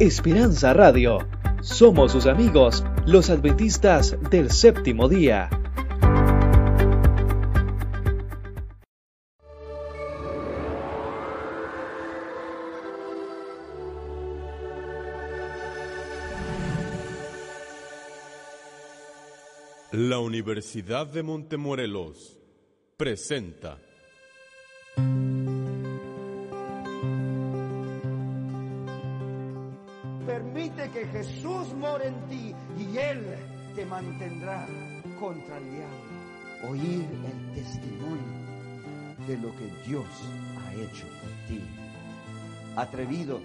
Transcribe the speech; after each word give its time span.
Esperanza 0.00 0.72
Radio. 0.72 1.18
Somos 1.60 2.12
sus 2.12 2.26
amigos, 2.26 2.84
los 3.06 3.30
adventistas 3.30 4.16
del 4.30 4.50
séptimo 4.50 5.08
día. 5.08 5.48
La 19.92 20.18
Universidad 20.18 21.06
de 21.06 21.22
Montemorelos 21.22 22.38
presenta 22.96 23.78
Jesús 31.12 31.74
more 31.74 32.06
en 32.06 32.14
ti 32.28 32.54
y 32.78 32.96
Él 32.96 33.36
te 33.76 33.84
mantendrá 33.84 34.66
contra 35.20 35.58
el 35.58 35.64
diablo. 35.70 36.70
Oír 36.70 37.04
el 37.04 37.54
testimonio 37.54 38.42
de 39.26 39.36
lo 39.38 39.54
que 39.56 39.66
Dios 39.86 40.06
ha 40.58 40.74
hecho 40.74 41.06
por 41.20 41.30
ti. 41.48 41.62
Atrevido, 42.76 43.40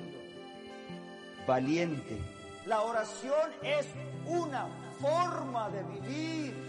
valiente. 1.45 2.17
La 2.65 2.81
oración 2.81 3.51
es 3.61 3.85
una 4.25 4.67
forma 5.01 5.69
de 5.69 5.83
vivir. 5.83 6.66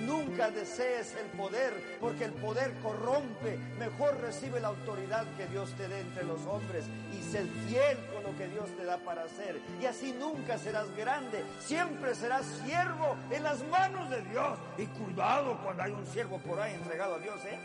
Nunca 0.00 0.50
desees 0.50 1.14
el 1.16 1.26
poder, 1.38 1.72
porque 2.00 2.24
el 2.24 2.32
poder 2.32 2.74
corrompe. 2.82 3.58
Mejor 3.78 4.20
recibe 4.20 4.60
la 4.60 4.68
autoridad 4.68 5.24
que 5.36 5.46
Dios 5.46 5.72
te 5.76 5.88
dé 5.88 6.00
entre 6.00 6.24
los 6.24 6.44
hombres 6.46 6.84
y 7.12 7.22
sé 7.22 7.44
fiel 7.68 7.98
con 8.12 8.22
lo 8.22 8.36
que 8.36 8.48
Dios 8.48 8.68
te 8.76 8.84
da 8.84 8.98
para 8.98 9.24
hacer. 9.24 9.60
Y 9.80 9.86
así 9.86 10.14
nunca 10.18 10.58
serás 10.58 10.94
grande, 10.96 11.42
siempre 11.60 12.14
serás 12.14 12.44
siervo 12.64 13.16
en 13.30 13.42
las 13.42 13.66
manos 13.68 14.10
de 14.10 14.22
Dios. 14.22 14.58
Y 14.76 14.86
cuidado 14.86 15.58
cuando 15.62 15.82
hay 15.82 15.92
un 15.92 16.06
siervo 16.06 16.38
por 16.38 16.60
ahí 16.60 16.74
entregado 16.74 17.14
a 17.14 17.18
Dios, 17.18 17.40
¿eh? 17.46 17.58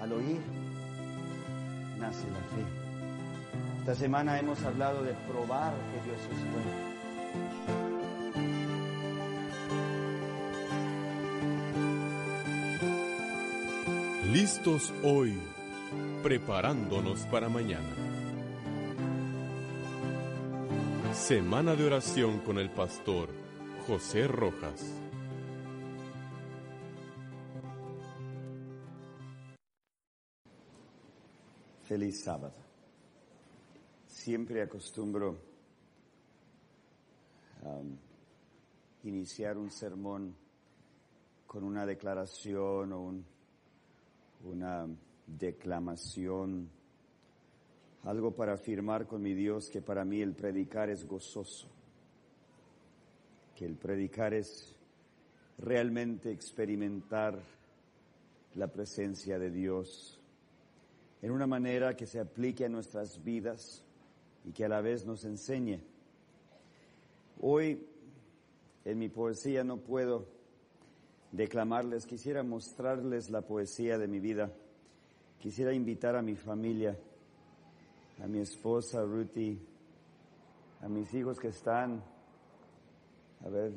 Al 0.00 0.12
oír, 0.12 0.40
nace 1.98 2.26
la 2.30 2.38
fe. 2.54 2.80
Esta 3.80 3.94
semana 3.94 4.38
hemos 4.38 4.62
hablado 4.62 5.02
de 5.02 5.12
probar 5.28 5.72
que 5.72 6.08
Dios 6.08 6.20
es 6.20 6.52
bueno. 6.52 7.79
Listos 14.32 14.92
hoy, 15.02 15.36
preparándonos 16.22 17.26
para 17.26 17.48
mañana. 17.48 17.96
Semana 21.12 21.74
de 21.74 21.84
oración 21.84 22.38
con 22.40 22.58
el 22.58 22.70
pastor 22.70 23.28
José 23.88 24.28
Rojas. 24.28 24.94
Feliz 31.82 32.22
sábado. 32.22 32.54
Siempre 34.06 34.62
acostumbro 34.62 35.40
um, 37.62 37.96
iniciar 39.02 39.58
un 39.58 39.72
sermón 39.72 40.36
con 41.48 41.64
una 41.64 41.84
declaración 41.84 42.92
o 42.92 43.00
un, 43.00 43.29
una 44.44 44.86
declamación, 45.26 46.68
algo 48.04 48.32
para 48.32 48.54
afirmar 48.54 49.06
con 49.06 49.22
mi 49.22 49.34
Dios 49.34 49.68
que 49.68 49.82
para 49.82 50.04
mí 50.04 50.20
el 50.20 50.34
predicar 50.34 50.88
es 50.90 51.06
gozoso, 51.06 51.68
que 53.54 53.66
el 53.66 53.76
predicar 53.76 54.34
es 54.34 54.74
realmente 55.58 56.30
experimentar 56.30 57.38
la 58.54 58.68
presencia 58.68 59.38
de 59.38 59.50
Dios 59.50 60.18
en 61.22 61.30
una 61.30 61.46
manera 61.46 61.96
que 61.96 62.06
se 62.06 62.18
aplique 62.18 62.64
a 62.64 62.68
nuestras 62.68 63.22
vidas 63.22 63.84
y 64.44 64.52
que 64.52 64.64
a 64.64 64.68
la 64.68 64.80
vez 64.80 65.04
nos 65.04 65.24
enseñe. 65.24 65.80
Hoy 67.40 67.86
en 68.84 68.98
mi 68.98 69.08
poesía 69.08 69.62
no 69.64 69.76
puedo 69.76 70.26
declamarles, 71.32 72.06
quisiera 72.06 72.42
mostrarles 72.42 73.30
la 73.30 73.42
poesía 73.42 73.98
de 73.98 74.08
mi 74.08 74.20
vida. 74.20 74.50
Quisiera 75.40 75.72
invitar 75.72 76.16
a 76.16 76.22
mi 76.22 76.36
familia, 76.36 76.98
a 78.22 78.26
mi 78.26 78.40
esposa 78.40 79.02
Ruthie, 79.02 79.58
a 80.82 80.88
mis 80.88 81.12
hijos 81.14 81.38
que 81.38 81.48
están, 81.48 82.02
a 83.44 83.48
ver, 83.48 83.72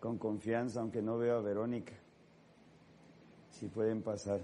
con 0.00 0.18
confianza, 0.18 0.80
aunque 0.80 1.02
no 1.02 1.18
veo 1.18 1.38
a 1.38 1.42
Verónica, 1.42 1.94
si 3.50 3.66
pueden 3.68 4.02
pasar. 4.02 4.40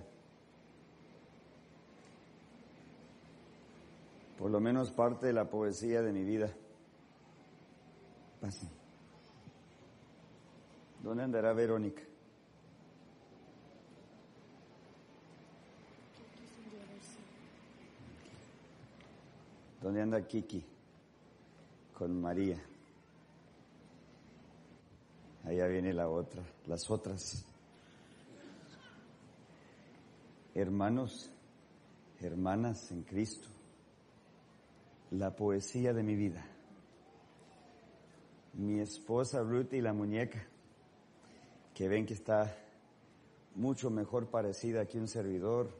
Por 4.38 4.50
lo 4.50 4.60
menos 4.60 4.92
parte 4.92 5.26
de 5.26 5.32
la 5.32 5.50
poesía 5.50 6.00
de 6.00 6.12
mi 6.12 6.22
vida. 6.22 6.48
Pasen. 8.40 8.77
¿Dónde 11.02 11.22
andará 11.22 11.52
Verónica? 11.52 12.02
¿Dónde 19.80 20.02
anda 20.02 20.26
Kiki? 20.26 20.64
Con 21.94 22.20
María. 22.20 22.60
Allá 25.44 25.66
viene 25.66 25.92
la 25.92 26.08
otra, 26.08 26.42
las 26.66 26.90
otras. 26.90 27.44
Hermanos, 30.54 31.30
hermanas 32.20 32.90
en 32.90 33.02
Cristo, 33.04 33.48
la 35.12 35.34
poesía 35.34 35.92
de 35.92 36.02
mi 36.02 36.16
vida. 36.16 36.44
Mi 38.54 38.80
esposa 38.80 39.40
Ruth 39.42 39.72
y 39.72 39.80
la 39.80 39.92
muñeca 39.92 40.47
que 41.78 41.88
ven 41.88 42.06
que 42.06 42.14
está 42.14 42.56
mucho 43.54 43.88
mejor 43.88 44.26
parecida 44.26 44.86
que 44.86 44.98
un 44.98 45.06
servidor, 45.06 45.70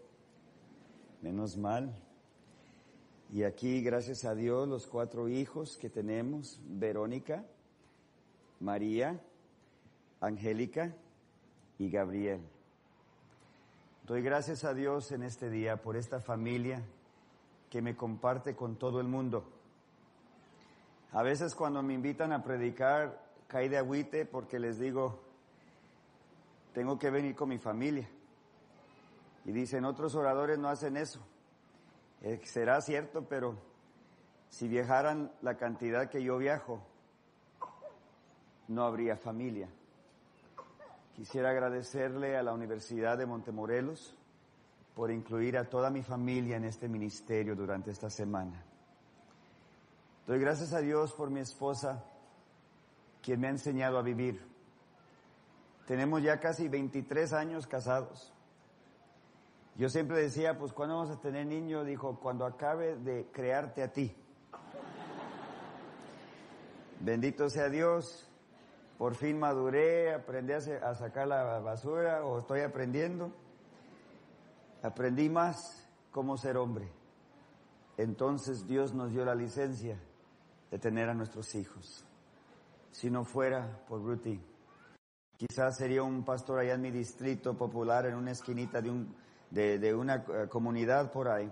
menos 1.23 1.57
mal. 1.57 1.93
Y 3.33 3.43
aquí, 3.43 3.83
gracias 3.83 4.25
a 4.25 4.37
Dios, 4.37 4.69
los 4.69 4.87
cuatro 4.87 5.29
hijos 5.29 5.77
que 5.77 5.91
tenemos, 5.91 6.61
Verónica, 6.69 7.45
María, 8.61 9.21
Angélica 10.21 10.95
y 11.81 11.91
Gabriel. 11.91 12.43
Doy 14.07 14.23
gracias 14.23 14.63
a 14.63 14.75
Dios 14.75 15.11
en 15.11 15.25
este 15.25 15.51
día 15.51 15.83
por 15.83 15.97
esta 15.97 16.21
familia 16.21 16.81
que 17.71 17.83
me 17.83 17.97
comparte 17.97 18.55
con 18.55 18.77
todo 18.77 19.01
el 19.01 19.09
mundo. 19.09 19.43
A 21.11 21.25
veces 21.25 21.57
cuando 21.57 21.83
me 21.83 21.95
invitan 21.95 22.31
a 22.33 22.45
predicar, 22.45 23.21
caí 23.49 23.69
de 23.69 23.79
agüite 23.79 24.27
porque 24.27 24.61
les 24.61 24.79
digo, 24.79 25.27
tengo 26.79 26.97
que 26.97 27.11
venir 27.11 27.35
con 27.35 27.49
mi 27.49 27.59
familia. 27.59 28.09
Y 29.45 29.51
dicen, 29.51 29.85
otros 29.85 30.15
oradores 30.15 30.61
no 30.61 30.69
hacen 30.69 30.97
eso. 30.97 31.19
Eh, 32.23 32.41
será 32.45 32.81
cierto, 32.81 33.25
pero 33.29 33.57
si 34.49 34.69
viajaran 34.69 35.33
la 35.43 35.57
cantidad 35.57 36.09
que 36.09 36.23
yo 36.23 36.39
viajo, 36.39 36.81
no 38.69 38.85
habría 38.85 39.17
familia. 39.17 39.69
Quisiera 41.17 41.51
agradecerle 41.51 42.37
a 42.37 42.45
la 42.45 42.53
Universidad 42.53 43.19
de 43.19 43.27
Montemorelos 43.27 44.15
por 44.95 45.11
incluir 45.11 45.59
a 45.59 45.69
toda 45.69 45.91
mi 45.91 46.05
familia 46.05 46.59
en 46.59 46.65
este 46.65 46.87
ministerio 46.87 47.57
durante 47.57 47.91
esta 47.91 48.09
semana. 48.09 48.63
Doy 50.29 50.39
gracias 50.39 50.73
a 50.73 50.79
Dios 50.79 51.13
por 51.13 51.29
mi 51.29 51.41
esposa, 51.41 52.05
quien 53.21 53.41
me 53.41 53.49
ha 53.49 53.51
enseñado 53.51 53.99
a 53.99 54.03
vivir. 54.03 54.58
Tenemos 55.89 56.23
ya 56.23 56.39
casi 56.39 56.69
23 56.69 57.33
años 57.33 57.67
casados. 57.67 58.31
Yo 59.75 59.89
siempre 59.89 60.21
decía, 60.21 60.59
pues 60.59 60.75
¿cuándo 60.75 60.97
vamos 60.97 61.17
a 61.17 61.19
tener 61.19 61.47
niños? 61.47 61.87
Dijo, 61.87 62.21
cuando 62.21 62.45
acabe 62.45 62.97
de 62.97 63.27
crearte 63.33 63.83
a 63.83 63.91
ti. 63.91 64.15
Bendito 67.01 67.49
sea 67.49 67.71
Dios, 67.71 68.29
por 68.99 69.15
fin 69.15 69.39
maduré, 69.39 70.13
aprendí 70.13 70.53
a 70.53 70.95
sacar 70.95 71.27
la 71.27 71.59
basura 71.61 72.23
o 72.23 72.41
estoy 72.41 72.61
aprendiendo. 72.61 73.33
Aprendí 74.83 75.31
más 75.31 75.89
cómo 76.11 76.37
ser 76.37 76.59
hombre. 76.59 76.93
Entonces 77.97 78.67
Dios 78.67 78.93
nos 78.93 79.11
dio 79.13 79.25
la 79.25 79.35
licencia 79.35 79.99
de 80.71 80.79
tener 80.79 81.09
a 81.09 81.15
nuestros 81.15 81.55
hijos. 81.55 82.05
Si 82.91 83.09
no 83.09 83.25
fuera 83.25 83.87
por 83.89 84.03
Ruthie, 84.03 84.39
quizás 85.39 85.77
sería 85.77 86.03
un 86.03 86.25
pastor 86.25 86.59
allá 86.59 86.75
en 86.75 86.83
mi 86.83 86.91
distrito 86.91 87.57
popular, 87.57 88.07
en 88.07 88.17
una 88.17 88.33
esquinita 88.33 88.83
de, 88.83 88.91
un, 88.91 89.15
de, 89.51 89.95
una 89.95 90.25
comunidad 90.49 91.13
por 91.13 91.29
ahí. 91.29 91.51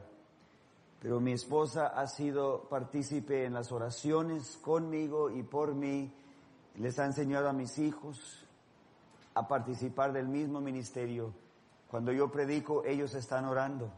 pero 1.01 1.21
mi 1.21 1.33
esposa 1.33 1.87
ha 1.87 2.07
sido 2.09 2.69
partícipe 2.69 3.45
en 3.45 3.55
las 3.55 3.71
oraciones 3.71 4.59
conmigo 4.59 5.31
y 5.31 5.43
por 5.45 5.75
mí. 5.75 6.13
Les 6.75 6.99
ha 6.99 7.07
enseñado 7.07 7.49
a 7.49 7.55
mis 7.55 7.79
hijos 7.79 8.45
a 9.35 9.49
participar 9.49 10.13
del 10.13 10.29
mismo 10.29 10.61
ministerio. 10.61 11.33
Cuando 11.89 12.13
yo 12.13 12.31
predico, 12.31 12.85
ellos 12.85 13.15
están 13.15 13.47
orando 13.47 13.91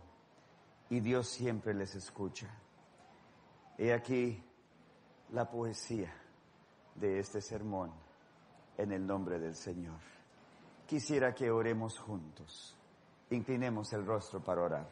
y 0.90 1.00
Dios 1.00 1.28
siempre 1.28 1.74
les 1.74 1.96
escucha. 1.96 2.46
He 3.78 3.92
aquí 3.92 4.44
la 5.32 5.50
poesía 5.50 6.14
de 6.94 7.18
este 7.18 7.40
sermón 7.40 8.07
en 8.78 8.92
el 8.92 9.06
nombre 9.06 9.38
del 9.38 9.54
Señor. 9.54 9.98
Quisiera 10.86 11.34
que 11.34 11.50
oremos 11.50 11.98
juntos. 11.98 12.74
Inclinemos 13.30 13.92
el 13.92 14.06
rostro 14.06 14.42
para 14.42 14.62
orar. 14.62 14.88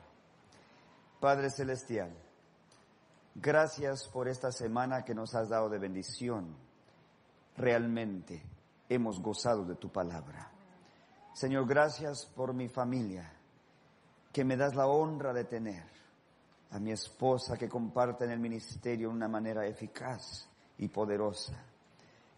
Padre 1.20 1.48
Celestial, 1.48 2.14
gracias 3.34 4.06
por 4.08 4.28
esta 4.28 4.52
semana 4.52 5.02
que 5.04 5.14
nos 5.14 5.34
has 5.34 5.48
dado 5.48 5.70
de 5.70 5.78
bendición. 5.78 6.54
Realmente 7.56 8.42
hemos 8.88 9.20
gozado 9.22 9.64
de 9.64 9.76
tu 9.76 9.90
palabra. 9.90 10.50
Señor, 11.32 11.66
gracias 11.66 12.26
por 12.26 12.52
mi 12.52 12.68
familia, 12.68 13.32
que 14.32 14.44
me 14.44 14.56
das 14.56 14.74
la 14.74 14.86
honra 14.86 15.32
de 15.32 15.44
tener, 15.44 15.84
a 16.70 16.78
mi 16.78 16.92
esposa 16.92 17.56
que 17.56 17.68
comparte 17.68 18.24
en 18.24 18.32
el 18.32 18.40
ministerio 18.40 19.08
de 19.08 19.14
una 19.14 19.28
manera 19.28 19.66
eficaz 19.66 20.48
y 20.78 20.88
poderosa. 20.88 21.54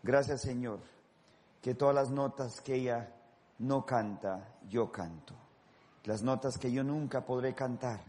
Gracias, 0.02 0.42
Señor, 0.42 0.80
que 1.60 1.74
todas 1.74 1.94
las 1.94 2.10
notas 2.10 2.60
que 2.60 2.74
ella 2.74 3.14
no 3.58 3.84
canta, 3.84 4.56
yo 4.68 4.90
canto. 4.90 5.34
Las 6.04 6.22
notas 6.22 6.58
que 6.58 6.70
yo 6.70 6.84
nunca 6.84 7.24
podré 7.24 7.54
cantar, 7.54 8.00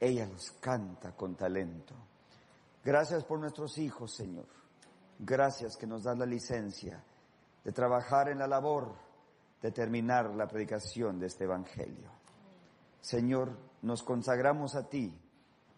ella 0.00 0.26
los 0.26 0.52
canta 0.52 1.12
con 1.12 1.34
talento. 1.34 1.94
Gracias 2.84 3.24
por 3.24 3.38
nuestros 3.38 3.76
hijos, 3.78 4.14
Señor. 4.14 4.46
Gracias 5.18 5.76
que 5.76 5.86
nos 5.86 6.04
das 6.04 6.16
la 6.16 6.26
licencia 6.26 7.02
de 7.64 7.72
trabajar 7.72 8.28
en 8.28 8.38
la 8.38 8.46
labor 8.46 8.94
de 9.60 9.72
terminar 9.72 10.34
la 10.34 10.46
predicación 10.46 11.18
de 11.18 11.26
este 11.26 11.44
Evangelio. 11.44 12.10
Señor, 13.00 13.56
nos 13.82 14.02
consagramos 14.02 14.74
a 14.74 14.88
ti 14.88 15.12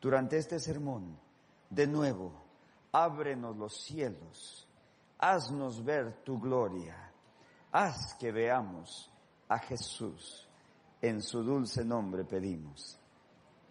durante 0.00 0.37
este 0.37 0.58
sermón. 0.58 1.19
De 1.69 1.87
nuevo, 1.87 2.32
ábrenos 2.93 3.56
los 3.56 3.81
cielos, 3.82 4.69
haznos 5.20 5.84
ver 5.84 6.22
tu 6.25 6.38
gloria, 6.40 7.12
haz 7.70 8.14
que 8.19 8.32
veamos 8.32 9.11
a 9.49 9.58
Jesús. 9.58 10.46
En 11.02 11.22
su 11.22 11.43
dulce 11.43 11.84
nombre 11.84 12.25
pedimos. 12.25 12.99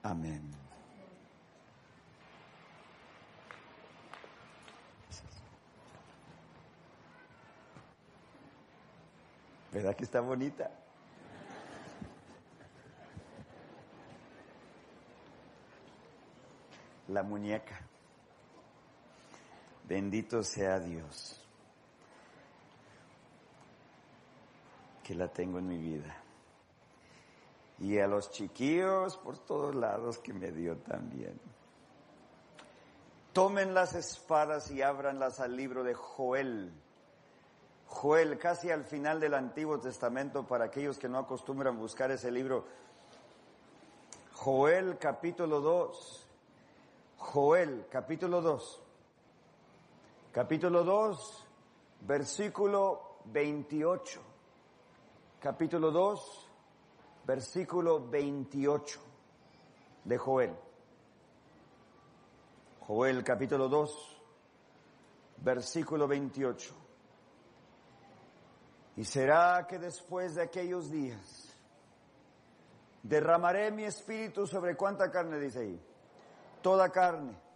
Amén. 0.04 0.50
¿Verdad 9.72 9.96
que 9.96 10.04
está 10.04 10.22
bonita? 10.22 10.72
La 17.07 17.22
muñeca. 17.24 17.88
Bendito 19.89 20.44
sea 20.44 20.80
Dios 20.80 21.36
que 25.03 25.15
la 25.15 25.27
tengo 25.27 25.57
en 25.57 25.68
mi 25.68 25.77
vida. 25.77 26.15
Y 27.80 27.97
a 27.97 28.07
los 28.07 28.30
chiquillos 28.30 29.18
por 29.18 29.39
todos 29.39 29.74
lados 29.74 30.19
que 30.19 30.31
me 30.31 30.51
dio 30.51 30.77
también. 30.77 31.39
Tomen 33.33 33.74
las 33.74 33.95
espadas 33.95 34.69
y 34.69 34.81
ábranlas 34.81 35.39
al 35.39 35.56
libro 35.57 35.83
de 35.83 35.95
Joel 35.95 36.71
Joel, 37.89 38.38
casi 38.38 38.69
al 38.69 38.86
final 38.86 39.19
del 39.19 39.33
Antiguo 39.33 39.80
Testamento, 39.80 40.45
para 40.45 40.65
aquellos 40.65 40.97
que 40.97 41.09
no 41.09 41.18
acostumbran 41.18 41.77
buscar 41.77 42.12
ese 42.12 42.31
libro. 42.31 42.65
Joel 44.33 44.97
capítulo 45.00 45.59
2. 45.59 46.27
Joel 47.18 47.88
capítulo 47.89 48.41
2. 48.41 48.81
Capítulo 50.39 50.86
2, 50.86 51.47
versículo 52.07 53.18
28. 53.25 54.21
Capítulo 55.38 55.91
2, 55.91 56.50
versículo 57.25 58.07
28 58.07 59.00
de 60.06 60.18
Joel. 60.18 60.56
Joel 62.88 63.21
capítulo 63.21 63.68
2, 63.68 64.21
versículo 65.44 66.07
28. 66.07 66.74
Y 68.95 69.03
será 69.03 69.68
que 69.68 69.77
después 69.77 70.36
de 70.36 70.44
aquellos 70.44 70.89
días 70.89 71.53
derramaré 73.03 73.71
mi 73.71 73.83
espíritu 73.83 74.47
sobre 74.47 74.77
cuánta 74.77 75.12
carne 75.12 75.38
dice 75.38 75.59
ahí. 75.59 75.81
Toda 76.62 76.89
carne. 76.89 77.49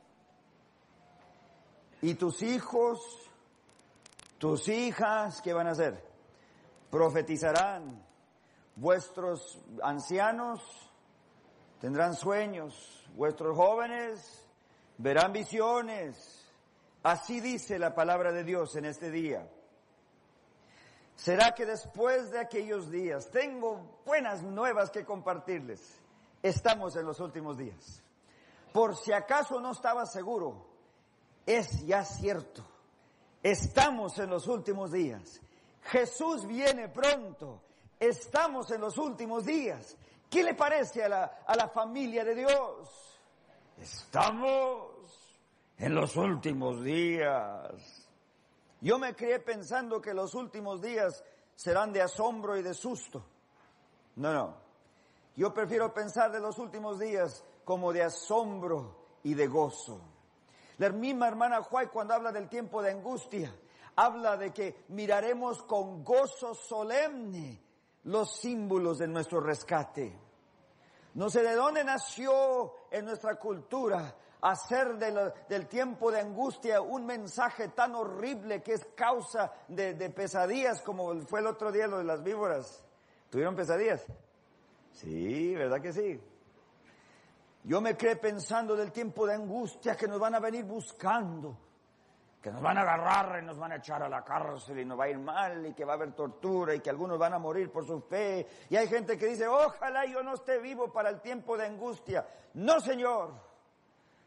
Y 2.04 2.16
tus 2.16 2.42
hijos, 2.42 3.00
tus 4.38 4.68
hijas, 4.68 5.42
¿qué 5.42 5.54
van 5.54 5.68
a 5.68 5.72
hacer? 5.72 6.04
Profetizarán. 6.92 8.06
Vuestros 8.76 9.62
ancianos 9.82 10.62
tendrán 11.80 12.14
sueños. 12.14 13.08
Vuestros 13.16 13.56
jóvenes 13.56 14.46
verán 14.98 15.32
visiones. 15.32 16.46
Así 17.04 17.40
dice 17.40 17.80
la 17.80 17.96
palabra 17.96 18.34
de 18.34 18.44
Dios 18.44 18.76
en 18.76 18.84
este 18.84 19.10
día. 19.10 19.50
Será 21.16 21.56
que 21.56 21.66
después 21.66 22.32
de 22.32 22.40
aquellos 22.42 22.92
días 22.92 23.32
tengo 23.32 24.02
buenas 24.06 24.44
nuevas 24.44 24.92
que 24.92 25.06
compartirles. 25.06 26.02
Estamos 26.42 26.98
en 26.98 27.06
los 27.06 27.22
últimos 27.22 27.58
días. 27.58 28.04
Por 28.74 28.98
si 28.98 29.14
acaso 29.14 29.62
no 29.62 29.72
estaba 29.72 30.06
seguro, 30.06 30.73
es 31.45 31.86
ya 31.86 32.04
cierto. 32.04 32.63
Estamos 33.42 34.18
en 34.19 34.30
los 34.30 34.48
últimos 34.48 34.92
días. 34.92 35.42
Jesús 35.84 36.48
viene 36.48 36.90
pronto. 36.90 37.62
Estamos 38.00 38.72
en 38.72 38.81
los 38.81 38.98
últimos 38.98 39.45
días. 39.45 39.95
¿Qué 40.30 40.44
le 40.44 40.54
parece 40.54 41.04
a 41.04 41.10
la, 41.10 41.24
a 41.45 41.56
la 41.56 41.68
familia 41.68 42.24
de 42.24 42.36
Dios? 42.36 42.90
Estamos 43.78 44.92
en 45.78 45.94
los 45.94 46.16
últimos 46.16 46.83
días. 46.83 48.07
Yo 48.81 48.97
me 49.00 49.16
crié 49.16 49.40
pensando 49.40 50.02
que 50.02 50.14
los 50.14 50.33
últimos 50.35 50.81
días 50.81 51.23
serán 51.56 51.94
de 51.94 52.02
asombro 52.02 52.57
y 52.57 52.62
de 52.62 52.73
susto. 52.73 53.23
No, 54.16 54.33
no. 54.33 54.56
Yo 55.35 55.54
prefiero 55.54 55.94
pensar 55.94 56.31
de 56.31 56.40
los 56.40 56.57
últimos 56.59 57.00
días 57.00 57.44
como 57.64 57.92
de 57.92 58.04
asombro 58.04 58.95
y 59.23 59.33
de 59.33 59.47
gozo. 59.47 60.02
La 60.83 60.90
misma 60.90 61.30
hermana 61.30 61.63
Juay 61.63 61.87
cuando 61.87 62.13
habla 62.13 62.33
del 62.33 62.49
tiempo 62.49 62.81
de 62.81 62.92
angustia, 62.92 63.56
habla 63.95 64.35
de 64.35 64.52
que 64.52 64.83
miraremos 64.90 65.63
con 65.63 66.04
gozo 66.04 66.54
solemne 66.54 67.57
los 68.04 68.35
símbolos 68.35 68.97
de 68.97 69.07
nuestro 69.07 69.40
rescate. 69.40 70.13
No 71.13 71.30
sé 71.30 71.42
de 71.42 71.56
dónde 71.56 71.85
nació 71.85 72.90
en 72.92 73.06
nuestra 73.06 73.35
cultura 73.35 74.13
hacer 74.42 74.97
del 75.47 75.68
tiempo 75.69 76.11
de 76.11 76.19
angustia 76.19 76.81
un 76.81 77.06
mensaje 77.06 77.69
tan 77.69 77.95
horrible 77.95 78.61
que 78.61 78.73
es 78.73 78.85
causa 78.94 79.54
de, 79.69 79.94
de, 79.94 80.09
pesadillas 80.09 80.81
como 80.81 81.16
fue 81.21 81.40
el 81.40 81.47
otro 81.47 81.71
día 81.71 81.87
lo 81.87 81.99
de 81.99 82.04
las 82.04 82.21
víboras. 82.21 82.83
¿Tuvieron 83.30 83.56
pesadillas? 83.56 84.06
Sí, 84.92 85.56
¿verdad 85.56 85.81
que 85.81 85.94
sí? 85.94 86.19
Yo 87.66 87.80
me 87.80 87.96
quedé 87.96 88.18
pensando 88.18 88.76
del 88.76 88.92
tiempo 88.92 89.26
de 89.26 89.36
angustia 89.36 89.96
que 89.96 90.08
nos 90.08 90.20
van 90.20 90.36
a 90.36 90.40
venir 90.40 90.66
buscando, 90.66 91.58
que 92.42 92.52
nos 92.52 92.62
van 92.62 92.78
a 92.78 92.82
agarrar 92.82 93.42
y 93.42 93.46
nos 93.46 93.58
van 93.58 93.72
a 93.72 93.78
echar 93.78 94.04
a 94.04 94.10
la 94.10 94.22
cárcel 94.22 94.80
y 94.80 94.86
nos 94.86 95.00
va 95.00 95.06
a 95.06 95.10
ir 95.10 95.18
mal 95.18 95.66
y 95.66 95.74
que 95.74 95.86
va 95.86 95.94
a 95.94 95.96
haber 95.96 96.12
tortura 96.12 96.76
y 96.76 96.82
que 96.82 96.90
algunos 96.90 97.18
van 97.18 97.34
a 97.34 97.40
morir 97.40 97.72
por 97.72 97.86
su 97.88 98.02
fe. 98.02 98.46
Y 98.70 98.76
hay 98.76 98.88
gente 98.88 99.18
que 99.18 99.28
dice, 99.28 99.48
ojalá 99.48 100.06
yo 100.06 100.22
no 100.24 100.34
esté 100.34 100.60
vivo 100.60 100.92
para 100.92 101.10
el 101.10 101.22
tiempo 101.22 101.56
de 101.56 101.68
angustia. 101.68 102.28
No, 102.56 102.82
Señor. 102.82 103.32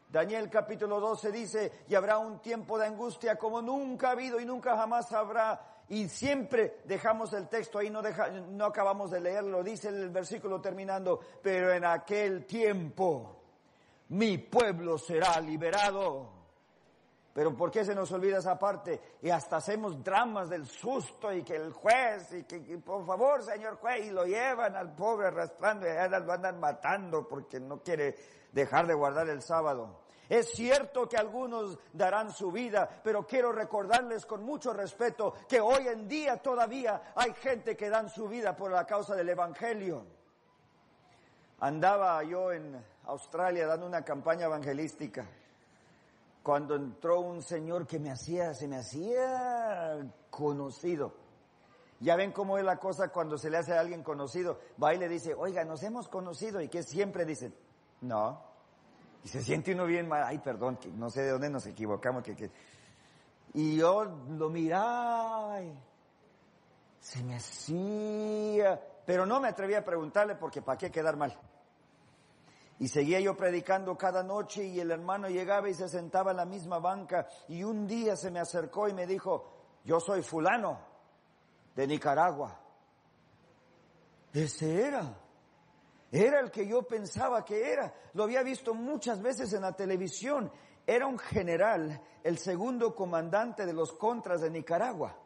Daniel 0.09 0.49
capítulo 0.49 0.99
12 0.99 1.31
dice, 1.31 1.71
y 1.87 1.93
habrá 1.93 2.17
un 2.17 2.39
tiempo 2.39 2.79
de 2.79 2.87
angustia 2.87 3.35
como 3.35 3.61
nunca 3.61 4.07
ha 4.07 4.11
habido 4.11 4.39
y 4.39 4.45
nunca 4.45 4.75
jamás 4.75 5.11
habrá. 5.11 5.76
Y 5.89 6.09
siempre 6.09 6.81
dejamos 6.83 7.31
el 7.33 7.47
texto 7.47 7.79
ahí, 7.79 7.89
no, 7.89 8.01
no 8.49 8.65
acabamos 8.65 9.11
de 9.11 9.21
leerlo, 9.21 9.63
dice 9.63 9.87
el 9.87 10.09
versículo 10.09 10.59
terminando, 10.59 11.19
pero 11.41 11.71
en 11.71 11.85
aquel 11.85 12.45
tiempo 12.45 13.37
mi 14.09 14.37
pueblo 14.37 14.97
será 14.97 15.39
liberado. 15.39 16.37
Pero 17.37 17.55
¿por 17.55 17.69
qué 17.69 17.85
se 17.85 17.93
nos 17.93 18.11
olvida 18.11 18.39
esa 18.39 18.57
parte? 18.57 18.99
Y 19.21 19.29
hasta 19.29 19.57
hacemos 19.57 20.03
dramas 20.03 20.49
del 20.49 20.65
susto 20.65 21.31
y 21.31 21.43
que 21.43 21.55
el 21.55 21.71
juez, 21.71 22.33
y 22.33 22.43
que, 22.45 22.59
por 22.79 23.05
favor, 23.05 23.43
señor 23.43 23.75
juez, 23.75 24.07
y 24.07 24.09
lo 24.09 24.25
llevan 24.25 24.75
al 24.75 24.95
pobre 24.95 25.27
arrastrando 25.27 25.85
y 25.85 25.89
allá 25.89 26.17
lo 26.17 26.33
andan 26.33 26.59
matando 26.59 27.27
porque 27.27 27.59
no 27.59 27.83
quiere 27.83 28.15
dejar 28.51 28.87
de 28.87 28.95
guardar 28.95 29.29
el 29.29 29.43
sábado. 29.43 30.06
Es 30.29 30.51
cierto 30.51 31.07
que 31.07 31.17
algunos 31.17 31.77
darán 31.93 32.31
su 32.31 32.51
vida, 32.51 32.89
pero 33.03 33.25
quiero 33.25 33.51
recordarles 33.51 34.25
con 34.25 34.43
mucho 34.43 34.73
respeto 34.73 35.33
que 35.47 35.61
hoy 35.61 35.87
en 35.87 36.07
día 36.07 36.37
todavía 36.37 37.13
hay 37.15 37.33
gente 37.33 37.77
que 37.77 37.89
dan 37.89 38.09
su 38.09 38.27
vida 38.27 38.55
por 38.55 38.71
la 38.71 38.85
causa 38.85 39.15
del 39.15 39.29
Evangelio. 39.29 40.05
Andaba 41.59 42.21
yo 42.23 42.51
en 42.51 42.83
Australia 43.05 43.65
dando 43.67 43.87
una 43.87 44.03
campaña 44.03 44.45
evangelística 44.45 45.25
cuando 46.47 46.75
entró 46.75 47.19
un 47.19 47.41
señor 47.43 47.85
que 47.85 47.99
me 47.99 48.09
hacía, 48.09 48.53
se 48.53 48.69
me 48.69 48.77
hacía 48.77 49.99
conocido. 50.29 51.13
Ya 51.99 52.15
ven 52.15 52.31
cómo 52.31 52.57
es 52.57 52.63
la 52.63 52.77
cosa 52.77 53.09
cuando 53.09 53.37
se 53.37 53.49
le 53.49 53.57
hace 53.57 53.73
a 53.73 53.81
alguien 53.81 54.01
conocido. 54.01 54.57
Va 54.81 54.93
y 54.93 54.97
le 54.97 55.09
dice, 55.09 55.33
oiga, 55.33 55.65
nos 55.65 55.83
hemos 55.83 56.07
conocido. 56.07 56.61
Y 56.61 56.69
que 56.69 56.83
siempre 56.83 57.25
dicen, 57.25 57.53
no. 57.99 58.46
Y 59.23 59.27
se 59.27 59.41
siente 59.41 59.73
uno 59.73 59.85
bien 59.85 60.07
mal. 60.07 60.23
Ay, 60.23 60.39
perdón, 60.39 60.79
no 60.95 61.09
sé 61.09 61.23
de 61.23 61.31
dónde 61.31 61.49
nos 61.49 61.65
equivocamos. 61.65 62.23
Que, 62.23 62.35
que... 62.35 62.51
Y 63.53 63.77
yo 63.77 64.05
lo 64.29 64.49
miraba 64.49 65.61
se 67.07 67.23
me 67.23 67.35
hacía. 67.35 68.81
Pero 69.05 69.25
no 69.25 69.39
me 69.39 69.47
atreví 69.47 69.75
a 69.75 69.85
preguntarle 69.85 70.35
porque 70.35 70.61
para 70.61 70.77
qué 70.77 70.91
quedar 70.91 71.15
mal. 71.15 71.37
Y 72.79 72.89
seguía 72.89 73.19
yo 73.21 73.35
predicando 73.35 73.97
cada 73.97 74.23
noche 74.23 74.65
y 74.65 74.79
el 74.79 74.91
hermano 74.91 75.29
llegaba 75.29 75.69
y 75.69 75.73
se 75.73 75.87
sentaba 75.87 76.31
en 76.31 76.37
la 76.37 76.45
misma 76.45 76.79
banca 76.79 77.27
y 77.47 77.63
un 77.63 77.87
día 77.87 78.15
se 78.15 78.29
me 78.29 78.39
acercó 78.39 78.87
y 78.87 78.93
me 78.93 79.07
dijo, 79.07 79.51
yo 79.83 79.99
soy 79.99 80.21
fulano 80.21 80.79
de 81.75 81.87
Nicaragua. 81.87 82.59
Ese 84.33 84.87
era. 84.87 85.17
Era 86.11 86.39
el 86.39 86.51
que 86.51 86.65
yo 86.65 86.83
pensaba 86.83 87.43
que 87.43 87.71
era. 87.71 87.93
Lo 88.13 88.23
había 88.23 88.43
visto 88.43 88.73
muchas 88.73 89.21
veces 89.21 89.51
en 89.53 89.61
la 89.61 89.75
televisión. 89.75 90.51
Era 90.85 91.05
un 91.05 91.19
general, 91.19 92.01
el 92.23 92.37
segundo 92.37 92.95
comandante 92.95 93.65
de 93.65 93.73
los 93.73 93.91
contras 93.93 94.41
de 94.41 94.49
Nicaragua. 94.49 95.17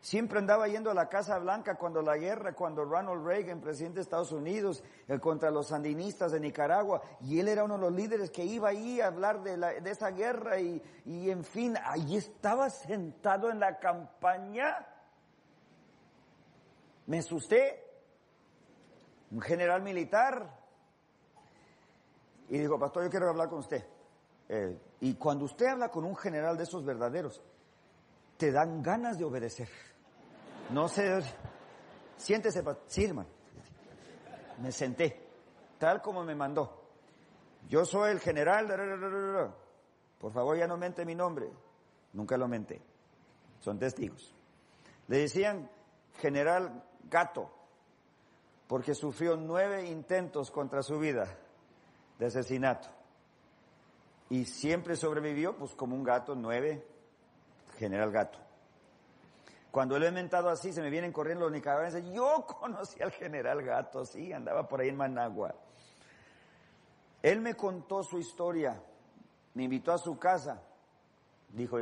Siempre 0.00 0.38
andaba 0.38 0.68
yendo 0.68 0.90
a 0.90 0.94
la 0.94 1.08
Casa 1.08 1.38
Blanca 1.38 1.76
cuando 1.76 2.02
la 2.02 2.16
guerra, 2.16 2.54
cuando 2.54 2.84
Ronald 2.84 3.24
Reagan, 3.24 3.60
presidente 3.60 3.96
de 3.96 4.02
Estados 4.02 4.30
Unidos, 4.30 4.82
eh, 5.08 5.18
contra 5.18 5.50
los 5.50 5.68
sandinistas 5.68 6.32
de 6.32 6.40
Nicaragua, 6.40 7.02
y 7.20 7.40
él 7.40 7.48
era 7.48 7.64
uno 7.64 7.74
de 7.74 7.80
los 7.80 7.92
líderes 7.92 8.30
que 8.30 8.44
iba 8.44 8.68
ahí 8.68 9.00
a 9.00 9.08
hablar 9.08 9.42
de, 9.42 9.56
la, 9.56 9.72
de 9.72 9.90
esa 9.90 10.10
guerra 10.10 10.60
y, 10.60 10.80
y 11.04 11.30
en 11.30 11.42
fin, 11.42 11.76
ahí 11.84 12.16
estaba 12.16 12.70
sentado 12.70 13.50
en 13.50 13.58
la 13.58 13.78
campaña. 13.78 14.86
Me 17.06 17.18
asusté. 17.18 17.87
Un 19.30 19.40
general 19.40 19.82
militar. 19.82 20.58
Y 22.48 22.58
dijo, 22.58 22.78
pastor, 22.78 23.04
yo 23.04 23.10
quiero 23.10 23.28
hablar 23.28 23.48
con 23.48 23.58
usted. 23.58 23.84
Eh, 24.48 24.78
y 25.00 25.14
cuando 25.14 25.44
usted 25.44 25.66
habla 25.66 25.90
con 25.90 26.04
un 26.04 26.16
general 26.16 26.56
de 26.56 26.62
esos 26.62 26.84
verdaderos, 26.84 27.42
te 28.36 28.50
dan 28.50 28.82
ganas 28.82 29.18
de 29.18 29.24
obedecer. 29.24 29.68
No 30.70 30.88
sé, 30.88 31.20
siéntese, 32.16 32.62
sí, 32.86 33.04
hermano. 33.04 33.28
Me 34.62 34.72
senté, 34.72 35.28
tal 35.78 36.00
como 36.00 36.24
me 36.24 36.34
mandó. 36.34 36.78
Yo 37.68 37.84
soy 37.84 38.12
el 38.12 38.20
general, 38.20 38.66
por 40.18 40.32
favor 40.32 40.56
ya 40.56 40.66
no 40.66 40.76
mente 40.76 41.04
mi 41.04 41.14
nombre. 41.14 41.50
Nunca 42.12 42.36
lo 42.36 42.48
menté. 42.48 42.80
Son 43.60 43.78
testigos. 43.78 44.34
Le 45.08 45.18
decían 45.18 45.70
general 46.18 46.84
gato, 47.04 47.50
porque 48.68 48.94
sufrió 48.94 49.36
nueve 49.36 49.88
intentos 49.88 50.52
contra 50.52 50.82
su 50.82 51.00
vida 51.00 51.26
de 52.18 52.26
asesinato. 52.26 52.88
Y 54.30 54.44
siempre 54.44 54.94
sobrevivió, 54.94 55.56
pues 55.56 55.72
como 55.74 55.96
un 55.96 56.04
gato, 56.04 56.34
nueve 56.36 56.86
general 57.78 58.10
Gato. 58.10 58.38
Cuando 59.70 59.98
lo 59.98 60.06
he 60.06 60.10
mentado 60.10 60.48
así, 60.48 60.72
se 60.72 60.82
me 60.82 60.90
vienen 60.90 61.12
corriendo 61.12 61.44
los 61.44 61.52
nicaragüenses. 61.52 62.04
Yo 62.12 62.44
conocí 62.46 63.00
al 63.02 63.12
general 63.12 63.62
Gato, 63.62 64.04
sí, 64.04 64.32
andaba 64.32 64.68
por 64.68 64.80
ahí 64.80 64.88
en 64.88 64.96
Managua. 64.96 65.54
Él 67.22 67.40
me 67.40 67.54
contó 67.54 68.02
su 68.02 68.18
historia, 68.18 68.80
me 69.54 69.64
invitó 69.64 69.92
a 69.92 69.98
su 69.98 70.18
casa. 70.18 70.62
Dijo, 71.50 71.78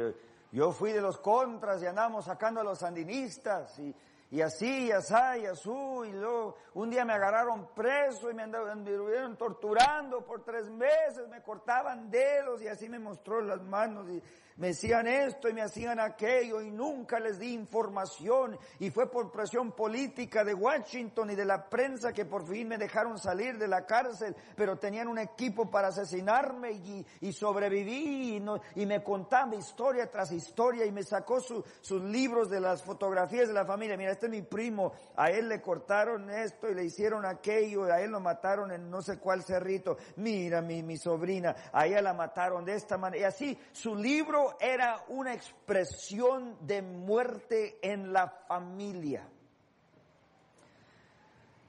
yo, 0.52 0.72
fui 0.72 0.92
de 0.92 1.00
los 1.00 1.18
contras 1.18 1.82
y 1.82 1.86
andamos 1.86 2.26
sacando 2.26 2.60
a 2.60 2.64
los 2.64 2.78
sandinistas 2.78 3.78
y 3.78 3.94
y 4.30 4.40
así, 4.40 4.87
y 4.87 4.90
así, 4.90 5.14
y 5.42 5.47
así, 5.47 5.71
y 5.71 6.12
luego 6.12 6.56
un 6.75 6.90
día 6.90 7.04
me 7.04 7.12
agarraron 7.12 7.68
preso 7.75 8.30
y 8.30 8.35
me 8.35 8.42
anduvieron 8.42 9.37
torturando 9.37 10.25
por 10.25 10.45
tres 10.45 10.68
meses, 10.68 11.28
me 11.30 11.42
cortaban 11.42 12.11
dedos 12.11 12.61
y 12.61 12.68
así 12.68 12.88
me 12.88 12.99
mostró 12.99 13.40
las 13.40 13.62
manos 13.62 14.09
y 14.11 14.23
me 14.56 14.68
decían 14.68 15.06
esto 15.06 15.50
y 15.50 15.52
me 15.52 15.61
hacían 15.61 16.00
aquello 16.00 16.62
y 16.62 16.71
nunca 16.71 17.21
les 17.21 17.38
di 17.38 17.52
información 17.52 18.59
y 18.78 18.90
fue 18.90 19.11
por 19.11 19.30
presión 19.30 19.73
política 19.73 20.45
de 20.45 20.54
Washington 20.54 21.30
y 21.30 21.35
de 21.35 21.45
la 21.45 21.68
prensa 21.68 22.12
que 22.14 22.25
por 22.25 22.47
fin 22.47 22.68
me 22.68 22.78
dejaron 22.78 23.18
salir 23.18 23.59
de 23.59 23.68
la 23.68 23.85
cárcel, 23.85 24.35
pero 24.56 24.78
tenían 24.78 25.09
un 25.09 25.18
equipo 25.18 25.71
para 25.71 25.88
asesinarme 25.88 26.73
y, 26.73 27.06
y 27.21 27.33
sobreviví 27.33 28.37
y, 28.37 28.40
no, 28.40 28.61
y 28.75 28.87
me 28.87 29.02
contaba 29.02 29.54
historia 29.54 30.11
tras 30.11 30.33
historia 30.33 30.87
y 30.87 30.92
me 30.92 31.02
sacó 31.02 31.40
sus 31.40 32.02
libros 32.02 32.49
de 32.49 32.61
las 32.61 32.83
fotografías 32.83 33.49
de 33.49 33.54
la 33.54 33.66
familia. 33.66 33.99
Mira, 33.99 34.15
este 34.16 34.26
es 34.26 34.32
mi 34.32 34.40
primo, 34.40 34.92
a 35.14 35.30
él 35.30 35.49
le 35.49 35.61
cortaron 35.61 36.30
esto 36.30 36.70
y 36.70 36.75
le 36.75 36.85
hicieron 36.85 37.26
aquello, 37.26 37.85
a 37.85 38.00
él 38.00 38.11
lo 38.11 38.20
mataron 38.20 38.73
en 38.73 38.90
no 38.90 39.02
sé 39.02 39.18
cuál 39.18 39.42
cerrito, 39.42 39.99
mira 40.16 40.62
mi, 40.62 40.82
mi 40.82 40.96
sobrina, 40.96 41.54
a 41.70 41.87
ella 41.87 42.00
la 42.00 42.14
mataron 42.14 42.64
de 42.64 42.75
esta 42.75 42.96
manera. 42.96 43.23
Y 43.23 43.25
así, 43.25 43.58
su 43.73 43.94
libro 43.94 44.56
era 44.58 45.04
una 45.08 45.35
expresión 45.35 46.56
de 46.66 46.80
muerte 46.80 47.78
en 47.82 48.11
la 48.11 48.28
familia. 48.49 49.28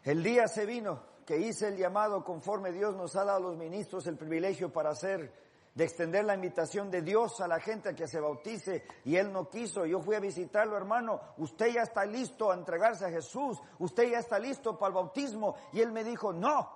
El 0.05 0.23
día 0.23 0.47
se 0.47 0.65
vino 0.65 1.03
que 1.25 1.37
hice 1.37 1.67
el 1.67 1.75
llamado 1.75 2.23
conforme 2.23 2.71
Dios 2.71 2.95
nos 2.95 3.17
ha 3.17 3.25
dado 3.25 3.39
a 3.39 3.49
los 3.49 3.57
ministros 3.57 4.07
el 4.07 4.15
privilegio 4.15 4.71
para 4.71 4.91
hacer 4.91 5.33
de 5.77 5.83
extender 5.83 6.25
la 6.25 6.33
invitación 6.33 6.89
de 6.89 7.03
Dios 7.03 7.39
a 7.39 7.47
la 7.47 7.59
gente 7.59 7.89
a 7.89 7.93
que 7.93 8.07
se 8.07 8.19
bautice 8.19 8.83
y 9.05 9.15
él 9.15 9.31
no 9.31 9.47
quiso. 9.47 9.85
Yo 9.85 9.99
fui 9.99 10.15
a 10.15 10.19
visitarlo, 10.19 10.75
hermano, 10.75 11.21
usted 11.37 11.67
ya 11.67 11.83
está 11.83 12.03
listo 12.03 12.49
a 12.49 12.55
entregarse 12.55 13.05
a 13.05 13.11
Jesús, 13.11 13.61
usted 13.77 14.09
ya 14.09 14.17
está 14.17 14.39
listo 14.39 14.75
para 14.75 14.87
el 14.87 14.95
bautismo 14.95 15.55
y 15.71 15.81
él 15.81 15.91
me 15.91 16.03
dijo, 16.03 16.33
no, 16.33 16.67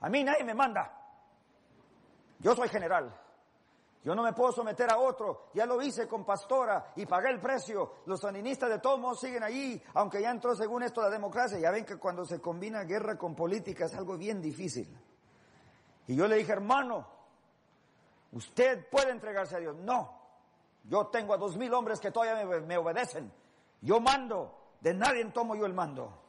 a 0.00 0.08
mí 0.08 0.24
nadie 0.24 0.42
me 0.42 0.54
manda. 0.54 0.90
Yo 2.38 2.56
soy 2.56 2.70
general. 2.70 3.14
Yo 4.02 4.14
no 4.14 4.22
me 4.22 4.32
puedo 4.32 4.52
someter 4.52 4.90
a 4.90 5.00
otro. 5.00 5.50
Ya 5.52 5.66
lo 5.66 5.82
hice 5.82 6.08
con 6.08 6.24
pastora 6.24 6.92
y 6.96 7.04
pagué 7.04 7.28
el 7.28 7.40
precio. 7.40 7.96
Los 8.06 8.22
sandinistas 8.22 8.70
de 8.70 8.78
todos 8.78 8.98
modos 8.98 9.20
siguen 9.20 9.42
allí, 9.42 9.82
aunque 9.92 10.22
ya 10.22 10.30
entró 10.30 10.56
según 10.56 10.82
esto 10.82 11.02
la 11.02 11.10
democracia. 11.10 11.58
Ya 11.58 11.70
ven 11.70 11.84
que 11.84 11.98
cuando 11.98 12.24
se 12.24 12.40
combina 12.40 12.84
guerra 12.84 13.18
con 13.18 13.34
política 13.34 13.84
es 13.84 13.94
algo 13.94 14.16
bien 14.16 14.40
difícil. 14.40 14.98
Y 16.06 16.16
yo 16.16 16.26
le 16.26 16.36
dije, 16.36 16.52
hermano, 16.52 17.15
Usted 18.32 18.88
puede 18.88 19.10
entregarse 19.10 19.56
a 19.56 19.60
Dios. 19.60 19.76
No. 19.76 20.26
Yo 20.84 21.06
tengo 21.08 21.34
a 21.34 21.36
dos 21.36 21.56
mil 21.56 21.72
hombres 21.74 22.00
que 22.00 22.10
todavía 22.10 22.44
me, 22.60 22.76
obedecen. 22.76 23.32
Yo 23.80 24.00
mando. 24.00 24.74
De 24.80 24.94
nadie 24.94 25.24
tomo 25.26 25.56
yo 25.56 25.66
el 25.66 25.74
mando. 25.74 26.22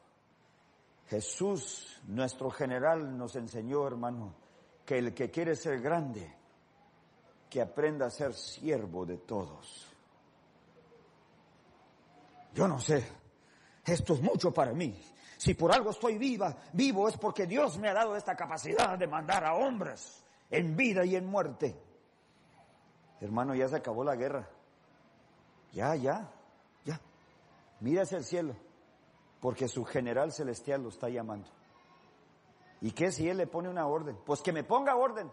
Jesús, 1.06 2.00
nuestro 2.06 2.50
general, 2.50 3.16
nos 3.16 3.36
enseñó, 3.36 3.86
hermano, 3.86 4.34
que 4.84 4.98
el 4.98 5.14
que 5.14 5.30
quiere 5.30 5.54
ser 5.54 5.80
grande, 5.80 6.34
que 7.48 7.62
aprenda 7.62 8.06
a 8.06 8.10
ser 8.10 8.34
siervo 8.34 9.06
de 9.06 9.18
todos. 9.18 9.86
Yo 12.54 12.66
no 12.66 12.78
sé, 12.78 13.06
esto 13.84 14.14
es 14.14 14.22
mucho 14.22 14.52
para 14.52 14.72
mí. 14.72 14.98
Si 15.36 15.54
por 15.54 15.72
algo 15.72 15.90
estoy 15.90 16.18
viva, 16.18 16.56
vivo 16.72 17.08
es 17.08 17.16
porque 17.16 17.46
Dios 17.46 17.78
me 17.78 17.88
ha 17.88 17.94
dado 17.94 18.16
esta 18.16 18.34
capacidad 18.34 18.98
de 18.98 19.06
mandar 19.06 19.44
a 19.44 19.54
hombres 19.54 20.24
en 20.50 20.76
vida 20.76 21.04
y 21.04 21.14
en 21.14 21.26
muerte. 21.26 21.87
Hermano, 23.20 23.54
ya 23.54 23.68
se 23.68 23.76
acabó 23.76 24.04
la 24.04 24.16
guerra. 24.16 24.48
Ya, 25.72 25.94
ya, 25.96 26.30
ya. 26.84 27.00
Mira 27.80 28.02
hacia 28.02 28.18
el 28.18 28.24
cielo, 28.24 28.54
porque 29.40 29.68
su 29.68 29.84
general 29.84 30.32
celestial 30.32 30.82
lo 30.82 30.88
está 30.88 31.08
llamando. 31.08 31.48
¿Y 32.80 32.92
qué 32.92 33.10
si 33.10 33.28
él 33.28 33.38
le 33.38 33.46
pone 33.46 33.68
una 33.68 33.86
orden? 33.86 34.16
Pues 34.24 34.40
que 34.40 34.52
me 34.52 34.62
ponga 34.62 34.96
orden. 34.96 35.30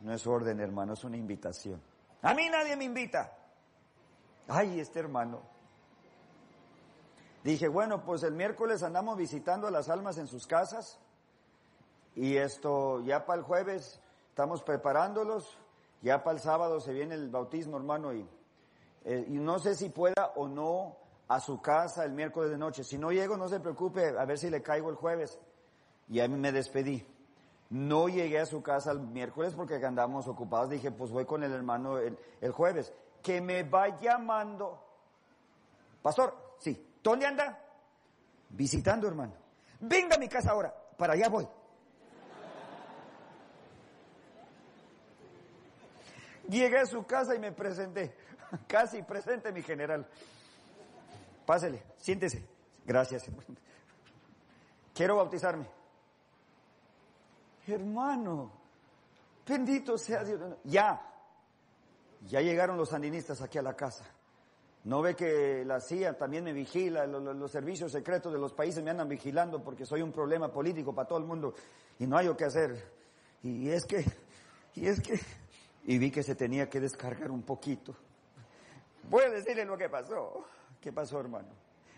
No 0.00 0.12
es 0.12 0.26
orden, 0.26 0.58
hermano, 0.60 0.94
es 0.94 1.04
una 1.04 1.16
invitación. 1.16 1.80
A 2.22 2.34
mí 2.34 2.48
nadie 2.48 2.76
me 2.76 2.84
invita. 2.84 3.36
Ay, 4.48 4.80
este 4.80 4.98
hermano. 4.98 5.40
Dije, 7.44 7.68
bueno, 7.68 8.04
pues 8.04 8.22
el 8.22 8.34
miércoles 8.34 8.82
andamos 8.82 9.16
visitando 9.16 9.66
a 9.66 9.70
las 9.70 9.88
almas 9.88 10.18
en 10.18 10.28
sus 10.28 10.46
casas 10.46 10.98
y 12.14 12.36
esto 12.36 13.00
ya 13.02 13.26
para 13.26 13.40
el 13.40 13.44
jueves 13.44 14.00
estamos 14.28 14.62
preparándolos 14.62 15.58
Ya 16.02 16.22
para 16.22 16.36
el 16.36 16.42
sábado 16.42 16.80
se 16.80 16.92
viene 16.92 17.14
el 17.14 17.30
bautismo, 17.30 17.76
hermano, 17.76 18.12
y, 18.12 18.28
eh, 19.04 19.24
y 19.28 19.38
no 19.38 19.58
sé 19.58 19.74
si 19.74 19.88
pueda 19.88 20.32
o 20.34 20.48
no 20.48 20.96
a 21.28 21.40
su 21.40 21.62
casa 21.62 22.04
el 22.04 22.12
miércoles 22.12 22.50
de 22.50 22.58
noche. 22.58 22.84
Si 22.84 22.98
no 22.98 23.12
llego, 23.12 23.36
no 23.36 23.48
se 23.48 23.60
preocupe, 23.60 24.08
a 24.18 24.24
ver 24.24 24.38
si 24.38 24.50
le 24.50 24.62
caigo 24.62 24.90
el 24.90 24.96
jueves. 24.96 25.38
Y 26.08 26.20
a 26.20 26.28
mí 26.28 26.36
me 26.36 26.52
despedí. 26.52 27.06
No 27.70 28.08
llegué 28.08 28.40
a 28.40 28.46
su 28.46 28.62
casa 28.62 28.90
el 28.90 29.00
miércoles 29.00 29.54
porque 29.54 29.76
andamos 29.76 30.28
ocupados. 30.28 30.68
Dije, 30.68 30.90
pues 30.90 31.10
voy 31.10 31.24
con 31.24 31.42
el 31.42 31.52
hermano 31.52 31.98
el, 31.98 32.18
el 32.40 32.52
jueves. 32.52 32.92
Que 33.22 33.40
me 33.40 33.62
va 33.62 33.98
llamando. 33.98 34.78
Pastor, 36.02 36.34
sí. 36.58 36.94
¿Dónde 37.02 37.26
anda? 37.26 37.58
Visitando, 38.50 39.06
hermano. 39.08 39.32
Venga 39.80 40.16
a 40.16 40.18
mi 40.18 40.28
casa 40.28 40.50
ahora. 40.50 40.74
Para 40.98 41.14
allá 41.14 41.28
voy. 41.28 41.48
Llegué 46.52 46.80
a 46.80 46.86
su 46.86 47.04
casa 47.04 47.34
y 47.34 47.38
me 47.38 47.50
presenté. 47.50 48.14
Casi 48.68 49.02
presente, 49.02 49.50
mi 49.52 49.62
general. 49.62 50.06
Pásele, 51.46 51.82
siéntese. 51.96 52.46
Gracias. 52.84 53.24
Quiero 54.94 55.16
bautizarme. 55.16 55.66
Hermano, 57.66 58.52
bendito 59.46 59.96
sea 59.96 60.24
Dios. 60.24 60.40
Ya, 60.64 61.00
ya 62.26 62.40
llegaron 62.42 62.76
los 62.76 62.90
sandinistas 62.90 63.40
aquí 63.40 63.56
a 63.56 63.62
la 63.62 63.74
casa. 63.74 64.04
No 64.84 65.00
ve 65.00 65.14
que 65.14 65.64
la 65.64 65.80
CIA 65.80 66.18
también 66.18 66.44
me 66.44 66.52
vigila, 66.52 67.06
los, 67.06 67.34
los, 67.34 67.50
servicios 67.50 67.92
secretos 67.92 68.30
de 68.32 68.38
los 68.38 68.52
países 68.52 68.82
me 68.82 68.90
andan 68.90 69.08
vigilando 69.08 69.62
porque 69.62 69.86
soy 69.86 70.02
un 70.02 70.12
problema 70.12 70.52
político 70.52 70.92
para 70.92 71.08
todo 71.08 71.18
el 71.18 71.24
mundo 71.24 71.54
y 71.98 72.06
no 72.06 72.18
hay 72.18 72.26
lo 72.26 72.36
que 72.36 72.44
hacer. 72.44 72.92
Y 73.42 73.70
es 73.70 73.86
que, 73.86 74.04
y 74.74 74.88
es 74.88 75.00
que, 75.00 75.18
y 75.84 75.98
vi 75.98 76.10
que 76.10 76.22
se 76.22 76.34
tenía 76.34 76.68
que 76.68 76.80
descargar 76.80 77.30
un 77.30 77.42
poquito. 77.42 77.96
Voy 79.08 79.24
a 79.24 79.30
decirle 79.30 79.64
lo 79.64 79.76
que 79.76 79.88
pasó. 79.88 80.44
¿Qué 80.80 80.92
pasó, 80.92 81.20
hermano? 81.20 81.48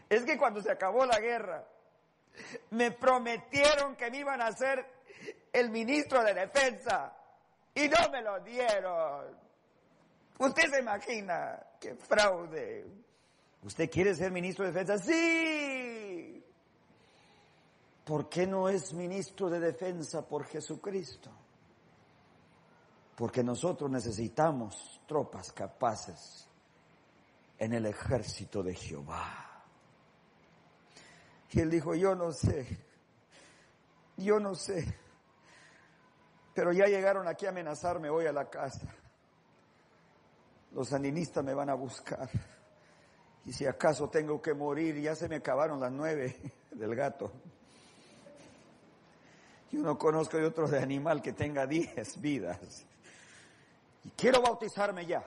Es 0.09 0.25
que 0.25 0.39
cuando 0.39 0.61
se 0.63 0.71
acabó 0.71 1.05
la 1.07 1.19
guerra, 1.19 1.67
me 2.71 2.91
prometieron 2.91 3.97
que 3.97 4.11
me 4.11 4.19
iban 4.19 4.41
a 4.41 4.49
hacer 4.49 4.85
el 5.53 5.71
ministro 5.71 6.23
de 6.23 6.35
defensa 6.35 7.17
y 7.75 7.89
no 7.89 8.11
me 8.11 8.23
lo 8.23 8.41
dieron. 8.41 9.37
Usted 10.39 10.71
se 10.71 10.81
imagina 10.81 11.61
qué 11.81 11.95
fraude. 11.95 12.87
¿Usted 13.63 13.91
quiere 13.91 14.15
ser 14.15 14.31
ministro 14.31 14.65
de 14.65 14.73
defensa? 14.73 14.99
Sí. 14.99 16.45
¿Por 18.05 18.29
qué 18.29 18.47
no 18.47 18.69
es 18.69 18.93
ministro 18.93 19.49
de 19.49 19.61
defensa 19.61 20.27
por 20.27 20.45
Jesucristo? 20.45 21.31
Porque 23.17 23.45
nosotros 23.45 23.91
necesitamos 23.91 25.01
tropas 25.07 25.53
capaces 25.53 26.49
en 27.59 27.73
el 27.73 27.87
ejército 27.87 28.63
de 28.63 28.75
Jehová. 28.75 29.63
Y 31.51 31.61
él 31.61 31.71
dijo, 31.71 31.95
yo 31.95 32.17
no 32.17 32.33
sé, 32.33 32.67
yo 34.17 34.41
no 34.41 34.57
sé, 34.57 34.99
pero 36.53 36.73
ya 36.73 36.87
llegaron 36.87 37.29
aquí 37.29 37.47
a 37.47 37.51
amenazarme 37.51 38.11
hoy 38.11 38.27
a 38.27 38.33
la 38.33 38.51
casa. 38.51 38.93
Los 40.73 40.89
sandinistas 40.89 41.45
me 41.45 41.55
van 41.55 41.71
a 41.71 41.75
buscar. 41.75 42.29
Y 43.45 43.53
si 43.53 43.67
acaso 43.67 44.09
tengo 44.09 44.43
que 44.43 44.55
morir, 44.55 45.01
ya 45.01 45.15
se 45.15 45.29
me 45.29 45.37
acabaron 45.37 45.79
las 45.79 45.93
nueve 45.93 46.37
del 46.73 46.95
gato. 46.97 47.31
Yo 49.71 49.81
no 49.81 49.99
conozco 49.99 50.37
de 50.37 50.47
otro 50.47 50.69
de 50.69 50.81
animal 50.81 51.23
que 51.23 51.33
tenga 51.33 51.67
diez 51.67 52.21
vidas. 52.21 52.87
Y 54.05 54.11
quiero 54.11 54.43
bautizarme 54.43 55.07
ya. 55.07 55.25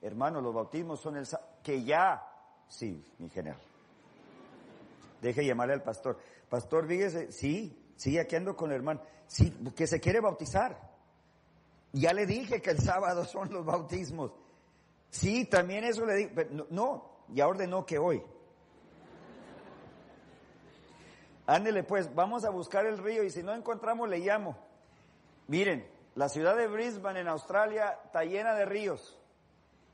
Hermano, 0.00 0.40
los 0.40 0.54
bautismos 0.54 1.00
son 1.00 1.16
el... 1.16 1.26
Que 1.62 1.84
ya, 1.84 2.26
sí, 2.68 3.04
mi 3.18 3.28
general. 3.28 3.60
Deje 5.20 5.44
llamarle 5.44 5.74
al 5.74 5.82
pastor. 5.82 6.18
Pastor, 6.48 6.86
fíjese, 6.88 7.30
sí, 7.30 7.92
sí, 7.96 8.18
aquí 8.18 8.34
ando 8.34 8.56
con 8.56 8.70
el 8.70 8.76
hermano. 8.76 9.00
Sí, 9.26 9.50
que 9.76 9.86
se 9.86 10.00
quiere 10.00 10.20
bautizar. 10.20 10.90
Ya 11.92 12.12
le 12.12 12.26
dije 12.26 12.60
que 12.60 12.70
el 12.70 12.80
sábado 12.80 13.24
son 13.24 13.52
los 13.52 13.64
bautismos. 13.64 14.32
Sí, 15.10 15.44
también 15.44 15.84
eso 15.84 16.04
le 16.04 16.14
dije. 16.14 16.48
No, 16.50 16.66
no, 16.70 17.10
ya 17.28 17.46
ordenó 17.46 17.86
que 17.86 17.98
hoy. 17.98 18.22
Ándele 21.46 21.84
pues, 21.84 22.14
vamos 22.14 22.44
a 22.44 22.50
buscar 22.50 22.86
el 22.86 22.98
río 22.98 23.22
y 23.24 23.30
si 23.30 23.42
no 23.42 23.54
encontramos 23.54 24.08
le 24.08 24.18
llamo. 24.18 24.56
Miren, 25.48 25.86
la 26.14 26.28
ciudad 26.28 26.56
de 26.56 26.66
Brisbane 26.68 27.20
en 27.20 27.28
Australia 27.28 27.98
está 28.04 28.24
llena 28.24 28.54
de 28.54 28.66
ríos. 28.66 29.18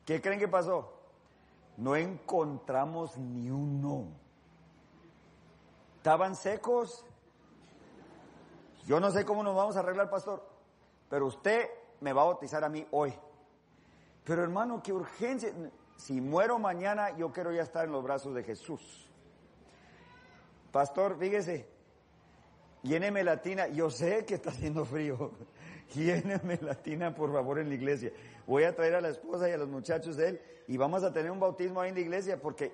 ¿Qué 0.04 0.20
creen 0.20 0.40
que 0.40 0.48
pasó? 0.48 0.92
No 1.76 1.94
encontramos 1.94 3.16
ni 3.16 3.50
uno. 3.50 4.08
Estaban 5.96 6.34
secos. 6.34 7.04
Yo 8.86 8.98
no 8.98 9.10
sé 9.10 9.24
cómo 9.24 9.42
nos 9.42 9.54
vamos 9.54 9.76
a 9.76 9.80
arreglar, 9.80 10.10
pastor, 10.10 10.42
pero 11.08 11.26
usted 11.26 11.68
me 12.00 12.12
va 12.12 12.22
a 12.22 12.26
bautizar 12.26 12.64
a 12.64 12.68
mí 12.68 12.86
hoy. 12.90 13.14
Pero 14.24 14.42
hermano, 14.42 14.82
qué 14.82 14.92
urgencia. 14.92 15.52
Si 15.96 16.20
muero 16.20 16.58
mañana, 16.58 17.16
yo 17.16 17.32
quiero 17.32 17.52
ya 17.52 17.62
estar 17.62 17.84
en 17.84 17.92
los 17.92 18.02
brazos 18.02 18.34
de 18.34 18.42
Jesús. 18.42 19.08
Pastor, 20.72 21.18
fíjese, 21.18 21.68
lléneme 22.82 23.24
la 23.24 23.40
tina. 23.40 23.68
Yo 23.68 23.90
sé 23.90 24.24
que 24.24 24.34
está 24.34 24.50
haciendo 24.50 24.84
frío. 24.84 25.32
Lléneme 25.94 26.58
la 26.60 26.74
tina, 26.74 27.14
por 27.14 27.32
favor, 27.32 27.58
en 27.58 27.68
la 27.68 27.74
iglesia. 27.74 28.12
Voy 28.46 28.64
a 28.64 28.74
traer 28.74 28.94
a 28.96 29.00
la 29.00 29.08
esposa 29.08 29.48
y 29.48 29.52
a 29.52 29.56
los 29.56 29.68
muchachos 29.68 30.16
de 30.16 30.28
él 30.28 30.40
y 30.66 30.76
vamos 30.76 31.02
a 31.02 31.12
tener 31.12 31.30
un 31.30 31.40
bautismo 31.40 31.80
ahí 31.80 31.90
en 31.90 31.94
la 31.94 32.00
iglesia 32.00 32.40
porque 32.40 32.72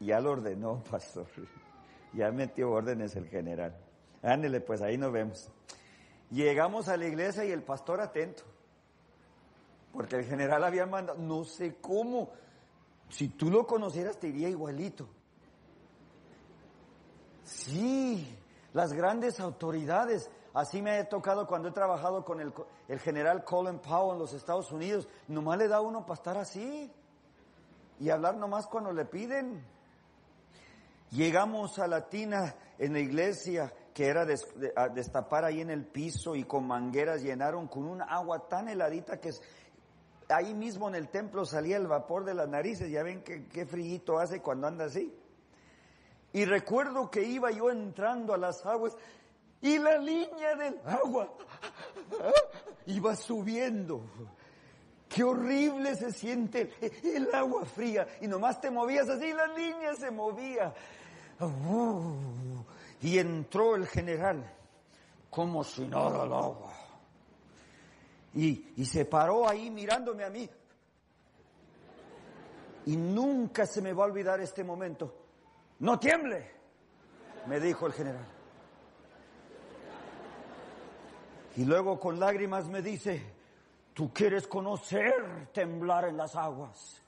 ya 0.00 0.20
lo 0.20 0.32
ordenó, 0.32 0.82
pastor. 0.90 1.26
Ya 2.12 2.30
metió 2.30 2.70
órdenes 2.70 3.14
el 3.16 3.28
general. 3.28 3.76
Ándele, 4.22 4.60
pues 4.60 4.80
ahí 4.82 4.96
nos 4.96 5.12
vemos. 5.12 5.50
Llegamos 6.30 6.88
a 6.88 6.96
la 6.96 7.06
iglesia 7.06 7.44
y 7.44 7.52
el 7.52 7.62
pastor 7.62 8.00
atento. 8.00 8.42
Porque 9.92 10.16
el 10.16 10.24
general 10.24 10.64
había 10.64 10.86
mandado, 10.86 11.18
no 11.18 11.44
sé 11.44 11.76
cómo. 11.80 12.30
Si 13.08 13.28
tú 13.28 13.50
lo 13.50 13.66
conocieras 13.66 14.18
te 14.18 14.28
iría 14.28 14.48
igualito. 14.48 15.08
Sí, 17.44 18.36
las 18.72 18.92
grandes 18.92 19.38
autoridades. 19.40 20.30
Así 20.56 20.80
me 20.80 20.92
ha 20.92 21.06
tocado 21.06 21.46
cuando 21.46 21.68
he 21.68 21.72
trabajado 21.72 22.24
con 22.24 22.40
el, 22.40 22.50
el, 22.88 22.98
general 22.98 23.44
Colin 23.44 23.78
Powell 23.78 24.14
en 24.14 24.18
los 24.20 24.32
Estados 24.32 24.72
Unidos. 24.72 25.06
Nomás 25.28 25.58
le 25.58 25.68
da 25.68 25.82
uno 25.82 26.06
para 26.06 26.14
estar 26.14 26.38
así. 26.38 26.90
Y 28.00 28.08
hablar 28.08 28.38
nomás 28.38 28.66
cuando 28.66 28.90
le 28.90 29.04
piden. 29.04 29.62
Llegamos 31.10 31.78
a 31.78 31.86
la 31.86 32.08
tina 32.08 32.54
en 32.78 32.94
la 32.94 33.00
iglesia 33.00 33.70
que 33.92 34.06
era 34.06 34.24
de, 34.24 34.34
destapar 34.94 35.44
ahí 35.44 35.60
en 35.60 35.68
el 35.68 35.84
piso 35.84 36.34
y 36.34 36.44
con 36.44 36.66
mangueras 36.66 37.22
llenaron 37.22 37.68
con 37.68 37.84
un 37.84 38.00
agua 38.00 38.48
tan 38.48 38.70
heladita 38.70 39.20
que 39.20 39.32
ahí 40.30 40.54
mismo 40.54 40.88
en 40.88 40.94
el 40.94 41.10
templo 41.10 41.44
salía 41.44 41.76
el 41.76 41.86
vapor 41.86 42.24
de 42.24 42.32
las 42.32 42.48
narices. 42.48 42.90
Ya 42.90 43.02
ven 43.02 43.22
qué, 43.22 43.46
qué 43.46 43.66
frío 43.66 44.18
hace 44.18 44.40
cuando 44.40 44.66
anda 44.68 44.86
así. 44.86 45.14
Y 46.32 46.46
recuerdo 46.46 47.10
que 47.10 47.24
iba 47.24 47.50
yo 47.50 47.70
entrando 47.70 48.32
a 48.32 48.38
las 48.38 48.64
aguas 48.64 48.96
y 49.62 49.78
la 49.78 49.98
línea 49.98 50.54
del 50.56 50.80
agua 50.84 51.32
iba 52.86 53.16
subiendo. 53.16 54.02
Qué 55.08 55.24
horrible 55.24 55.94
se 55.94 56.12
siente 56.12 56.72
el 57.02 57.34
agua 57.34 57.64
fría 57.64 58.06
y 58.20 58.26
nomás 58.26 58.60
te 58.60 58.70
movías 58.70 59.08
así, 59.08 59.32
la 59.32 59.46
línea 59.48 59.94
se 59.94 60.10
movía. 60.10 60.74
Uh, 61.40 62.62
y 63.02 63.18
entró 63.18 63.76
el 63.76 63.86
general 63.86 64.52
como 65.30 65.62
si 65.64 65.86
nada 65.86 66.22
al 66.22 66.32
agua. 66.32 66.72
Y 68.34 68.84
se 68.84 69.06
paró 69.06 69.48
ahí 69.48 69.70
mirándome 69.70 70.24
a 70.24 70.30
mí. 70.30 70.48
Y 72.86 72.96
nunca 72.96 73.66
se 73.66 73.80
me 73.80 73.92
va 73.92 74.04
a 74.04 74.06
olvidar 74.06 74.40
este 74.40 74.62
momento. 74.62 75.14
No 75.78 75.98
tiemble, 75.98 76.50
me 77.46 77.58
dijo 77.58 77.86
el 77.86 77.92
general. 77.92 78.35
Y 81.56 81.64
luego 81.64 81.98
con 81.98 82.20
lágrimas 82.20 82.68
me 82.68 82.82
dice, 82.82 83.22
tú 83.94 84.12
quieres 84.12 84.46
conocer 84.46 85.48
temblar 85.52 86.06
en 86.06 86.16
las 86.16 86.36
aguas. 86.36 87.02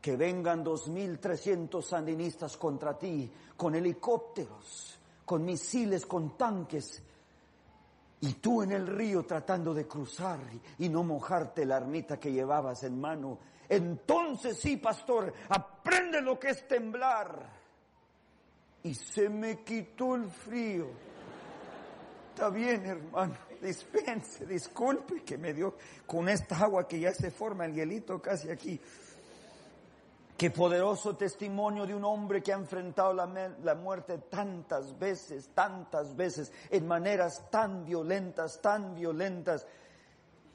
Que 0.00 0.16
vengan 0.16 0.64
dos 0.64 0.88
mil 0.88 1.18
trescientos 1.18 1.88
sandinistas 1.88 2.56
contra 2.56 2.98
ti, 2.98 3.30
con 3.56 3.74
helicópteros, 3.74 4.98
con 5.26 5.44
misiles, 5.44 6.06
con 6.06 6.38
tanques, 6.38 7.02
y 8.22 8.34
tú 8.34 8.62
en 8.62 8.72
el 8.72 8.86
río 8.86 9.24
tratando 9.24 9.74
de 9.74 9.86
cruzar 9.86 10.38
y 10.78 10.88
no 10.88 11.02
mojarte 11.02 11.64
la 11.64 11.78
ermita 11.78 12.18
que 12.18 12.32
llevabas 12.32 12.82
en 12.84 13.00
mano. 13.00 13.38
Entonces 13.68 14.58
sí, 14.58 14.76
pastor, 14.76 15.32
aprende 15.48 16.20
lo 16.20 16.38
que 16.38 16.50
es 16.50 16.66
temblar. 16.66 17.60
Y 18.82 18.94
se 18.94 19.28
me 19.28 19.62
quitó 19.62 20.16
el 20.16 20.30
frío 20.30 20.88
Está 22.40 22.48
bien, 22.48 22.86
hermano. 22.86 23.34
Dispense, 23.62 24.46
disculpe 24.46 25.22
que 25.22 25.36
me 25.36 25.52
dio 25.52 25.74
con 26.06 26.28
esta 26.28 26.56
agua 26.56 26.88
que 26.88 26.98
ya 26.98 27.12
se 27.12 27.30
forma 27.30 27.66
el 27.66 27.74
hielito 27.74 28.20
casi 28.20 28.50
aquí. 28.50 28.80
Qué 30.36 30.50
poderoso 30.50 31.16
testimonio 31.16 31.86
de 31.86 31.94
un 31.94 32.02
hombre 32.02 32.42
que 32.42 32.54
ha 32.54 32.56
enfrentado 32.56 33.12
la, 33.12 33.26
la, 33.62 33.74
muerte 33.74 34.16
tantas 34.30 34.98
veces, 34.98 35.50
tantas 35.52 36.16
veces, 36.16 36.50
en 36.70 36.86
maneras 36.86 37.50
tan 37.50 37.84
violentas, 37.84 38.58
tan 38.62 38.94
violentas. 38.94 39.66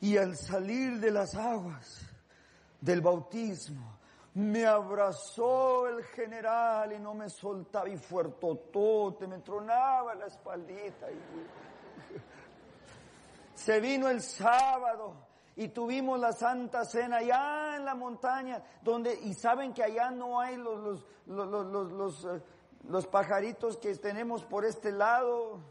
Y 0.02 0.18
al 0.18 0.36
salir 0.36 1.00
de 1.00 1.12
las 1.12 1.36
aguas 1.36 2.02
del 2.82 3.02
bautismo, 3.02 4.00
me 4.34 4.66
abrazó 4.66 5.88
el 5.88 6.04
general 6.04 6.92
y 6.94 7.00
no 7.00 7.14
me 7.14 7.30
soltaba 7.30 7.88
y 7.88 7.98
fuertotote, 7.98 9.28
me 9.28 9.38
tronaba 9.38 10.16
la 10.16 10.26
espaldita. 10.26 11.12
Y... 11.12 12.35
Se 13.66 13.80
vino 13.80 14.08
el 14.10 14.22
sábado 14.22 15.16
y 15.56 15.70
tuvimos 15.70 16.20
la 16.20 16.34
Santa 16.34 16.86
Cena 16.86 17.18
allá 17.18 17.78
en 17.78 17.84
la 17.84 17.96
montaña, 17.96 18.62
donde, 18.84 19.20
y 19.24 19.34
saben 19.34 19.74
que 19.74 19.82
allá 19.82 20.12
no 20.12 20.40
hay 20.40 20.56
los, 20.56 21.04
los, 21.26 21.48
los, 21.48 21.66
los, 21.66 21.92
los, 21.92 22.26
eh, 22.26 22.44
los 22.88 23.08
pajaritos 23.08 23.78
que 23.78 23.96
tenemos 23.96 24.44
por 24.44 24.66
este 24.66 24.92
lado. 24.92 25.62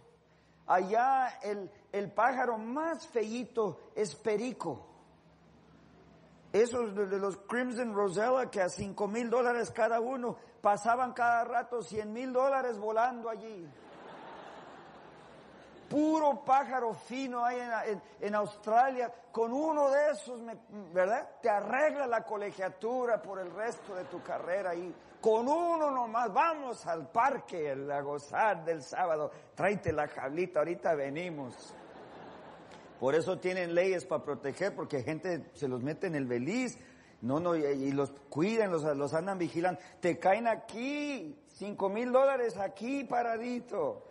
Allá 0.66 1.38
el, 1.40 1.70
el 1.92 2.11
pájaro 2.11 2.59
más 2.59 3.07
feíto 3.07 3.78
es 3.94 4.16
perico. 4.16 4.85
Esos 6.52 6.96
de 6.96 7.18
los 7.20 7.37
Crimson 7.46 7.94
Rosella 7.94 8.50
que 8.50 8.61
a 8.61 8.70
cinco 8.70 9.07
mil 9.07 9.30
dólares 9.30 9.70
cada 9.70 10.00
uno 10.00 10.37
pasaban 10.61 11.12
cada 11.12 11.44
rato 11.44 11.80
cien 11.80 12.12
mil 12.12 12.33
dólares 12.33 12.76
volando 12.76 13.28
allí. 13.30 13.68
Puro 15.88 16.44
pájaro 16.44 16.94
fino 16.94 17.44
hay 17.44 17.59
en, 18.20 18.35
Australia. 18.35 19.12
Con 19.31 19.53
uno 19.53 19.90
de 19.90 20.11
esos, 20.11 20.40
¿verdad? 20.92 21.29
Te 21.42 21.49
arregla 21.49 22.07
la 22.07 22.23
colegiatura 22.23 23.20
por 23.20 23.38
el 23.38 23.51
resto 23.53 23.94
de 23.94 24.05
tu 24.05 24.23
carrera 24.23 24.75
y 24.75 24.94
con 25.20 25.49
uno 25.49 25.90
nomás 25.90 26.33
vamos 26.33 26.87
al 26.87 27.09
parque 27.11 27.70
a 27.70 28.01
gozar 28.01 28.64
del 28.64 28.83
sábado. 28.83 29.31
Tráete 29.55 29.92
la 29.92 30.09
jablita, 30.09 30.61
ahorita 30.61 30.94
venimos. 30.94 31.75
Por 33.01 33.14
eso 33.14 33.38
tienen 33.38 33.75
leyes 33.75 34.05
para 34.05 34.25
proteger, 34.25 34.75
porque 34.75 35.03
gente 35.03 35.51
se 35.55 35.68
los 35.68 35.83
mete 35.83 36.07
en 36.07 36.14
el 36.14 36.27
beliz, 36.27 36.79
no, 37.20 37.40
no, 37.40 37.57
y, 37.57 37.90
los 37.92 38.12
cuidan, 38.29 38.70
los, 38.70 38.85
los 38.97 39.14
andan 39.14 39.38
vigilando. 39.38 39.81
Te 40.01 40.18
caen 40.18 40.47
aquí, 40.47 41.38
cinco 41.47 41.88
mil 41.88 42.12
dólares 42.12 42.57
aquí 42.59 43.05
paradito. 43.05 44.07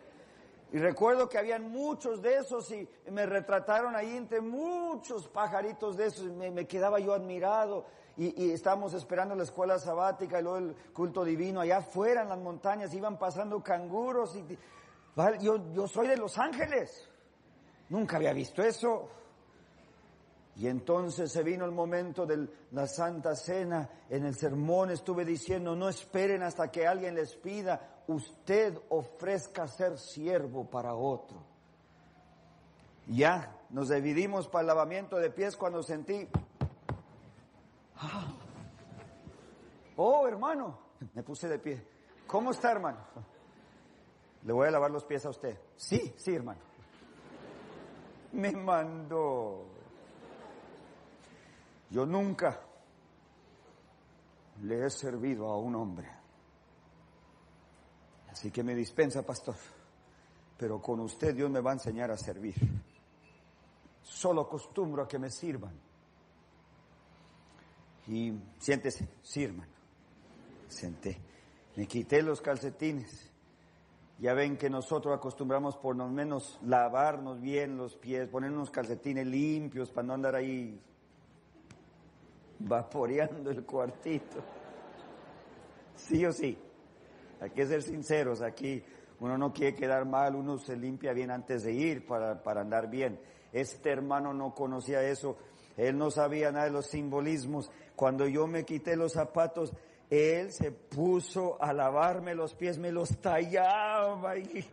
Y 0.73 0.79
recuerdo 0.79 1.29
que 1.29 1.37
habían 1.37 1.69
muchos 1.69 2.19
de 2.19 2.37
esos 2.37 2.71
y 2.71 2.89
me 3.11 3.27
retrataron 3.27 3.95
ahí 3.95 4.17
entre 4.17 4.41
muchos 4.41 5.27
pajaritos 5.27 5.95
de 5.95 6.07
esos. 6.07 6.25
Me, 6.31 6.49
me 6.49 6.65
quedaba 6.65 6.99
yo 6.99 7.13
admirado 7.13 7.85
y, 8.17 8.43
y, 8.43 8.51
estábamos 8.51 8.95
esperando 8.95 9.35
la 9.35 9.43
escuela 9.43 9.77
sabática 9.77 10.39
y 10.39 10.41
luego 10.41 10.57
el 10.57 10.75
culto 10.91 11.23
divino. 11.23 11.61
Allá 11.61 11.77
afuera 11.77 12.23
en 12.23 12.29
las 12.29 12.39
montañas 12.39 12.91
iban 12.95 13.19
pasando 13.19 13.61
canguros 13.61 14.35
y, 14.35 14.57
yo, 15.41 15.71
yo 15.73 15.87
soy 15.87 16.07
de 16.07 16.17
Los 16.17 16.39
Ángeles. 16.39 17.07
Nunca 17.89 18.17
había 18.17 18.33
visto 18.33 18.63
eso. 18.63 19.09
Y 20.55 20.67
entonces 20.67 21.31
se 21.31 21.43
vino 21.43 21.65
el 21.65 21.71
momento 21.71 22.25
de 22.25 22.47
la 22.71 22.87
Santa 22.87 23.35
Cena. 23.35 23.87
En 24.09 24.25
el 24.25 24.33
sermón 24.33 24.89
estuve 24.89 25.23
diciendo, 25.23 25.75
no 25.75 25.87
esperen 25.87 26.41
hasta 26.41 26.71
que 26.71 26.87
alguien 26.87 27.13
les 27.13 27.35
pida, 27.35 27.92
usted 28.07 28.77
ofrezca 28.89 29.67
ser 29.67 29.97
siervo 29.97 30.69
para 30.69 30.93
otro. 30.93 31.37
Ya, 33.07 33.55
nos 33.69 33.89
dividimos 33.89 34.47
para 34.47 34.61
el 34.61 34.67
lavamiento 34.67 35.17
de 35.17 35.29
pies 35.29 35.57
cuando 35.57 35.83
sentí, 35.83 36.27
ah, 37.97 38.31
oh 39.97 40.27
hermano, 40.27 40.79
me 41.13 41.23
puse 41.23 41.47
de 41.47 41.59
pie. 41.59 41.85
¿Cómo 42.27 42.51
está 42.51 42.71
hermano? 42.71 42.99
Le 44.43 44.53
voy 44.53 44.67
a 44.67 44.71
lavar 44.71 44.91
los 44.91 45.03
pies 45.03 45.25
a 45.25 45.29
usted. 45.29 45.57
Sí, 45.75 46.13
sí 46.17 46.35
hermano 46.35 46.73
me 48.33 48.51
mandó. 48.51 49.65
Yo 51.89 52.05
nunca 52.05 52.59
le 54.63 54.85
he 54.85 54.89
servido 54.89 55.47
a 55.49 55.57
un 55.57 55.75
hombre. 55.75 56.09
Así 58.33 58.51
que 58.51 58.63
me 58.63 58.75
dispensa, 58.75 59.23
pastor. 59.23 59.55
Pero 60.57 60.81
con 60.81 60.99
usted 60.99 61.33
Dios 61.33 61.49
me 61.49 61.61
va 61.61 61.69
a 61.69 61.75
enseñar 61.75 62.11
a 62.11 62.17
servir. 62.17 62.55
Solo 64.01 64.41
acostumbro 64.41 65.03
a 65.03 65.07
que 65.07 65.19
me 65.19 65.29
sirvan. 65.29 65.79
Y 68.07 68.33
siéntese, 68.59 69.07
sirvan. 69.21 69.69
Senté. 70.67 71.17
Me 71.75 71.87
quité 71.87 72.21
los 72.21 72.41
calcetines 72.41 73.31
ya 74.19 74.33
ven 74.33 74.57
que 74.57 74.69
nosotros 74.69 75.13
acostumbramos 75.15 75.75
por 75.75 75.95
lo 75.95 76.07
menos 76.07 76.57
lavarnos 76.65 77.41
bien 77.41 77.77
los 77.77 77.95
pies, 77.95 78.29
poner 78.29 78.51
unos 78.51 78.69
calcetines 78.69 79.27
limpios 79.27 79.89
para 79.91 80.07
no 80.07 80.13
andar 80.13 80.35
ahí 80.35 80.79
vaporeando 82.59 83.49
el 83.49 83.65
cuartito. 83.65 84.41
Sí 85.95 86.25
o 86.25 86.31
sí. 86.31 86.57
Hay 87.43 87.49
que 87.49 87.65
ser 87.65 87.83
sinceros 87.83 88.41
aquí. 88.41 88.81
Uno 89.19 89.37
no 89.37 89.51
quiere 89.51 89.75
quedar 89.75 90.05
mal, 90.05 90.33
uno 90.33 90.57
se 90.57 90.77
limpia 90.77 91.11
bien 91.11 91.29
antes 91.29 91.63
de 91.63 91.73
ir 91.73 92.05
para, 92.05 92.41
para 92.41 92.61
andar 92.61 92.89
bien. 92.89 93.19
Este 93.51 93.89
hermano 93.89 94.33
no 94.33 94.55
conocía 94.55 95.03
eso. 95.03 95.35
Él 95.75 95.97
no 95.97 96.09
sabía 96.09 96.53
nada 96.53 96.65
de 96.65 96.71
los 96.71 96.87
simbolismos. 96.87 97.69
Cuando 97.97 98.27
yo 98.27 98.47
me 98.47 98.63
quité 98.63 98.95
los 98.95 99.11
zapatos, 99.11 99.73
él 100.09 100.53
se 100.53 100.71
puso 100.71 101.61
a 101.61 101.73
lavarme 101.73 102.33
los 102.33 102.53
pies, 102.53 102.77
me 102.77 102.93
los 102.93 103.17
tallaba 103.17 104.37
y 104.37 104.65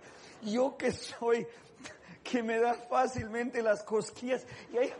yo 0.42 0.76
que 0.76 0.92
soy, 0.92 1.44
que 2.22 2.40
me 2.40 2.60
da 2.60 2.74
fácilmente 2.74 3.62
las 3.62 3.82
cosquillas 3.82 4.46
y 4.72 4.78
ahí, 4.78 4.92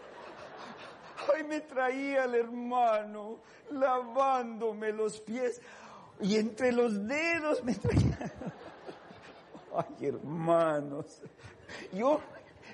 ahí 1.37 1.45
me 1.45 1.61
traía 1.61 2.25
el 2.25 2.35
hermano 2.35 3.39
lavándome 3.71 4.93
los 4.93 5.21
pies 5.21 5.61
y 6.23 6.37
entre 6.37 6.73
los 6.73 7.07
dedos 7.07 7.63
me 7.65 7.75
traía. 7.75 8.19
Ay, 9.77 10.07
hermanos, 10.07 11.23
yo 11.93 12.21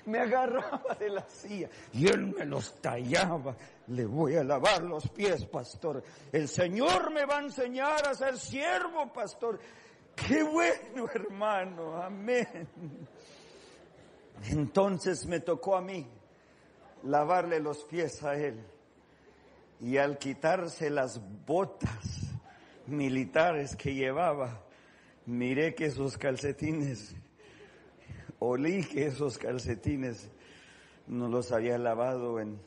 me 0.05 0.19
agarraba 0.19 0.95
de 0.99 1.09
la 1.09 1.27
silla 1.29 1.69
y 1.93 2.07
él 2.07 2.33
me 2.37 2.45
los 2.45 2.81
tallaba. 2.81 3.55
Le 3.87 4.05
voy 4.05 4.35
a 4.35 4.43
lavar 4.43 4.83
los 4.83 5.07
pies, 5.09 5.45
pastor. 5.45 6.03
El 6.31 6.47
Señor 6.47 7.11
me 7.11 7.25
va 7.25 7.37
a 7.37 7.43
enseñar 7.43 8.07
a 8.07 8.13
ser 8.13 8.37
siervo, 8.37 9.11
pastor. 9.13 9.59
Qué 10.15 10.43
bueno, 10.43 11.07
hermano. 11.13 12.01
Amén. 12.01 12.67
Entonces 14.49 15.25
me 15.25 15.39
tocó 15.39 15.75
a 15.75 15.81
mí 15.81 16.07
lavarle 17.03 17.59
los 17.59 17.83
pies 17.83 18.23
a 18.23 18.35
él. 18.35 18.65
Y 19.79 19.97
al 19.97 20.17
quitarse 20.17 20.89
las 20.89 21.21
botas 21.45 22.26
militares 22.87 23.75
que 23.75 23.93
llevaba, 23.93 24.63
miré 25.25 25.75
que 25.75 25.91
sus 25.91 26.17
calcetines 26.17 27.15
olí 28.39 28.83
que 28.83 29.07
esos 29.07 29.37
calcetines 29.37 30.29
no 31.07 31.27
los 31.27 31.51
había 31.51 31.77
lavado 31.77 32.39
en 32.39 32.59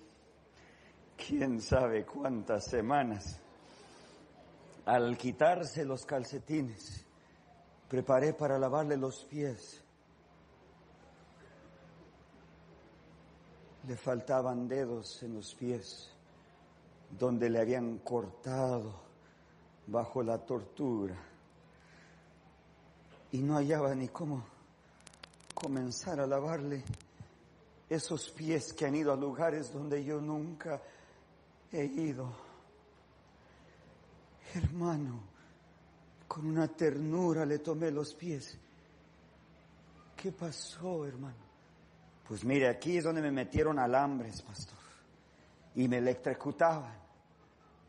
quién 1.17 1.61
sabe 1.61 2.05
cuántas 2.05 2.65
semanas. 2.65 3.39
Al 4.87 5.17
quitarse 5.17 5.85
los 5.85 6.05
calcetines, 6.05 7.05
preparé 7.89 8.33
para 8.33 8.59
lavarle 8.59 8.97
los 8.97 9.25
pies. 9.25 9.83
Le 13.87 13.97
faltaban 13.97 14.69
dedos 14.69 15.23
en 15.23 15.35
los 15.35 15.55
pies, 15.55 16.11
donde 17.19 17.49
le 17.49 17.61
habían 17.61 17.99
cortado 17.99 19.10
bajo 19.91 20.23
la 20.23 20.39
tortura. 20.39 21.17
Y 23.33 23.39
no 23.39 23.57
hallaba 23.57 23.95
ni 23.95 24.09
cómo 24.09 24.45
comenzar 25.55 26.21
a 26.21 26.27
lavarle 26.27 26.83
esos 27.89 28.31
pies 28.31 28.73
que 28.73 28.87
han 28.87 28.95
ido 28.95 29.13
a 29.13 29.17
lugares 29.17 29.73
donde 29.73 30.05
yo 30.05 30.21
nunca 30.21 30.81
he 31.73 31.85
ido. 31.85 32.33
Hermano, 34.55 35.21
con 36.27 36.47
una 36.47 36.69
ternura 36.69 37.45
le 37.45 37.59
tomé 37.59 37.91
los 37.91 38.15
pies. 38.15 38.57
¿Qué 40.17 40.33
pasó, 40.33 41.07
hermano? 41.07 41.51
Pues 42.27 42.45
mire, 42.45 42.69
aquí 42.69 42.99
es 42.99 43.05
donde 43.05 43.23
me 43.23 43.33
metieron 43.33 43.79
alambres, 43.79 44.43
pastor. 44.43 44.79
Y 45.75 45.89
me 45.89 45.99
electrocutaban. 45.99 47.10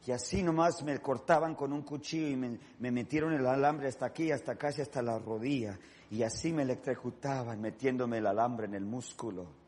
Y 0.05 0.11
así 0.11 0.41
nomás 0.41 0.81
me 0.83 0.99
cortaban 0.99 1.53
con 1.53 1.71
un 1.71 1.83
cuchillo 1.83 2.27
y 2.27 2.35
me, 2.35 2.91
metieron 2.91 3.33
el 3.33 3.45
alambre 3.45 3.87
hasta 3.87 4.07
aquí, 4.07 4.31
hasta 4.31 4.55
casi 4.55 4.81
hasta 4.81 5.01
la 5.01 5.19
rodilla. 5.19 5.77
Y 6.09 6.23
así 6.23 6.51
me 6.51 6.63
electrocutaban 6.63 7.61
metiéndome 7.61 8.17
el 8.17 8.25
alambre 8.25 8.65
en 8.65 8.73
el 8.73 8.83
músculo. 8.83 9.61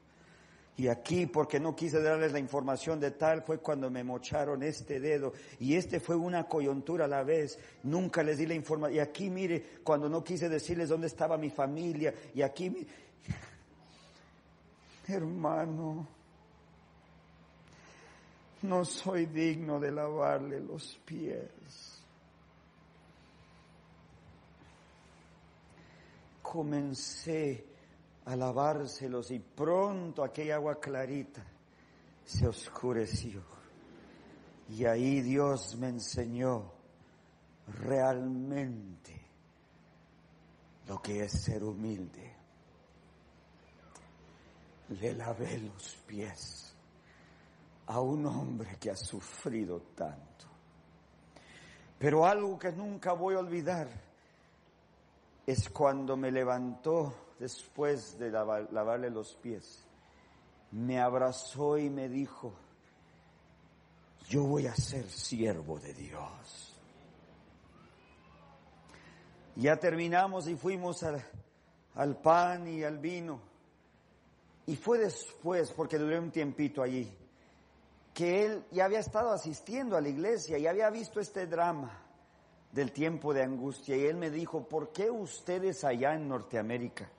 Y 0.76 0.88
aquí, 0.88 1.28
porque 1.28 1.60
no 1.60 1.76
quise 1.76 2.02
darles 2.02 2.32
la 2.32 2.40
información 2.40 3.00
de 3.00 3.12
tal, 3.12 3.44
fue 3.44 3.60
cuando 3.60 3.92
me 3.92 4.04
mocharon 4.04 4.64
este 4.64 5.00
dedo. 5.00 5.34
Y 5.60 5.76
este 5.76 6.00
fue 6.00 6.16
una 6.16 6.46
coyuntura 6.46 7.06
a 7.06 7.08
la 7.08 7.22
vez. 7.22 7.60
Nunca 7.84 8.24
les 8.24 8.40
di 8.40 8.48
la 8.48 8.56
información. 8.56 8.98
Y 8.98 9.00
aquí, 9.00 9.30
mire, 9.30 9.64
cuando 9.84 10.10
no 10.10 10.24
quise 10.24 10.50
decirles 10.50 10.90
dónde 10.90 11.06
estaba 11.06 11.38
mi 11.38 11.52
familia. 11.52 12.12
Y 12.34 12.42
aquí, 12.42 12.88
hermano, 15.08 16.08
no 18.64 18.86
soy 18.86 19.26
digno 19.26 19.80
de 19.80 19.92
lavarle 19.92 20.60
los 20.60 21.00
pies. 21.06 22.02
Comencé 26.42 27.66
a 28.26 28.36
lavárselos 28.36 29.32
y 29.32 29.40
pronto 29.40 30.24
aquella 30.24 30.56
agua 30.56 30.80
clarita 30.80 31.44
se 32.24 32.48
oscureció. 32.48 33.42
Y 34.70 34.86
ahí 34.86 35.22
Dios 35.22 35.76
me 35.76 35.90
enseñó 35.90 36.72
realmente 37.82 39.22
lo 40.88 41.02
que 41.02 41.26
es 41.26 41.32
ser 41.44 41.64
humilde. 41.64 42.34
Le 44.90 45.14
lavé 45.14 45.58
los 45.58 45.96
pies 46.08 46.73
a 47.88 48.00
un 48.00 48.26
hombre 48.26 48.78
que 48.80 48.92
ha 48.92 48.96
sufrido 48.96 49.82
tanto. 49.96 50.48
Pero 51.98 52.26
algo 52.26 52.58
que 52.60 52.72
nunca 52.72 53.14
voy 53.14 53.36
a 53.36 53.40
olvidar 53.40 53.88
es 55.46 55.70
cuando 55.70 56.16
me 56.16 56.32
levantó 56.32 57.14
después 57.40 58.18
de 58.18 58.32
lavarle 58.32 59.10
los 59.10 59.34
pies, 59.36 59.86
me 60.72 61.00
abrazó 61.00 61.78
y 61.78 61.90
me 61.90 62.10
dijo, 62.10 62.54
yo 64.30 64.44
voy 64.44 64.68
a 64.68 64.76
ser 64.76 65.10
siervo 65.10 65.80
de 65.80 65.94
Dios. 65.94 66.78
Ya 69.56 69.78
terminamos 69.78 70.48
y 70.48 70.56
fuimos 70.56 71.04
al, 71.04 71.24
al 71.96 72.18
pan 72.18 72.68
y 72.68 72.84
al 72.84 72.98
vino. 72.98 73.40
Y 74.66 74.76
fue 74.76 74.98
después, 74.98 75.72
porque 75.72 75.98
duré 75.98 76.18
un 76.18 76.32
tiempito 76.32 76.82
allí, 76.82 77.12
que 78.14 78.46
él 78.46 78.66
ya 78.72 78.86
había 78.86 79.00
estado 79.00 79.32
asistiendo 79.32 79.98
a 79.98 80.02
la 80.02 80.10
iglesia 80.10 80.58
y 80.58 80.68
había 80.68 80.90
visto 80.90 81.20
este 81.20 81.48
drama 81.48 82.00
del 82.72 82.92
tiempo 82.92 83.34
de 83.34 83.44
angustia. 83.44 83.96
Y 83.96 84.06
él 84.06 84.18
me 84.18 84.30
dijo, 84.30 84.68
¿por 84.68 84.92
qué 84.92 85.10
ustedes 85.10 85.84
allá 85.84 86.14
en 86.14 86.28
Norteamérica 86.28 87.10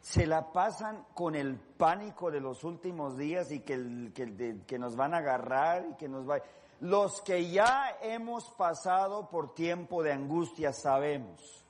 se 0.00 0.26
la 0.26 0.52
pasan 0.52 1.04
con 1.14 1.34
el 1.34 1.56
pánico 1.56 2.30
de 2.30 2.40
los 2.40 2.64
últimos 2.64 3.16
días 3.16 3.50
y 3.52 3.60
que, 3.60 4.12
que, 4.66 4.78
nos 4.78 4.96
van 4.96 5.14
a 5.14 5.18
agarrar 5.18 5.86
y 5.92 5.94
que 5.94 6.08
nos 6.08 6.28
va... 6.28 6.40
Los 6.80 7.20
que 7.20 7.50
ya 7.50 7.98
hemos 8.00 8.50
pasado 8.52 9.28
por 9.28 9.54
tiempo 9.54 10.02
de 10.02 10.12
angustia 10.12 10.72
sabemos 10.72 11.64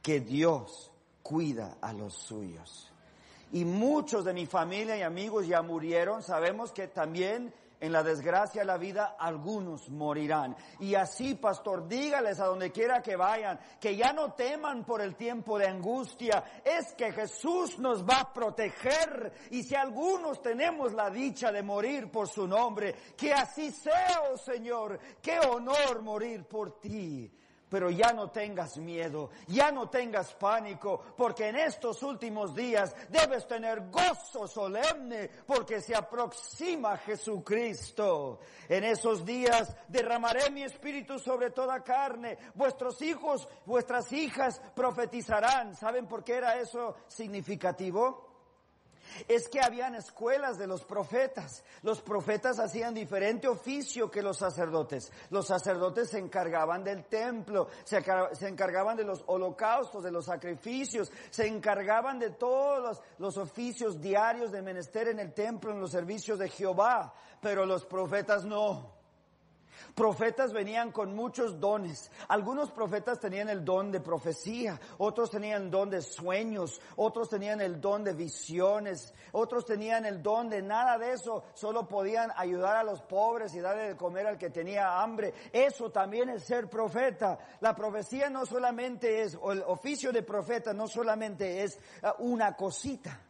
que 0.00 0.20
Dios 0.20 0.90
cuida 1.22 1.76
a 1.82 1.92
los 1.92 2.14
suyos. 2.14 2.89
Y 3.52 3.64
muchos 3.64 4.24
de 4.24 4.32
mi 4.32 4.46
familia 4.46 4.96
y 4.96 5.02
amigos 5.02 5.46
ya 5.46 5.62
murieron. 5.62 6.22
Sabemos 6.22 6.72
que 6.72 6.88
también 6.88 7.52
en 7.80 7.92
la 7.92 8.02
desgracia 8.02 8.60
de 8.60 8.66
la 8.66 8.76
vida, 8.76 9.16
algunos 9.18 9.88
morirán. 9.88 10.54
Y 10.78 10.94
así, 10.94 11.34
pastor, 11.34 11.88
dígales 11.88 12.38
a 12.38 12.46
donde 12.46 12.70
quiera 12.70 13.00
que 13.00 13.16
vayan, 13.16 13.58
que 13.80 13.96
ya 13.96 14.12
no 14.12 14.34
teman 14.34 14.84
por 14.84 15.00
el 15.00 15.16
tiempo 15.16 15.58
de 15.58 15.66
angustia, 15.66 16.44
es 16.62 16.92
que 16.94 17.12
Jesús 17.12 17.78
nos 17.78 18.04
va 18.04 18.20
a 18.20 18.32
proteger. 18.32 19.32
Y 19.50 19.62
si 19.62 19.74
algunos 19.74 20.42
tenemos 20.42 20.92
la 20.92 21.10
dicha 21.10 21.50
de 21.50 21.62
morir 21.62 22.10
por 22.10 22.28
su 22.28 22.46
nombre, 22.46 22.94
que 23.16 23.32
así 23.32 23.70
sea, 23.70 24.24
oh 24.30 24.36
Señor, 24.36 25.00
qué 25.22 25.38
honor 25.40 26.02
morir 26.02 26.44
por 26.44 26.78
ti 26.78 27.32
pero 27.70 27.88
ya 27.88 28.12
no 28.12 28.30
tengas 28.30 28.76
miedo, 28.76 29.30
ya 29.46 29.70
no 29.70 29.88
tengas 29.88 30.34
pánico, 30.34 31.00
porque 31.16 31.48
en 31.48 31.56
estos 31.56 32.02
últimos 32.02 32.54
días 32.54 32.94
debes 33.08 33.46
tener 33.46 33.88
gozo 33.90 34.46
solemne, 34.46 35.30
porque 35.46 35.80
se 35.80 35.94
aproxima 35.94 36.96
Jesucristo. 36.98 38.40
En 38.68 38.84
esos 38.84 39.24
días 39.24 39.74
derramaré 39.88 40.50
mi 40.50 40.64
espíritu 40.64 41.18
sobre 41.18 41.50
toda 41.50 41.82
carne, 41.82 42.36
vuestros 42.54 43.00
hijos, 43.02 43.48
vuestras 43.64 44.12
hijas 44.12 44.60
profetizarán. 44.74 45.76
¿Saben 45.76 46.06
por 46.06 46.24
qué 46.24 46.34
era 46.34 46.58
eso 46.58 46.96
significativo? 47.06 48.29
Es 49.28 49.48
que 49.48 49.60
habían 49.60 49.94
escuelas 49.94 50.58
de 50.58 50.66
los 50.66 50.84
profetas. 50.84 51.62
Los 51.82 52.00
profetas 52.00 52.58
hacían 52.58 52.94
diferente 52.94 53.48
oficio 53.48 54.10
que 54.10 54.22
los 54.22 54.38
sacerdotes. 54.38 55.12
Los 55.30 55.46
sacerdotes 55.46 56.10
se 56.10 56.18
encargaban 56.18 56.84
del 56.84 57.04
templo, 57.04 57.68
se, 57.84 57.98
encargaban 58.46 58.96
de 58.96 59.04
los 59.04 59.22
holocaustos, 59.26 60.02
de 60.02 60.10
los 60.10 60.26
sacrificios, 60.26 61.10
se 61.30 61.46
encargaban 61.46 62.18
de 62.18 62.30
todos 62.30 63.00
los, 63.18 63.36
oficios 63.36 64.00
diarios 64.00 64.52
de 64.52 64.62
menester 64.62 65.08
en 65.08 65.18
el 65.18 65.32
templo, 65.32 65.72
en 65.72 65.80
los 65.80 65.90
servicios 65.90 66.38
de 66.38 66.48
Jehová. 66.48 67.14
Pero 67.40 67.64
los 67.64 67.84
profetas 67.84 68.44
no. 68.44 68.99
Profetas 69.94 70.52
venían 70.52 70.92
con 70.92 71.14
muchos 71.14 71.58
dones. 71.60 72.10
Algunos 72.28 72.70
profetas 72.70 73.18
tenían 73.18 73.48
el 73.48 73.64
don 73.64 73.90
de 73.90 74.00
profecía, 74.00 74.80
otros 74.98 75.30
tenían 75.30 75.64
el 75.64 75.70
don 75.70 75.90
de 75.90 76.02
sueños, 76.02 76.80
otros 76.96 77.28
tenían 77.28 77.60
el 77.60 77.80
don 77.80 78.04
de 78.04 78.12
visiones, 78.12 79.12
otros 79.32 79.66
tenían 79.66 80.06
el 80.06 80.22
don 80.22 80.48
de 80.48 80.62
nada 80.62 80.98
de 80.98 81.12
eso, 81.12 81.44
solo 81.54 81.86
podían 81.86 82.30
ayudar 82.36 82.76
a 82.76 82.84
los 82.84 83.02
pobres 83.02 83.54
y 83.54 83.60
darle 83.60 83.88
de 83.88 83.96
comer 83.96 84.26
al 84.26 84.38
que 84.38 84.50
tenía 84.50 85.00
hambre. 85.00 85.34
Eso 85.52 85.90
también 85.90 86.28
es 86.30 86.44
ser 86.44 86.68
profeta. 86.68 87.38
La 87.60 87.74
profecía 87.74 88.30
no 88.30 88.46
solamente 88.46 89.22
es, 89.22 89.36
o 89.40 89.52
el 89.52 89.62
oficio 89.62 90.12
de 90.12 90.22
profeta 90.22 90.72
no 90.72 90.88
solamente 90.88 91.62
es 91.62 91.78
uh, 92.02 92.22
una 92.24 92.56
cosita. 92.56 93.20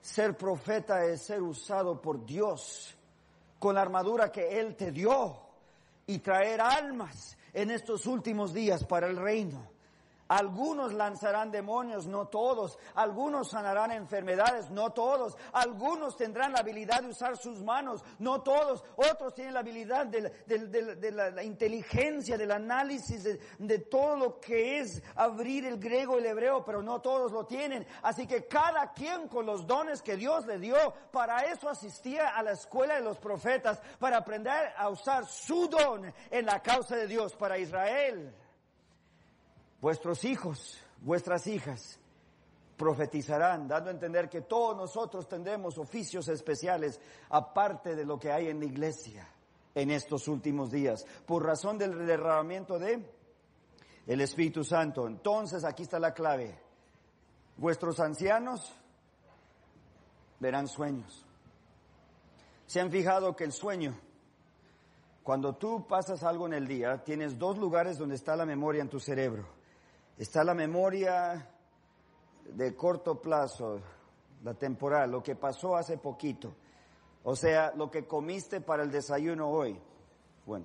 Ser 0.00 0.36
profeta 0.36 1.04
es 1.04 1.22
ser 1.22 1.42
usado 1.42 2.00
por 2.00 2.24
Dios 2.24 2.96
con 3.58 3.74
la 3.74 3.82
armadura 3.82 4.30
que 4.30 4.60
Él 4.60 4.76
te 4.76 4.92
dio 4.92 5.36
y 6.06 6.18
traer 6.18 6.60
almas 6.60 7.36
en 7.52 7.70
estos 7.70 8.06
últimos 8.06 8.52
días 8.52 8.84
para 8.84 9.06
el 9.06 9.16
reino. 9.16 9.75
Algunos 10.28 10.92
lanzarán 10.92 11.52
demonios, 11.52 12.06
no 12.06 12.26
todos. 12.26 12.78
Algunos 12.94 13.50
sanarán 13.50 13.92
enfermedades, 13.92 14.70
no 14.70 14.90
todos. 14.90 15.36
Algunos 15.52 16.16
tendrán 16.16 16.52
la 16.52 16.60
habilidad 16.60 17.02
de 17.02 17.10
usar 17.10 17.36
sus 17.36 17.62
manos, 17.62 18.02
no 18.18 18.42
todos. 18.42 18.82
Otros 18.96 19.34
tienen 19.34 19.54
la 19.54 19.60
habilidad 19.60 20.06
de, 20.06 21.12
la, 21.12 21.42
inteligencia, 21.44 22.36
del 22.36 22.50
análisis 22.50 23.22
de, 23.58 23.78
todo 23.78 24.16
lo 24.16 24.40
que 24.40 24.80
es 24.80 25.02
abrir 25.14 25.64
el 25.64 25.78
griego 25.78 26.16
y 26.16 26.20
el 26.20 26.26
hebreo, 26.26 26.64
pero 26.64 26.82
no 26.82 27.00
todos 27.00 27.30
lo 27.30 27.46
tienen. 27.46 27.86
Así 28.02 28.26
que 28.26 28.46
cada 28.46 28.92
quien 28.92 29.28
con 29.28 29.46
los 29.46 29.66
dones 29.66 30.02
que 30.02 30.16
Dios 30.16 30.44
le 30.46 30.58
dio, 30.58 30.76
para 31.12 31.42
eso 31.42 31.68
asistía 31.68 32.30
a 32.30 32.42
la 32.42 32.52
escuela 32.52 32.94
de 32.94 33.02
los 33.02 33.18
profetas, 33.18 33.80
para 34.00 34.16
aprender 34.16 34.72
a 34.76 34.88
usar 34.88 35.24
su 35.26 35.68
don 35.68 36.12
en 36.30 36.46
la 36.46 36.60
causa 36.60 36.96
de 36.96 37.06
Dios 37.06 37.36
para 37.36 37.58
Israel. 37.58 38.34
Vuestros 39.86 40.24
hijos, 40.24 40.76
vuestras 41.00 41.46
hijas 41.46 42.00
profetizarán, 42.76 43.68
dando 43.68 43.88
a 43.88 43.92
entender 43.92 44.28
que 44.28 44.40
todos 44.40 44.76
nosotros 44.76 45.28
tendremos 45.28 45.78
oficios 45.78 46.26
especiales 46.26 47.00
aparte 47.30 47.94
de 47.94 48.04
lo 48.04 48.18
que 48.18 48.32
hay 48.32 48.48
en 48.48 48.58
la 48.58 48.64
iglesia 48.64 49.28
en 49.76 49.92
estos 49.92 50.26
últimos 50.26 50.72
días, 50.72 51.06
por 51.24 51.44
razón 51.44 51.78
del 51.78 52.04
derramamiento 52.04 52.80
de 52.80 53.00
el 54.08 54.20
Espíritu 54.20 54.64
Santo. 54.64 55.06
Entonces, 55.06 55.62
aquí 55.62 55.84
está 55.84 56.00
la 56.00 56.12
clave. 56.12 56.58
Vuestros 57.56 58.00
ancianos 58.00 58.74
verán 60.40 60.66
sueños. 60.66 61.24
¿Se 62.66 62.80
han 62.80 62.90
fijado 62.90 63.36
que 63.36 63.44
el 63.44 63.52
sueño, 63.52 63.96
cuando 65.22 65.54
tú 65.54 65.86
pasas 65.86 66.24
algo 66.24 66.46
en 66.46 66.54
el 66.54 66.66
día, 66.66 67.04
tienes 67.04 67.38
dos 67.38 67.56
lugares 67.56 67.98
donde 67.98 68.16
está 68.16 68.34
la 68.34 68.44
memoria 68.44 68.82
en 68.82 68.88
tu 68.88 68.98
cerebro? 68.98 69.54
Está 70.18 70.42
la 70.44 70.54
memoria 70.54 71.46
de 72.44 72.74
corto 72.74 73.20
plazo, 73.20 73.80
la 74.42 74.54
temporal, 74.54 75.10
lo 75.10 75.22
que 75.22 75.36
pasó 75.36 75.76
hace 75.76 75.98
poquito. 75.98 76.54
O 77.22 77.36
sea, 77.36 77.72
lo 77.76 77.90
que 77.90 78.06
comiste 78.06 78.60
para 78.60 78.82
el 78.82 78.90
desayuno 78.90 79.50
hoy. 79.50 79.78
Bueno, 80.46 80.64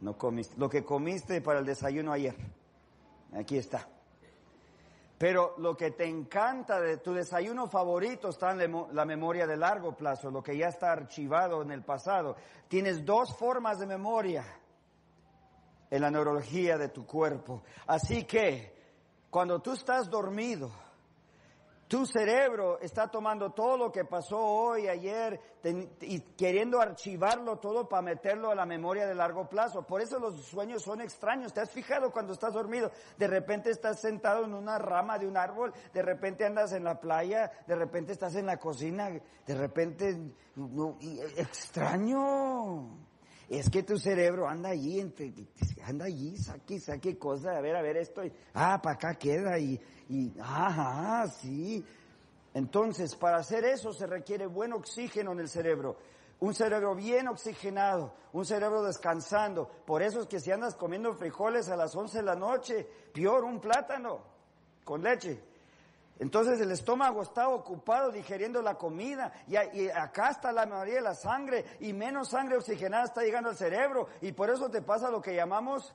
no 0.00 0.16
comiste. 0.16 0.54
Lo 0.56 0.70
que 0.70 0.84
comiste 0.84 1.42
para 1.42 1.58
el 1.58 1.66
desayuno 1.66 2.12
ayer. 2.12 2.36
Aquí 3.34 3.58
está. 3.58 3.86
Pero 5.18 5.54
lo 5.58 5.76
que 5.76 5.90
te 5.90 6.06
encanta 6.06 6.80
de 6.80 6.96
tu 6.96 7.12
desayuno 7.12 7.66
favorito 7.66 8.30
está 8.30 8.52
en 8.52 8.86
la 8.92 9.04
memoria 9.04 9.46
de 9.46 9.58
largo 9.58 9.94
plazo, 9.94 10.30
lo 10.30 10.42
que 10.42 10.56
ya 10.56 10.68
está 10.68 10.92
archivado 10.92 11.60
en 11.60 11.70
el 11.70 11.82
pasado. 11.82 12.36
Tienes 12.68 13.04
dos 13.04 13.36
formas 13.36 13.78
de 13.78 13.86
memoria 13.86 14.44
en 15.90 16.00
la 16.00 16.10
neurología 16.10 16.78
de 16.78 16.88
tu 16.88 17.04
cuerpo. 17.04 17.62
Así 17.86 18.24
que 18.24 18.78
Cuando 19.30 19.60
tú 19.60 19.72
estás 19.72 20.10
dormido, 20.10 20.72
tu 21.86 22.04
cerebro 22.04 22.80
está 22.80 23.08
tomando 23.08 23.50
todo 23.50 23.76
lo 23.76 23.92
que 23.92 24.04
pasó 24.04 24.38
hoy, 24.38 24.88
ayer, 24.88 25.40
y 26.00 26.20
queriendo 26.36 26.80
archivarlo 26.80 27.58
todo 27.58 27.88
para 27.88 28.02
meterlo 28.02 28.50
a 28.50 28.56
la 28.56 28.66
memoria 28.66 29.06
de 29.06 29.14
largo 29.14 29.48
plazo. 29.48 29.86
Por 29.86 30.00
eso 30.00 30.18
los 30.18 30.44
sueños 30.46 30.82
son 30.82 31.00
extraños. 31.00 31.52
¿Te 31.52 31.60
has 31.60 31.70
fijado 31.70 32.10
cuando 32.10 32.32
estás 32.32 32.52
dormido? 32.52 32.90
De 33.18 33.28
repente 33.28 33.70
estás 33.70 34.00
sentado 34.00 34.44
en 34.44 34.54
una 34.54 34.78
rama 34.78 35.16
de 35.16 35.28
un 35.28 35.36
árbol, 35.36 35.72
de 35.94 36.02
repente 36.02 36.44
andas 36.44 36.72
en 36.72 36.82
la 36.82 37.00
playa, 37.00 37.52
de 37.68 37.76
repente 37.76 38.12
estás 38.12 38.34
en 38.34 38.46
la 38.46 38.56
cocina, 38.56 39.10
de 39.46 39.54
repente, 39.54 40.16
extraño. 41.36 43.09
Es 43.50 43.68
que 43.68 43.82
tu 43.82 43.98
cerebro 43.98 44.48
anda 44.48 44.68
allí, 44.68 45.00
anda 45.84 46.04
allí, 46.04 46.36
saque, 46.36 46.78
saque 46.78 47.18
cosas, 47.18 47.56
a 47.56 47.60
ver, 47.60 47.74
a 47.74 47.82
ver, 47.82 47.96
esto, 47.96 48.22
ah, 48.54 48.80
para 48.80 48.94
acá 48.94 49.14
queda, 49.16 49.58
y, 49.58 49.78
y, 50.08 50.32
ajá, 50.40 51.26
sí. 51.26 51.84
Entonces, 52.54 53.16
para 53.16 53.38
hacer 53.38 53.64
eso 53.64 53.92
se 53.92 54.06
requiere 54.06 54.46
buen 54.46 54.72
oxígeno 54.72 55.32
en 55.32 55.40
el 55.40 55.48
cerebro. 55.48 55.96
Un 56.38 56.54
cerebro 56.54 56.94
bien 56.94 57.26
oxigenado, 57.26 58.14
un 58.32 58.44
cerebro 58.44 58.84
descansando. 58.84 59.68
Por 59.84 60.00
eso 60.00 60.20
es 60.20 60.28
que 60.28 60.38
si 60.38 60.52
andas 60.52 60.76
comiendo 60.76 61.12
frijoles 61.14 61.68
a 61.70 61.76
las 61.76 61.96
11 61.96 62.18
de 62.18 62.24
la 62.24 62.36
noche, 62.36 62.86
peor 63.12 63.42
un 63.42 63.60
plátano 63.60 64.20
con 64.84 65.02
leche. 65.02 65.42
Entonces 66.20 66.60
el 66.60 66.70
estómago 66.70 67.22
está 67.22 67.48
ocupado 67.48 68.12
digeriendo 68.12 68.60
la 68.60 68.74
comida 68.74 69.32
y, 69.48 69.56
acá 69.88 70.28
está 70.28 70.52
la 70.52 70.66
mayoría 70.66 70.96
de 70.96 71.00
la 71.00 71.14
sangre 71.14 71.64
y 71.80 71.94
menos 71.94 72.28
sangre 72.28 72.58
oxigenada 72.58 73.04
está 73.04 73.22
llegando 73.22 73.48
al 73.48 73.56
cerebro 73.56 74.06
y 74.20 74.32
por 74.32 74.50
eso 74.50 74.70
te 74.70 74.82
pasa 74.82 75.10
lo 75.10 75.22
que 75.22 75.34
llamamos 75.34 75.94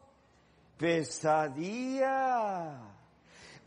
pesadilla. 0.77 2.11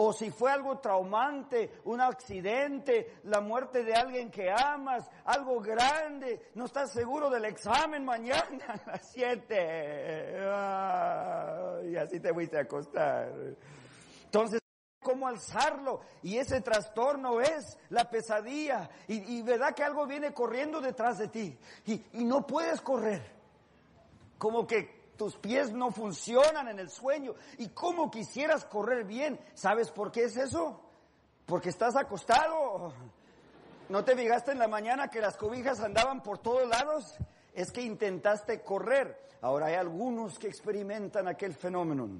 O 0.01 0.13
si 0.13 0.33
fue 0.33 0.51
algo 0.51 0.79
traumante, 0.79 1.81
un 1.85 2.01
accidente, 2.01 3.19
la 3.25 3.41
muerte 3.41 3.85
de 3.85 3.95
alguien 3.95 4.29
que 4.29 4.51
amas, 4.51 5.09
algo 5.25 5.61
grande, 5.61 6.51
no 6.55 6.65
estás 6.65 6.93
seguro 6.93 7.31
del 7.31 7.45
examen 7.45 8.05
mañana 8.05 8.65
a 8.67 8.91
las 8.91 9.09
siete. 9.13 10.39
y 11.89 11.97
así 11.97 12.19
te 12.19 12.35
fuiste 12.35 12.59
a 12.59 12.63
acostar. 12.63 13.33
Entonces, 14.25 14.61
cómo 15.09 15.27
alzarlo. 15.27 16.03
Y 16.23 16.37
ese 16.37 16.61
trastorno 16.61 17.41
es 17.41 17.79
la 17.89 18.11
pesadilla. 18.11 18.91
Y, 19.07 19.41
verdad 19.41 19.75
que 19.75 19.83
algo 19.83 20.07
viene 20.07 20.35
corriendo 20.35 20.83
detrás 20.83 21.17
de 21.17 21.29
ti. 21.29 21.59
Y, 21.87 22.25
no 22.25 22.47
puedes 22.47 22.83
correr. 22.83 23.23
Como 24.37 24.67
que 24.67 25.13
tus 25.17 25.37
pies 25.37 25.73
no 25.73 25.91
funcionan 25.91 26.69
en 26.69 26.79
el 26.79 26.91
sueño. 26.91 27.35
Y 27.57 27.71
como 27.71 28.11
quisieras 28.11 28.67
correr 28.67 29.05
bien. 29.05 29.41
¿Sabes 29.55 29.91
por 29.91 30.13
qué 30.13 30.25
es 30.25 30.37
eso? 30.37 30.79
Porque 31.47 31.71
estás 31.71 31.97
acostado. 31.97 32.93
¿No 33.89 34.05
te 34.05 34.15
fijaste 34.15 34.53
en 34.53 34.59
la 34.59 34.69
mañana 34.69 35.09
que 35.09 35.23
las 35.23 35.39
cobijas 35.39 35.81
andaban 35.81 36.23
por 36.23 36.37
todos 36.37 36.69
lados? 36.69 37.17
Es 37.55 37.73
que 37.73 37.81
intentaste 37.81 38.61
correr. 38.61 39.19
Ahora 39.41 39.67
hay 39.67 39.75
algunos 39.77 40.39
que 40.39 40.49
experimentan 40.49 41.29
aquel 41.29 41.55
fenómeno 41.55 42.11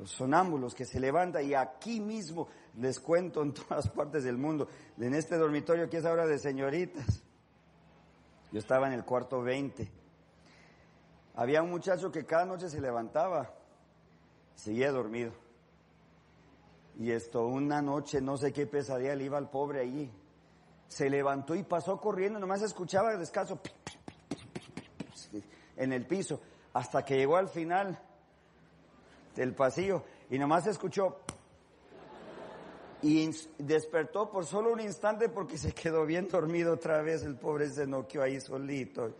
los 0.00 0.12
sonámbulos 0.12 0.74
que 0.74 0.86
se 0.86 0.98
levantan 0.98 1.44
y 1.44 1.52
aquí 1.52 2.00
mismo 2.00 2.48
les 2.78 2.98
cuento 2.98 3.42
en 3.42 3.52
todas 3.52 3.90
partes 3.90 4.24
del 4.24 4.38
mundo, 4.38 4.66
en 4.98 5.14
este 5.14 5.36
dormitorio 5.36 5.90
que 5.90 5.98
es 5.98 6.06
ahora 6.06 6.26
de 6.26 6.38
señoritas. 6.38 7.22
Yo 8.50 8.58
estaba 8.58 8.86
en 8.86 8.94
el 8.94 9.04
cuarto 9.04 9.42
20. 9.42 9.92
Había 11.34 11.62
un 11.62 11.70
muchacho 11.70 12.10
que 12.10 12.24
cada 12.24 12.46
noche 12.46 12.70
se 12.70 12.80
levantaba, 12.80 13.52
seguía 14.54 14.90
dormido. 14.90 15.32
Y 16.98 17.10
esto, 17.10 17.46
una 17.46 17.82
noche, 17.82 18.22
no 18.22 18.38
sé 18.38 18.54
qué 18.54 18.66
pesadilla 18.66 19.14
le 19.14 19.24
iba 19.24 19.36
al 19.36 19.50
pobre 19.50 19.80
allí. 19.80 20.10
Se 20.88 21.10
levantó 21.10 21.54
y 21.54 21.62
pasó 21.62 22.00
corriendo, 22.00 22.38
nomás 22.40 22.62
escuchaba 22.62 23.12
el 23.12 23.18
descanso 23.18 23.60
en 25.76 25.92
el 25.92 26.06
piso, 26.06 26.40
hasta 26.72 27.04
que 27.04 27.18
llegó 27.18 27.36
al 27.36 27.48
final 27.48 28.00
del 29.34 29.54
pasillo 29.54 30.04
y 30.30 30.38
nomás 30.38 30.66
escuchó 30.66 31.18
y 33.02 33.30
despertó 33.58 34.30
por 34.30 34.44
solo 34.44 34.72
un 34.72 34.80
instante 34.80 35.28
porque 35.28 35.56
se 35.56 35.72
quedó 35.72 36.04
bien 36.04 36.28
dormido 36.28 36.74
otra 36.74 37.00
vez, 37.02 37.22
el 37.22 37.36
pobre 37.36 37.68
se 37.68 37.88
ahí 38.22 38.40
solito. 38.40 39.14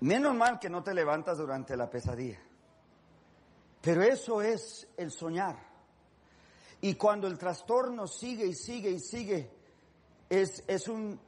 Menos 0.00 0.34
mal 0.34 0.58
que 0.58 0.68
no 0.68 0.82
te 0.82 0.94
levantas 0.94 1.38
durante 1.38 1.76
la 1.76 1.88
pesadilla. 1.88 2.38
Pero 3.80 4.02
eso 4.02 4.42
es 4.42 4.86
el 4.96 5.10
soñar. 5.10 5.56
Y 6.82 6.94
cuando 6.94 7.26
el 7.26 7.38
trastorno 7.38 8.06
sigue 8.06 8.46
y 8.46 8.54
sigue 8.54 8.90
y 8.90 9.00
sigue, 9.00 9.50
es, 10.28 10.64
es 10.66 10.88
un, 10.88 11.18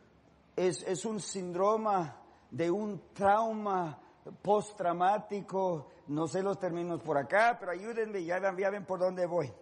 es, 0.56 0.82
es 0.82 1.04
un 1.04 1.20
síndrome 1.20 2.12
de 2.50 2.70
un 2.70 3.02
trauma 3.12 4.01
postraumático, 4.42 5.88
no 6.08 6.28
sé 6.28 6.42
los 6.42 6.58
términos 6.58 7.00
por 7.00 7.18
acá, 7.18 7.56
pero 7.58 7.72
ayúdenme, 7.72 8.24
ya, 8.24 8.40
ya 8.56 8.70
ven 8.70 8.84
por 8.84 9.00
dónde 9.00 9.26
voy. 9.26 9.52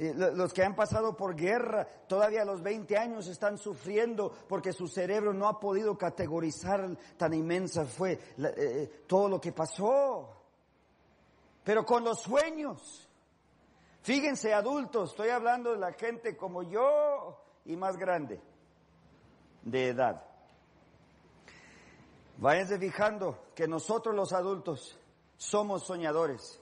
Eh, 0.00 0.14
los 0.14 0.52
que 0.52 0.62
han 0.62 0.76
pasado 0.76 1.16
por 1.16 1.34
guerra, 1.34 1.84
todavía 2.06 2.42
a 2.42 2.44
los 2.44 2.62
20 2.62 2.96
años 2.96 3.26
están 3.26 3.58
sufriendo 3.58 4.32
porque 4.48 4.72
su 4.72 4.86
cerebro 4.86 5.34
no 5.34 5.48
ha 5.48 5.58
podido 5.58 5.98
categorizar 5.98 6.96
tan 7.16 7.34
inmensa 7.34 7.84
fue 7.84 8.12
eh, 8.12 8.20
eh, 8.38 9.04
todo 9.08 9.28
lo 9.28 9.40
que 9.40 9.50
pasó. 9.50 10.36
Pero 11.64 11.84
con 11.84 12.04
los 12.04 12.20
sueños, 12.20 13.08
fíjense 14.02 14.54
adultos, 14.54 15.10
estoy 15.10 15.30
hablando 15.30 15.72
de 15.72 15.78
la 15.78 15.92
gente 15.92 16.36
como 16.36 16.62
yo 16.62 17.36
y 17.64 17.74
más 17.74 17.96
grande, 17.96 18.40
de 19.62 19.88
edad. 19.88 20.27
Váyanse 22.38 22.78
fijando 22.78 23.50
que 23.54 23.66
nosotros 23.66 24.14
los 24.14 24.32
adultos 24.32 24.96
somos 25.36 25.84
soñadores, 25.84 26.60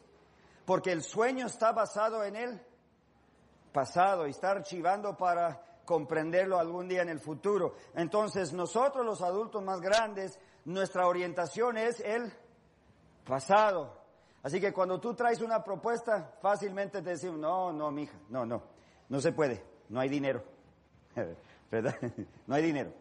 porque 0.65 0.91
el 0.91 1.03
sueño 1.03 1.47
está 1.47 1.73
basado 1.73 2.25
en 2.25 2.37
el 2.37 2.61
pasado 3.73 4.27
y 4.27 4.31
está 4.31 4.53
archivando 4.53 5.17
para 5.19 5.63
comprenderlo 5.85 6.59
algún 6.59 6.89
día 6.89 7.03
en 7.03 7.11
el 7.11 7.21
futuro. 7.21 7.75
Entonces 7.95 8.55
nosotros 8.55 9.05
los 9.05 9.21
adultos 9.21 9.63
más 9.63 9.83
grandes, 9.83 10.41
nuestra 10.65 11.07
orientación 11.07 11.77
es 11.77 12.01
el 12.01 12.33
pasado. 13.27 14.01
Así 14.43 14.61
que 14.61 14.73
cuando 14.73 14.99
tú 14.99 15.15
traes 15.15 15.43
una 15.43 15.63
propuesta, 15.63 16.37
fácilmente 16.41 17.03
te 17.03 17.11
decimos, 17.11 17.39
no, 17.39 17.71
no, 17.71 17.91
mija, 17.91 18.17
no, 18.31 18.47
no, 18.47 18.63
no 19.11 19.21
se 19.21 19.33
puede, 19.33 19.63
no 19.91 20.01
hay 20.01 20.09
dinero. 20.09 20.43
¿Verdad? 21.71 21.97
No 22.47 22.55
hay 22.55 22.63
dinero. 22.63 22.93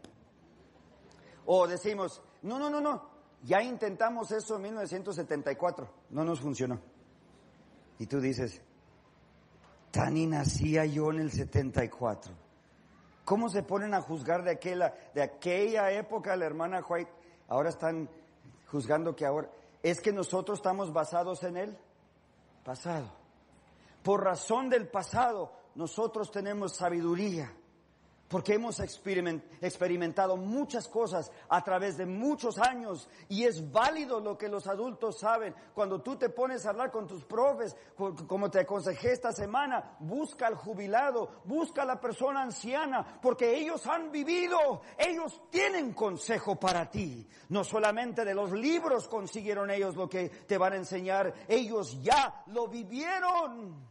O 1.46 1.68
decimos, 1.68 2.22
no, 2.46 2.60
no, 2.60 2.70
no, 2.70 2.80
no, 2.80 3.02
ya 3.44 3.62
intentamos 3.62 4.32
eso 4.32 4.56
en 4.58 4.64
1974, 4.64 5.90
no 6.12 6.24
nos 6.24 6.40
funcionó. 6.40 6.80
Y 7.98 8.06
tú 8.06 8.20
dices, 8.20 8.62
Tani 9.92 10.28
nacía 10.28 10.86
yo 10.86 11.12
en 11.12 11.22
el 11.22 11.32
74. 11.32 12.34
¿Cómo 13.24 13.50
se 13.50 13.64
ponen 13.64 13.94
a 13.96 14.02
juzgar 14.02 14.44
de 14.44 14.52
aquella, 14.52 14.94
de 15.14 15.24
aquella 15.24 15.92
época 15.92 16.36
la 16.36 16.46
hermana 16.46 16.86
White? 16.88 17.12
Ahora 17.48 17.70
están 17.70 18.10
juzgando 18.68 19.16
que 19.16 19.26
ahora, 19.26 19.50
es 19.82 20.02
que 20.02 20.12
nosotros 20.12 20.60
estamos 20.60 20.94
basados 20.94 21.44
en 21.44 21.58
el 21.58 21.78
pasado. 22.64 23.12
Por 24.04 24.24
razón 24.24 24.70
del 24.70 24.88
pasado, 24.88 25.52
nosotros 25.74 26.30
tenemos 26.30 26.76
sabiduría 26.76 27.52
porque 28.28 28.56
hemos 28.56 28.80
experimentado 28.80 30.36
muchas 30.36 30.88
cosas 30.88 31.32
a 31.48 31.64
través 31.64 31.96
de 31.98 32.08
muchos 32.08 32.58
años 32.58 33.08
y 33.30 33.44
es 33.44 33.72
válido 33.72 34.20
lo 34.20 34.36
que 34.38 34.50
los 34.50 34.66
adultos 34.68 35.20
saben. 35.20 35.54
Cuando 35.76 36.02
tú 36.02 36.16
te 36.16 36.30
pones 36.30 36.66
a 36.66 36.72
hablar 36.72 36.92
con 36.92 37.06
tus 37.06 37.24
profes, 37.24 37.76
como 38.28 38.50
te 38.50 38.62
aconsejé 38.62 39.12
esta 39.12 39.32
semana, 39.32 39.96
busca 40.00 40.48
al 40.48 40.56
jubilado, 40.56 41.42
busca 41.46 41.84
a 41.84 41.86
la 41.86 42.02
persona 42.02 42.42
anciana, 42.42 43.20
porque 43.22 43.58
ellos 43.58 43.86
han 43.86 44.12
vivido, 44.12 44.82
ellos 44.98 45.42
tienen 45.52 45.94
consejo 45.94 46.60
para 46.60 46.90
ti. 46.90 47.28
No 47.50 47.64
solamente 47.64 48.26
de 48.26 48.34
los 48.34 48.52
libros 48.52 49.08
consiguieron 49.08 49.70
ellos 49.70 49.96
lo 49.96 50.10
que 50.10 50.30
te 50.30 50.58
van 50.58 50.74
a 50.74 50.78
enseñar, 50.78 51.32
ellos 51.48 52.02
ya 52.02 52.44
lo 52.48 52.68
vivieron. 52.68 53.86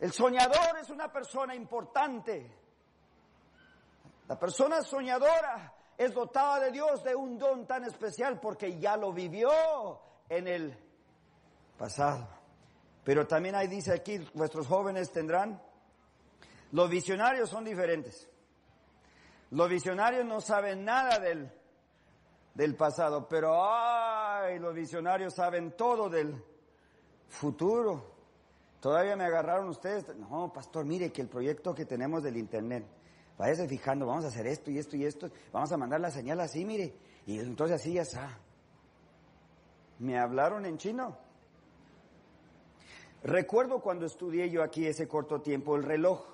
El 0.00 0.12
soñador 0.12 0.78
es 0.80 0.90
una 0.90 1.12
persona 1.12 1.54
importante. 1.54 2.67
La 4.28 4.38
persona 4.38 4.82
soñadora 4.82 5.74
es 5.96 6.12
dotada 6.12 6.60
de 6.60 6.70
Dios 6.70 7.02
de 7.02 7.16
un 7.16 7.38
don 7.38 7.66
tan 7.66 7.84
especial 7.84 8.38
porque 8.38 8.78
ya 8.78 8.96
lo 8.96 9.12
vivió 9.12 9.50
en 10.28 10.46
el 10.46 10.78
pasado. 11.78 12.28
Pero 13.04 13.26
también 13.26 13.54
ahí 13.54 13.68
dice 13.68 13.92
aquí, 13.92 14.18
vuestros 14.34 14.66
jóvenes 14.66 15.10
tendrán, 15.10 15.60
los 16.72 16.90
visionarios 16.90 17.48
son 17.48 17.64
diferentes. 17.64 18.28
Los 19.50 19.68
visionarios 19.70 20.26
no 20.26 20.42
saben 20.42 20.84
nada 20.84 21.18
del, 21.18 21.50
del 22.52 22.76
pasado, 22.76 23.26
pero 23.26 23.64
ay, 23.64 24.58
los 24.58 24.74
visionarios 24.74 25.32
saben 25.32 25.74
todo 25.74 26.10
del 26.10 26.44
futuro. 27.28 28.14
Todavía 28.78 29.16
me 29.16 29.24
agarraron 29.24 29.70
ustedes. 29.70 30.14
No, 30.16 30.52
pastor, 30.52 30.84
mire 30.84 31.10
que 31.10 31.22
el 31.22 31.28
proyecto 31.28 31.74
que 31.74 31.86
tenemos 31.86 32.22
del 32.22 32.36
internet, 32.36 32.84
váyase 33.38 33.68
fijando, 33.68 34.06
vamos 34.06 34.24
a 34.24 34.28
hacer 34.28 34.46
esto 34.46 34.70
y 34.70 34.78
esto 34.78 34.96
y 34.96 35.04
esto, 35.04 35.30
vamos 35.52 35.70
a 35.72 35.76
mandar 35.76 36.00
la 36.00 36.10
señal 36.10 36.40
así, 36.40 36.64
mire. 36.64 36.94
Y 37.26 37.38
entonces 37.38 37.80
así 37.80 37.92
ya 37.94 38.02
está. 38.02 38.38
Me 40.00 40.18
hablaron 40.18 40.66
en 40.66 40.76
chino. 40.78 41.16
Recuerdo 43.22 43.80
cuando 43.80 44.06
estudié 44.06 44.50
yo 44.50 44.62
aquí 44.62 44.86
ese 44.86 45.08
corto 45.08 45.40
tiempo, 45.40 45.76
el 45.76 45.82
reloj 45.82 46.24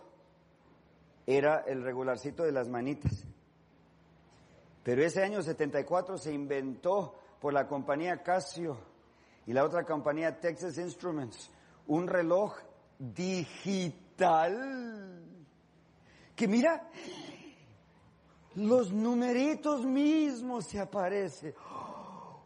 era 1.26 1.60
el 1.66 1.82
regularcito 1.82 2.42
de 2.42 2.52
las 2.52 2.68
manitas. 2.68 3.24
Pero 4.82 5.02
ese 5.02 5.22
año 5.22 5.42
74 5.42 6.18
se 6.18 6.32
inventó 6.32 7.18
por 7.40 7.52
la 7.52 7.66
compañía 7.66 8.22
Casio 8.22 8.76
y 9.46 9.52
la 9.52 9.64
otra 9.64 9.84
compañía 9.84 10.40
Texas 10.40 10.78
Instruments 10.78 11.50
un 11.86 12.06
reloj 12.06 12.54
digital 12.98 14.54
que 16.34 16.48
mira, 16.48 16.90
los 18.54 18.92
numeritos 18.92 19.84
mismos 19.84 20.66
se 20.66 20.80
aparecen. 20.80 21.54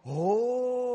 Oh, 0.05 0.89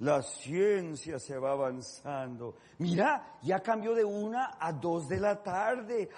la 0.00 0.22
ciencia 0.22 1.18
se 1.18 1.36
va 1.38 1.52
avanzando. 1.52 2.56
Mira, 2.78 3.38
ya 3.42 3.60
cambió 3.60 3.94
de 3.94 4.04
una 4.04 4.56
a 4.58 4.72
dos 4.72 5.08
de 5.08 5.20
la 5.20 5.42
tarde. 5.42 6.10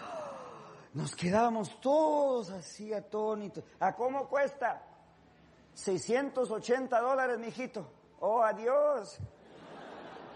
Nos 0.95 1.15
quedábamos 1.15 1.81
todos 1.81 2.51
así 2.51 2.93
atónitos. 2.93 3.65
¿A 3.81 3.95
cómo 3.95 4.29
cuesta? 4.29 4.83
680 5.75 7.01
dólares, 7.01 7.39
mijito. 7.39 7.87
Oh, 8.21 8.43
adiós. 8.43 9.19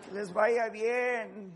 Que 0.05 0.13
les 0.13 0.33
vaya 0.33 0.69
bien. 0.69 1.53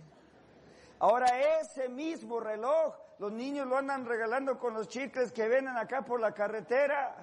Ahora 1.04 1.60
ese 1.60 1.90
mismo 1.90 2.40
reloj, 2.40 2.94
los 3.18 3.30
niños 3.30 3.66
lo 3.66 3.76
andan 3.76 4.06
regalando 4.06 4.58
con 4.58 4.72
los 4.72 4.88
chicles 4.88 5.32
que 5.32 5.46
venden 5.46 5.76
acá 5.76 6.00
por 6.00 6.18
la 6.18 6.32
carretera. 6.32 7.14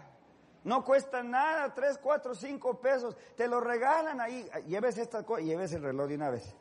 No 0.65 0.85
cuesta 0.85 1.23
nada, 1.23 1.73
tres, 1.73 1.97
cuatro, 1.97 2.35
cinco 2.35 2.79
pesos. 2.79 3.17
Te 3.35 3.47
lo 3.47 3.59
regalan 3.59 4.21
ahí. 4.21 4.47
Lleves 4.67 4.99
esta 4.99 5.23
cosa, 5.23 5.41
lleves 5.41 5.73
el 5.73 5.81
reloj 5.81 6.09
de 6.09 6.13
una 6.13 6.29
vez. 6.29 6.55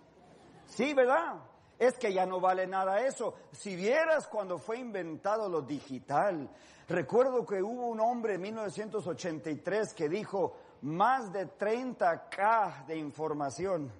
Sí, 0.64 0.94
¿verdad? 0.94 1.42
Es 1.78 1.98
que 1.98 2.10
ya 2.10 2.24
no 2.24 2.40
vale 2.40 2.66
nada 2.66 3.02
eso. 3.02 3.34
Si 3.52 3.76
vieras 3.76 4.26
cuando 4.26 4.56
fue 4.56 4.78
inventado 4.78 5.46
lo 5.46 5.60
digital, 5.60 6.48
recuerdo 6.88 7.44
que 7.44 7.62
hubo 7.62 7.88
un 7.88 8.00
hombre 8.00 8.36
en 8.36 8.40
1983 8.40 9.92
que 9.92 10.08
dijo, 10.08 10.56
más 10.80 11.30
de 11.34 11.46
30K 11.46 12.86
de 12.86 12.96
información 12.96 13.92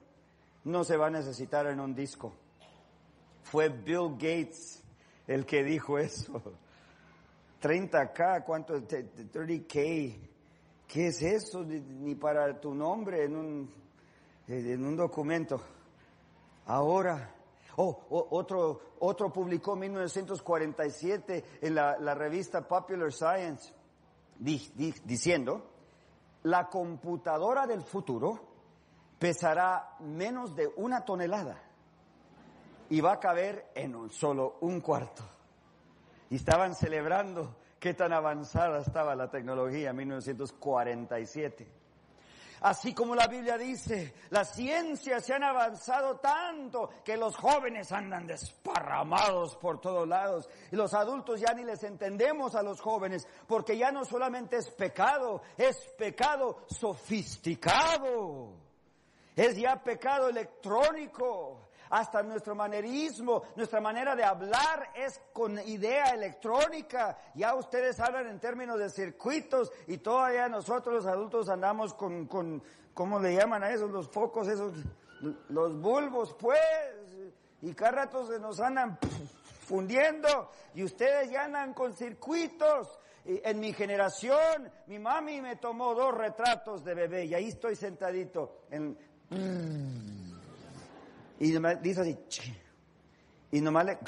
no 0.65 0.85
se 0.85 0.97
va 0.97 1.09
a 1.09 1.11
necesitar 1.11 1.67
en 1.67 1.81
un 1.81 1.95
disco. 1.95 2.33
Fue 3.43 3.69
Bill 3.69 4.13
Gates 4.13 4.83
el 5.27 5.47
que 5.47 5.63
dijo 5.63 5.99
eso. 5.99 6.43
30K, 7.63 8.45
¿cuánto? 8.45 8.75
30K. 8.81 10.19
¿Qué 10.89 11.07
es 11.07 11.23
eso? 11.23 11.63
Ni 11.65 12.17
para 12.17 12.61
tu 12.61 12.75
nombre 12.75 13.25
en 13.25 13.37
un, 13.37 13.75
en 14.49 14.85
un 14.85 14.97
documento. 14.97 15.61
Ahora, 16.67 17.33
oh, 17.77 18.27
otro, 18.31 18.81
otro 18.99 19.33
publicó 19.33 19.75
en 19.75 19.81
1947 19.81 21.45
en 21.61 21.75
la, 21.75 21.97
la 21.99 22.15
revista 22.15 22.67
Popular 22.67 23.13
Science 23.13 23.73
diciendo, 24.39 25.71
la 26.43 26.69
computadora 26.69 27.67
del 27.67 27.83
futuro 27.83 28.49
pesará 29.19 29.97
menos 30.01 30.57
de 30.57 30.67
una 30.77 31.05
tonelada 31.05 31.70
y 32.91 33.01
va 33.01 33.13
a 33.13 33.21
caber 33.21 33.71
en 33.75 33.95
un 33.95 34.11
solo 34.11 34.59
un 34.61 34.81
cuarto. 34.81 35.23
Y 36.29 36.37
estaban 36.37 36.75
celebrando 36.75 37.57
qué 37.79 37.95
tan 37.95 38.13
avanzada 38.13 38.81
estaba 38.81 39.15
la 39.15 39.31
tecnología 39.31 39.91
en 39.91 39.97
1947. 39.97 41.67
Así 42.63 42.93
como 42.93 43.15
la 43.15 43.27
Biblia 43.27 43.57
dice, 43.57 44.13
las 44.29 44.55
ciencias 44.55 45.25
se 45.25 45.33
han 45.33 45.45
avanzado 45.45 46.17
tanto 46.17 46.91
que 47.03 47.17
los 47.17 47.35
jóvenes 47.37 47.91
andan 47.91 48.27
desparramados 48.27 49.57
por 49.57 49.81
todos 49.81 50.07
lados 50.07 50.47
y 50.71 50.77
los 50.77 50.93
adultos 50.93 51.41
ya 51.41 51.55
ni 51.55 51.65
les 51.65 51.83
entendemos 51.85 52.55
a 52.55 52.63
los 52.63 52.81
jóvenes 52.81 53.27
porque 53.47 53.79
ya 53.79 53.91
no 53.91 54.05
solamente 54.05 54.57
es 54.57 54.69
pecado, 54.69 55.41
es 55.57 55.79
pecado 55.97 56.65
sofisticado. 56.69 58.70
Es 59.41 59.57
ya 59.57 59.83
pecado 59.83 60.29
electrónico. 60.29 61.71
Hasta 61.89 62.23
nuestro 62.23 62.55
manerismo, 62.55 63.43
nuestra 63.57 63.81
manera 63.81 64.15
de 64.15 64.23
hablar 64.23 64.91
es 64.95 65.19
con 65.33 65.59
idea 65.67 66.11
electrónica. 66.11 67.17
Ya 67.35 67.55
ustedes 67.55 67.99
hablan 68.01 68.27
en 68.27 68.39
términos 68.39 68.79
de 68.79 68.91
circuitos 68.91 69.73
y 69.87 69.97
todavía 69.97 70.47
nosotros 70.51 70.97
los 70.97 71.07
adultos 71.07 71.49
andamos 71.49 71.95
con, 71.95 72.27
con 72.27 72.63
¿cómo 72.93 73.19
le 73.19 73.35
llaman 73.35 73.65
a 73.65 73.71
esos? 73.71 73.91
Los 73.91 74.11
focos, 74.11 74.47
esos, 74.47 74.75
los 75.49 75.81
bulbos, 75.81 76.37
pues. 76.39 76.61
Y 77.63 77.73
cada 77.73 77.93
rato 77.93 78.27
se 78.27 78.39
nos 78.39 78.61
andan 78.61 78.99
fundiendo 79.67 80.51
y 80.75 80.85
ustedes 80.85 81.31
ya 81.31 81.47
andan 81.47 81.73
con 81.73 81.95
circuitos. 81.95 83.01
En 83.23 83.61
mi 83.61 83.75
generación, 83.75 84.73
mi 84.87 84.99
mami 84.99 85.43
me 85.43 85.57
tomó 85.57 85.95
dos 85.95 86.15
retratos 86.15 86.83
de 86.83 86.95
bebé 86.95 87.27
y 87.27 87.35
ahí 87.35 87.49
estoy 87.49 87.77
sentadito 87.77 88.63
en, 88.71 88.97
y 91.39 91.53
nomás 91.53 91.83
dice 91.83 92.01
así, 92.01 92.19
y 93.53 93.61
nomás 93.61 93.87
le, 93.87 93.99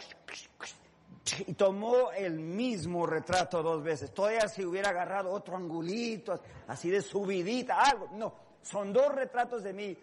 y 1.46 1.54
tomó 1.54 2.10
el 2.12 2.38
mismo 2.38 3.06
retrato 3.06 3.62
dos 3.62 3.82
veces. 3.82 4.12
Todavía 4.12 4.48
si 4.48 4.64
hubiera 4.64 4.90
agarrado 4.90 5.30
otro 5.30 5.56
angulito, 5.56 6.40
así 6.66 6.90
de 6.90 7.00
subidita, 7.00 7.80
algo. 7.80 8.08
No, 8.12 8.34
son 8.62 8.92
dos 8.92 9.14
retratos 9.14 9.62
de 9.62 9.72
mí. 9.72 9.96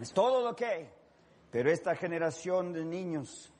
Es 0.00 0.12
todo 0.12 0.42
lo 0.42 0.54
que 0.54 0.66
hay. 0.66 0.90
Pero 1.50 1.70
esta 1.70 1.94
generación 1.96 2.72
de 2.72 2.84
niños 2.84 3.52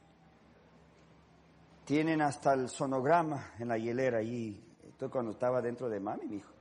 tienen 1.85 2.21
hasta 2.21 2.53
el 2.53 2.69
sonograma 2.69 3.55
en 3.59 3.69
la 3.69 3.79
hielera 3.79 4.23
y 4.23 4.63
esto 4.87 5.11
cuando 5.11 5.33
estaba 5.33 5.63
dentro 5.63 5.89
de 5.89 5.99
mami, 5.99 6.27
mi 6.27 6.37
hijo. 6.37 6.53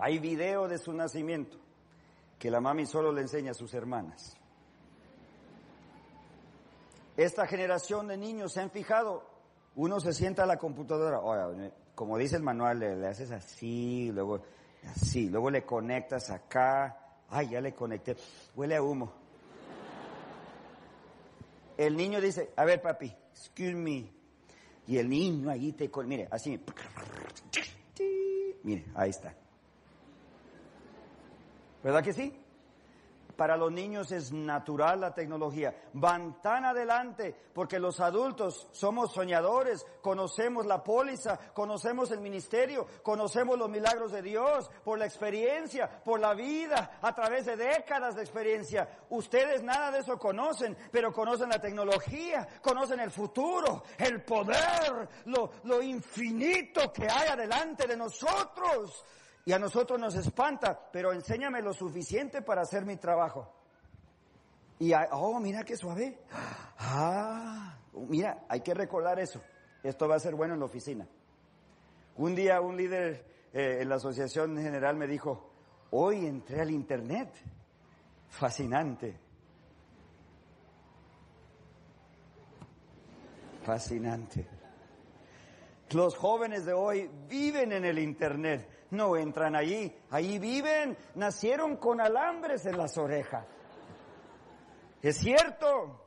Hay 0.00 0.18
video 0.18 0.66
de 0.66 0.78
su 0.78 0.92
nacimiento 0.92 1.58
que 2.38 2.50
la 2.50 2.60
mami 2.60 2.86
solo 2.86 3.12
le 3.12 3.20
enseña 3.20 3.50
a 3.50 3.54
sus 3.54 3.74
hermanas. 3.74 4.34
Esta 7.18 7.46
generación 7.46 8.08
de 8.08 8.16
niños 8.16 8.54
se 8.54 8.60
han 8.60 8.70
fijado, 8.70 9.28
uno 9.74 10.00
se 10.00 10.14
sienta 10.14 10.44
a 10.44 10.46
la 10.46 10.56
computadora, 10.56 11.20
como 11.94 12.16
dice 12.16 12.36
el 12.36 12.42
manual, 12.42 12.78
le, 12.78 13.06
haces 13.06 13.30
así, 13.30 14.10
luego 14.10 14.40
así, 14.90 15.28
luego 15.28 15.50
le 15.50 15.66
conectas 15.66 16.30
acá, 16.30 16.96
ay, 17.28 17.50
ya 17.50 17.60
le 17.60 17.74
conecté, 17.74 18.16
huele 18.56 18.76
a 18.76 18.82
humo. 18.82 19.12
El 21.76 21.94
niño 21.94 22.22
dice, 22.22 22.54
a 22.56 22.64
ver 22.64 22.80
papi, 22.80 23.14
excuse 23.32 23.74
me, 23.74 24.10
y 24.86 24.96
el 24.96 25.10
niño 25.10 25.50
ahí 25.50 25.72
te, 25.72 25.90
mire, 26.06 26.26
así, 26.30 26.58
mire, 28.62 28.86
ahí 28.94 29.10
está. 29.10 29.34
¿Verdad 31.82 32.04
que 32.04 32.12
sí? 32.12 32.40
Para 33.40 33.56
los 33.56 33.72
niños 33.72 34.12
es 34.12 34.32
natural 34.32 35.00
la 35.00 35.14
tecnología. 35.14 35.74
Van 35.94 36.42
tan 36.42 36.66
adelante 36.66 37.34
porque 37.54 37.78
los 37.78 37.98
adultos 38.00 38.68
somos 38.70 39.14
soñadores, 39.14 39.86
conocemos 40.02 40.66
la 40.66 40.84
póliza, 40.84 41.38
conocemos 41.54 42.10
el 42.10 42.20
ministerio, 42.20 42.86
conocemos 43.02 43.58
los 43.58 43.70
milagros 43.70 44.12
de 44.12 44.20
Dios 44.20 44.70
por 44.84 44.98
la 44.98 45.06
experiencia, 45.06 45.88
por 46.04 46.20
la 46.20 46.34
vida, 46.34 46.98
a 47.00 47.14
través 47.14 47.46
de 47.46 47.56
décadas 47.56 48.14
de 48.14 48.20
experiencia. 48.20 48.86
Ustedes 49.08 49.62
nada 49.62 49.90
de 49.90 50.00
eso 50.00 50.18
conocen, 50.18 50.76
pero 50.92 51.10
conocen 51.10 51.48
la 51.48 51.62
tecnología, 51.62 52.46
conocen 52.60 53.00
el 53.00 53.10
futuro, 53.10 53.84
el 53.96 54.22
poder, 54.22 55.08
lo, 55.24 55.80
infinito 55.80 56.92
que 56.92 57.08
hay 57.08 57.28
adelante 57.28 57.86
de 57.86 57.96
nosotros. 57.96 59.02
Y 59.44 59.52
a 59.52 59.58
nosotros 59.58 59.98
nos 59.98 60.14
espanta, 60.16 60.90
pero 60.92 61.12
enséñame 61.12 61.62
lo 61.62 61.72
suficiente 61.72 62.42
para 62.42 62.62
hacer 62.62 62.84
mi 62.84 62.96
trabajo. 62.96 63.52
Y, 64.78 64.92
oh, 65.12 65.38
mira 65.40 65.64
qué 65.64 65.76
suave. 65.76 66.18
Ah, 66.78 67.76
mira, 67.92 68.44
hay 68.48 68.60
que 68.60 68.74
recordar 68.74 69.18
eso. 69.18 69.40
Esto 69.82 70.08
va 70.08 70.16
a 70.16 70.20
ser 70.20 70.34
bueno 70.34 70.54
en 70.54 70.60
la 70.60 70.66
oficina. 70.66 71.06
Un 72.16 72.34
día 72.34 72.60
un 72.60 72.76
líder 72.76 73.24
eh, 73.52 73.78
en 73.80 73.88
la 73.88 73.96
Asociación 73.96 74.56
General 74.56 74.96
me 74.96 75.06
dijo, 75.06 75.50
hoy 75.90 76.26
entré 76.26 76.60
al 76.60 76.70
Internet. 76.70 77.30
Fascinante. 78.28 79.18
Fascinante. 83.64 84.46
Los 85.90 86.16
jóvenes 86.16 86.64
de 86.64 86.72
hoy 86.72 87.10
viven 87.28 87.72
en 87.72 87.84
el 87.84 87.98
Internet 87.98 88.79
no 88.90 89.16
entran 89.16 89.56
allí. 89.56 89.94
Ahí 90.10 90.38
viven, 90.38 90.96
nacieron 91.14 91.76
con 91.76 92.00
alambres 92.00 92.66
en 92.66 92.76
las 92.76 92.96
orejas. 92.98 93.46
Es 95.02 95.18
cierto. 95.18 96.00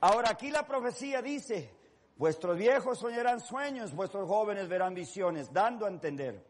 Ahora 0.00 0.30
aquí 0.30 0.50
la 0.50 0.66
profecía 0.66 1.22
dice, 1.22 1.72
vuestros 2.16 2.56
viejos 2.56 2.98
soñarán 2.98 3.40
sueños, 3.40 3.94
vuestros 3.94 4.28
jóvenes 4.28 4.68
verán 4.68 4.94
visiones, 4.94 5.52
dando 5.52 5.86
a 5.86 5.88
entender. 5.88 6.44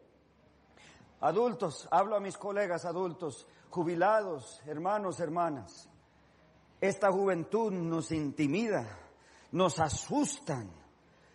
Adultos, 1.21 1.87
hablo 1.91 2.17
a 2.17 2.21
mis 2.21 2.37
colegas 2.37 2.85
adultos, 2.85 3.47
jubilados, 3.71 4.61
hermanos, 4.67 5.21
hermanas. 5.21 5.89
Esta 6.81 7.13
juventud 7.13 7.71
nos 7.73 8.11
intimida, 8.11 8.99
nos 9.53 9.79
asustan, 9.79 10.69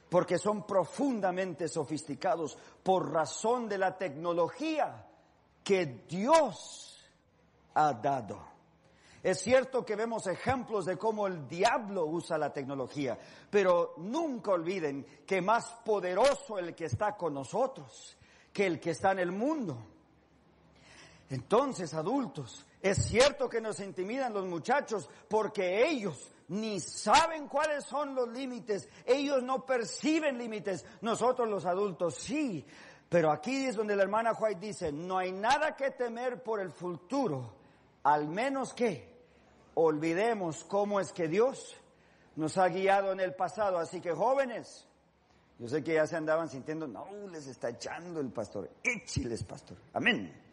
porque 0.10 0.38
son 0.38 0.66
profundamente 0.66 1.68
sofisticados 1.68 2.58
por 2.84 3.12
razón 3.12 3.68
de 3.68 3.78
la 3.78 3.98
tecnología 3.98 5.06
que 5.64 6.04
Dios 6.08 6.98
ha 7.74 7.94
dado. 7.94 8.40
Es 9.24 9.42
cierto 9.42 9.84
que 9.84 9.96
vemos 9.96 10.28
ejemplos 10.28 10.86
de 10.86 10.98
cómo 10.98 11.28
el 11.28 11.48
diablo 11.48 12.06
usa 12.06 12.38
la 12.38 12.54
tecnología, 12.54 13.18
pero 13.50 13.96
nunca 13.98 14.52
olviden 14.52 15.06
que 15.26 15.42
más 15.42 15.66
poderoso 15.84 16.58
el 16.58 16.74
que 16.74 16.86
está 16.86 17.18
con 17.18 17.34
nosotros 17.34 18.18
que 18.58 18.66
el 18.66 18.80
que 18.80 18.90
está 18.90 19.12
en 19.12 19.20
el 19.20 19.32
mundo. 19.32 19.78
Entonces, 21.30 21.94
adultos, 21.94 22.66
es 22.82 23.06
cierto 23.06 23.48
que 23.48 23.62
nos 23.62 23.80
intimidan 23.80 24.34
los 24.34 24.48
muchachos 24.48 25.08
porque 25.30 25.88
ellos 25.88 26.32
ni 26.50 26.80
saben 26.80 27.48
cuáles 27.48 27.84
son 27.84 28.16
los 28.16 28.30
límites, 28.30 28.90
ellos 29.06 29.44
no 29.44 29.66
perciben 29.66 30.38
límites, 30.38 30.86
nosotros 31.02 31.48
los 31.50 31.66
adultos 31.66 32.16
sí. 32.16 32.66
Pero 33.10 33.32
aquí 33.32 33.66
es 33.66 33.76
donde 33.76 33.96
la 33.96 34.04
hermana 34.04 34.34
White 34.34 34.60
dice, 34.60 34.92
no 34.92 35.18
hay 35.18 35.32
nada 35.32 35.76
que 35.76 35.92
temer 35.92 36.44
por 36.44 36.60
el 36.60 36.72
futuro, 36.72 37.54
al 38.04 38.28
menos 38.28 38.74
que 38.74 39.16
olvidemos 39.76 40.64
cómo 40.66 41.00
es 41.00 41.14
que 41.14 41.28
Dios 41.28 41.76
nos 42.36 42.58
ha 42.58 42.68
guiado 42.68 43.12
en 43.12 43.20
el 43.20 43.34
pasado. 43.34 43.78
Así 43.78 44.02
que 44.02 44.12
jóvenes, 44.12 44.88
yo 45.60 45.68
sé 45.68 45.84
que 45.84 45.94
ya 45.94 46.06
se 46.06 46.18
andaban 46.18 46.50
sintiendo, 46.50 46.88
no, 46.88 47.08
les 47.32 47.48
está 47.48 47.70
echando 47.70 48.20
el 48.20 48.30
pastor, 48.30 48.70
échiles 48.84 49.44
pastor, 49.44 49.78
amén. 49.94 50.44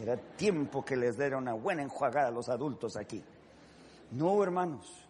Era 0.00 0.16
tiempo 0.16 0.84
que 0.84 0.96
les 0.96 1.16
diera 1.16 1.36
una 1.36 1.52
buena 1.52 1.82
enjuagada 1.82 2.28
a 2.28 2.32
los 2.32 2.48
adultos 2.48 2.96
aquí. 2.96 3.22
No, 4.10 4.42
hermanos. 4.42 5.03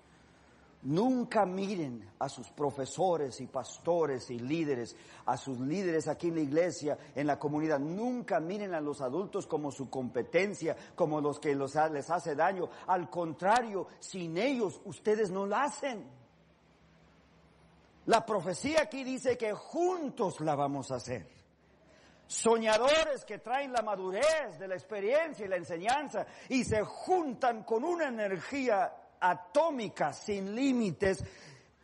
Nunca 0.84 1.46
miren 1.46 2.10
a 2.18 2.28
sus 2.28 2.50
profesores 2.50 3.40
y 3.40 3.46
pastores 3.46 4.30
y 4.30 4.38
líderes, 4.38 4.94
a 5.24 5.36
sus 5.36 5.58
líderes 5.58 6.08
aquí 6.08 6.28
en 6.28 6.34
la 6.34 6.40
iglesia, 6.42 6.98
en 7.14 7.26
la 7.26 7.38
comunidad. 7.38 7.78
Nunca 7.78 8.38
miren 8.38 8.74
a 8.74 8.80
los 8.82 9.00
adultos 9.00 9.46
como 9.46 9.70
su 9.70 9.88
competencia, 9.88 10.76
como 10.94 11.22
los 11.22 11.40
que 11.40 11.54
les 11.54 12.10
hace 12.10 12.34
daño. 12.34 12.68
Al 12.86 13.08
contrario, 13.08 13.86
sin 13.98 14.36
ellos 14.36 14.80
ustedes 14.84 15.30
no 15.30 15.46
lo 15.46 15.56
hacen. 15.56 16.04
La 18.06 18.26
profecía 18.26 18.82
aquí 18.82 19.04
dice 19.04 19.38
que 19.38 19.54
juntos 19.54 20.40
la 20.40 20.54
vamos 20.54 20.90
a 20.90 20.96
hacer 20.96 21.34
soñadores 22.26 23.24
que 23.24 23.38
traen 23.38 23.72
la 23.72 23.82
madurez 23.82 24.58
de 24.58 24.66
la 24.66 24.74
experiencia 24.74 25.44
y 25.44 25.48
la 25.48 25.56
enseñanza 25.56 26.26
y 26.48 26.64
se 26.64 26.82
juntan 26.82 27.64
con 27.64 27.84
una 27.84 28.08
energía 28.08 28.92
atómica 29.20 30.12
sin 30.12 30.54
límites, 30.54 31.24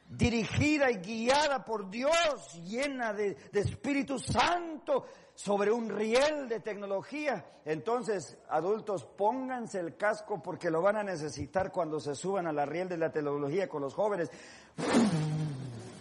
dirigida 0.09 0.91
y 0.91 0.97
guiada 0.97 1.64
por 1.64 1.89
Dios, 1.89 2.61
llena 2.64 3.12
de, 3.12 3.37
Espíritu 3.53 4.18
Santo 4.18 5.07
sobre 5.35 5.70
un 5.70 5.89
riel 5.89 6.49
de 6.49 6.61
tecnología. 6.61 7.45
Entonces, 7.64 8.37
adultos, 8.49 9.05
pónganse 9.05 9.78
el 9.78 9.97
casco 9.97 10.43
porque 10.43 10.70
lo 10.70 10.83
van 10.83 10.97
a 10.97 11.05
necesitar 11.05 11.70
cuando 11.70 12.01
se 12.01 12.14
suban 12.14 12.47
a 12.47 12.53
la 12.53 12.66
riel 12.66 12.89
de 12.89 12.99
la 12.99 13.11
tecnología 13.12 13.68
con 13.68 13.83
los 13.83 13.95
jóvenes 13.95 14.31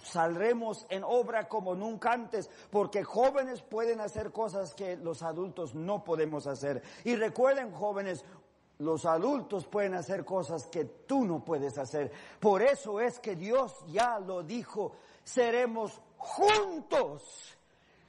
saldremos 0.09 0.85
en 0.89 1.03
obra 1.03 1.47
como 1.47 1.75
nunca 1.75 2.11
antes, 2.11 2.49
porque 2.69 3.03
jóvenes 3.03 3.61
pueden 3.61 4.01
hacer 4.01 4.31
cosas 4.31 4.73
que 4.73 4.97
los 4.97 5.21
adultos 5.23 5.75
no 5.75 6.03
podemos 6.03 6.47
hacer. 6.47 6.81
Y 7.03 7.15
recuerden, 7.15 7.71
jóvenes, 7.71 8.25
los 8.79 9.05
adultos 9.05 9.67
pueden 9.67 9.93
hacer 9.93 10.23
cosas 10.23 10.67
que 10.67 10.85
tú 10.85 11.25
no 11.25 11.43
puedes 11.43 11.77
hacer. 11.77 12.11
Por 12.39 12.61
eso 12.61 12.99
es 12.99 13.19
que 13.19 13.35
Dios 13.35 13.75
ya 13.87 14.19
lo 14.19 14.41
dijo, 14.41 14.95
seremos 15.23 16.01
juntos, 16.17 17.57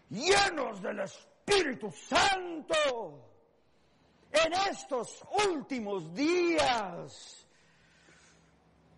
llenos 0.09 0.81
del 0.81 1.01
Espíritu 1.01 1.91
Santo, 1.91 2.75
en 4.31 4.53
estos 4.71 5.25
últimos 5.49 6.15
días, 6.15 7.49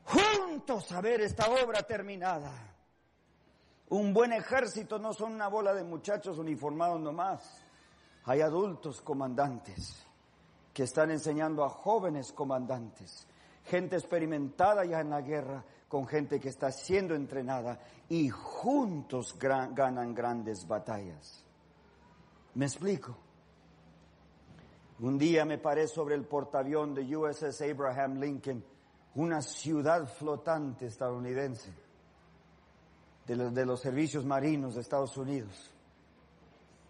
juntos 0.04 0.92
a 0.92 1.00
ver 1.00 1.22
esta 1.22 1.46
obra 1.48 1.82
terminada. 1.82 2.52
Un 3.88 4.12
buen 4.12 4.34
ejército 4.34 4.98
no 4.98 5.14
son 5.14 5.32
una 5.32 5.48
bola 5.48 5.72
de 5.72 5.84
muchachos 5.84 6.38
uniformados 6.38 7.00
nomás. 7.00 7.64
Hay 8.24 8.42
adultos 8.42 9.00
comandantes 9.00 10.06
que 10.72 10.84
están 10.84 11.10
enseñando 11.10 11.64
a 11.64 11.68
jóvenes 11.68 12.32
comandantes, 12.32 13.26
gente 13.64 13.96
experimentada 13.96 14.84
ya 14.84 15.00
en 15.00 15.10
la 15.10 15.20
guerra 15.20 15.64
con 15.88 16.06
gente 16.06 16.40
que 16.40 16.48
está 16.48 16.70
siendo 16.72 17.14
entrenada 17.14 17.78
y 18.08 18.28
juntos 18.30 19.36
ganan 19.38 20.14
grandes 20.14 20.66
batallas. 20.66 21.44
¿Me 22.54 22.64
explico? 22.66 23.16
Un 25.00 25.18
día 25.18 25.44
me 25.44 25.58
paré 25.58 25.88
sobre 25.88 26.14
el 26.14 26.24
portaavión 26.24 26.94
de 26.94 27.16
USS 27.16 27.62
Abraham 27.62 28.20
Lincoln, 28.20 28.64
una 29.16 29.42
ciudad 29.42 30.06
flotante 30.06 30.86
estadounidense 30.86 31.70
de 33.26 33.50
de 33.50 33.66
los 33.66 33.80
servicios 33.80 34.24
marinos 34.24 34.74
de 34.74 34.80
Estados 34.80 35.16
Unidos. 35.16 35.71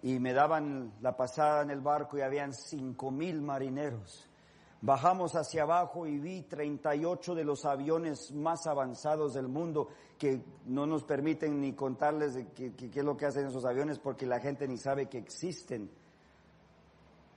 Y 0.03 0.19
me 0.19 0.33
daban 0.33 0.93
la 1.01 1.17
pasada 1.17 1.63
en 1.63 1.71
el 1.71 1.81
barco 1.81 2.19
y 2.19 2.23
habían 2.23 2.53
cinco 2.53 3.11
mil 3.11 3.41
marineros. 3.41 4.29
Bajamos 4.85 5.37
hacia 5.37 5.63
abajo 5.63 6.09
y 6.09 6.19
vi 6.19 6.43
38 6.43 7.37
de 7.37 7.45
los 7.45 7.65
aviones 7.65 8.33
más 8.33 8.67
avanzados 8.67 9.33
del 9.35 9.47
mundo 9.47 9.91
que 10.19 10.43
no 10.67 10.87
nos 10.87 11.05
permiten 11.05 11.61
ni 11.61 11.73
contarles 11.73 12.37
qué, 12.53 12.73
es 12.93 13.05
lo 13.05 13.17
que 13.17 13.27
hacen 13.27 13.47
esos 13.47 13.65
aviones 13.65 14.01
porque 14.01 14.27
la 14.27 14.41
gente 14.41 14.67
ni 14.67 14.77
sabe 14.77 15.07
que 15.09 15.19
existen. 15.19 15.89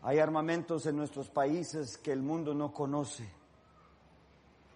Hay 0.01 0.17
armamentos 0.17 0.87
en 0.87 0.95
nuestros 0.95 1.29
países 1.29 1.99
que 1.99 2.11
el 2.11 2.23
mundo 2.23 2.55
no 2.55 2.73
conoce. 2.73 3.29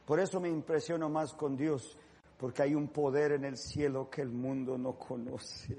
Por 0.06 0.20
eso 0.20 0.40
me 0.40 0.50
impresiono 0.50 1.10
más 1.10 1.34
con 1.34 1.58
Dios 1.58 1.98
porque 2.38 2.62
hay 2.62 2.76
un 2.76 2.90
poder 2.90 3.32
en 3.32 3.46
el 3.46 3.58
cielo 3.58 4.12
que 4.12 4.22
el 4.22 4.30
mundo 4.30 4.78
no 4.78 4.94
conoce. 4.94 5.76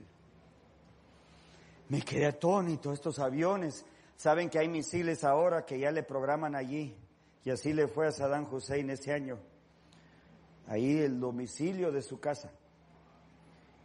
Me 1.90 2.02
quedé 2.02 2.26
atónito, 2.26 2.92
estos 2.92 3.18
aviones, 3.18 3.84
saben 4.16 4.48
que 4.48 4.60
hay 4.60 4.68
misiles 4.68 5.24
ahora 5.24 5.66
que 5.66 5.78
ya 5.78 5.90
le 5.90 6.04
programan 6.04 6.54
allí, 6.54 6.96
y 7.44 7.50
así 7.50 7.72
le 7.72 7.88
fue 7.88 8.06
a 8.06 8.12
Saddam 8.12 8.46
Hussein 8.52 8.90
ese 8.90 9.12
año, 9.12 9.40
ahí 10.68 10.98
el 10.98 11.18
domicilio 11.18 11.90
de 11.90 12.00
su 12.00 12.20
casa. 12.20 12.52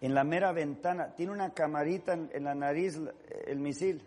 En 0.01 0.14
la 0.14 0.24
mera 0.24 0.51
ventana, 0.51 1.16
tiene 1.16 1.32
una 1.32 1.51
camarita 1.51 2.14
en, 2.14 2.43
la 2.43 2.53
nariz 2.53 3.01
el 3.47 3.60
misil. 3.60 4.03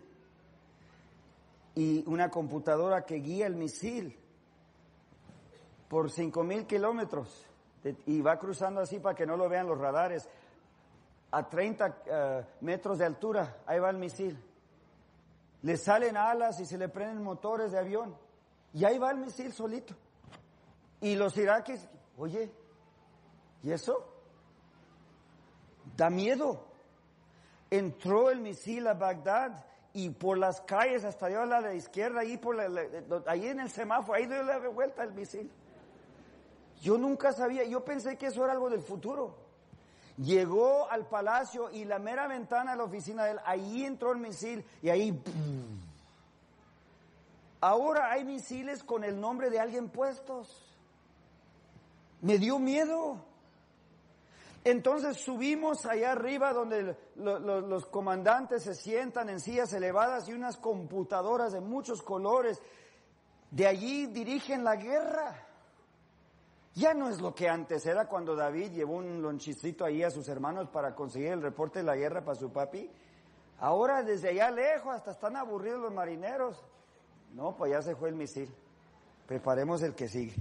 Y 1.75 2.07
una 2.07 2.29
computadora 2.29 3.03
que 3.05 3.15
guía 3.15 3.47
el 3.47 3.55
misil. 3.55 4.17
Por 5.89 6.09
cinco 6.09 6.43
mil 6.43 6.65
kilómetros. 6.65 7.45
Y 8.05 8.21
va 8.21 8.39
cruzando 8.39 8.79
así 8.79 8.99
para 8.99 9.15
que 9.15 9.25
no 9.25 9.35
lo 9.35 9.49
vean 9.49 9.67
los 9.67 9.77
radares. 9.77 10.29
A 11.31 11.47
30 11.47 11.97
eh, 12.05 12.45
metros 12.61 12.97
de 12.97 13.05
altura, 13.05 13.57
ahí 13.65 13.79
va 13.79 13.89
el 13.89 13.97
misil. 13.97 14.37
Le 15.61 15.77
salen 15.77 16.17
alas 16.17 16.59
y 16.59 16.65
se 16.65 16.77
le 16.77 16.89
prenden 16.89 17.23
motores 17.23 17.71
de 17.71 17.79
avión. 17.79 18.15
Y 18.73 18.85
ahí 18.85 18.97
va 18.97 19.11
el 19.11 19.17
misil 19.17 19.51
solito. 19.51 19.95
Y 21.01 21.15
los 21.15 21.37
iraquíes, 21.37 21.87
oye, 22.17 22.51
¿y 23.63 23.71
eso? 23.71 24.05
Da 25.95 26.09
miedo. 26.09 26.65
Entró 27.69 28.31
el 28.31 28.41
misil 28.41 28.87
a 28.87 28.93
Bagdad 28.93 29.65
y 29.93 30.09
por 30.09 30.37
las 30.37 30.61
calles 30.61 31.03
hasta 31.03 31.27
dio 31.27 31.41
a 31.41 31.45
la 31.45 31.73
izquierda, 31.73 32.21
ahí, 32.21 32.37
por 32.37 32.57
ahí 33.27 33.47
en 33.47 33.59
el 33.59 33.69
semáforo, 33.69 34.17
ahí 34.17 34.25
dio 34.25 34.43
la 34.43 34.59
vuelta 34.69 35.03
el 35.03 35.13
misil. 35.13 35.51
Yo 36.81 36.97
nunca 36.97 37.33
sabía, 37.33 37.63
yo 37.65 37.83
pensé 37.83 38.17
que 38.17 38.27
eso 38.27 38.43
era 38.43 38.53
algo 38.53 38.69
del 38.69 38.81
futuro. 38.81 39.48
Llegó 40.19 40.89
al 40.91 41.07
palacio 41.07 41.71
y 41.71 41.85
la 41.85 41.97
mera 41.97 42.27
ventana 42.27 42.71
de 42.71 42.77
la 42.77 42.83
oficina 42.83 43.23
de 43.25 43.31
él, 43.31 43.39
ahí 43.45 43.85
entró 43.85 44.11
el 44.11 44.19
misil 44.19 44.65
y 44.81 44.89
ahí... 44.89 45.21
Ahora 47.61 48.11
hay 48.11 48.23
misiles 48.23 48.83
con 48.83 49.03
el 49.03 49.19
nombre 49.19 49.49
de 49.49 49.59
alguien 49.59 49.89
puestos. 49.89 50.65
Me 52.21 52.37
dio 52.37 52.57
miedo. 52.59 53.17
Entonces 54.63 55.17
subimos 55.21 55.85
allá 55.85 56.11
arriba 56.11 56.53
donde 56.53 56.97
lo- 57.15 57.39
lo- 57.39 57.61
los 57.61 57.85
comandantes 57.85 58.63
se 58.63 58.75
sientan 58.75 59.29
en 59.29 59.39
sillas 59.39 59.73
elevadas 59.73 60.27
y 60.29 60.33
unas 60.33 60.57
computadoras 60.57 61.51
de 61.53 61.61
muchos 61.61 62.01
colores. 62.01 62.61
De 63.51 63.67
allí 63.67 64.05
dirigen 64.07 64.63
la 64.63 64.75
guerra. 64.75 65.45
Ya 66.75 66.93
no 66.93 67.09
es 67.09 67.19
lo 67.19 67.33
que 67.35 67.49
antes 67.49 67.85
era 67.85 68.07
cuando 68.07 68.35
David 68.35 68.71
llevó 68.71 68.95
un 68.97 69.21
lonchicito 69.21 69.83
ahí 69.83 70.03
a 70.03 70.11
sus 70.11 70.29
hermanos 70.29 70.69
para 70.69 70.95
conseguir 70.95 71.29
el 71.29 71.41
reporte 71.41 71.79
de 71.79 71.85
la 71.85 71.95
guerra 71.95 72.23
para 72.23 72.35
su 72.39 72.51
papi. 72.51 72.89
Ahora 73.59 74.03
desde 74.03 74.29
allá 74.29 74.51
lejos 74.51 74.93
hasta 74.93 75.11
están 75.11 75.35
aburridos 75.35 75.81
los 75.81 75.93
marineros. 75.93 76.63
No, 77.33 77.55
pues 77.57 77.71
ya 77.71 77.81
se 77.81 77.95
fue 77.95 78.09
el 78.09 78.15
misil. 78.15 78.49
Preparemos 79.27 79.81
el 79.81 79.93
que 79.95 80.07
sigue. 80.07 80.35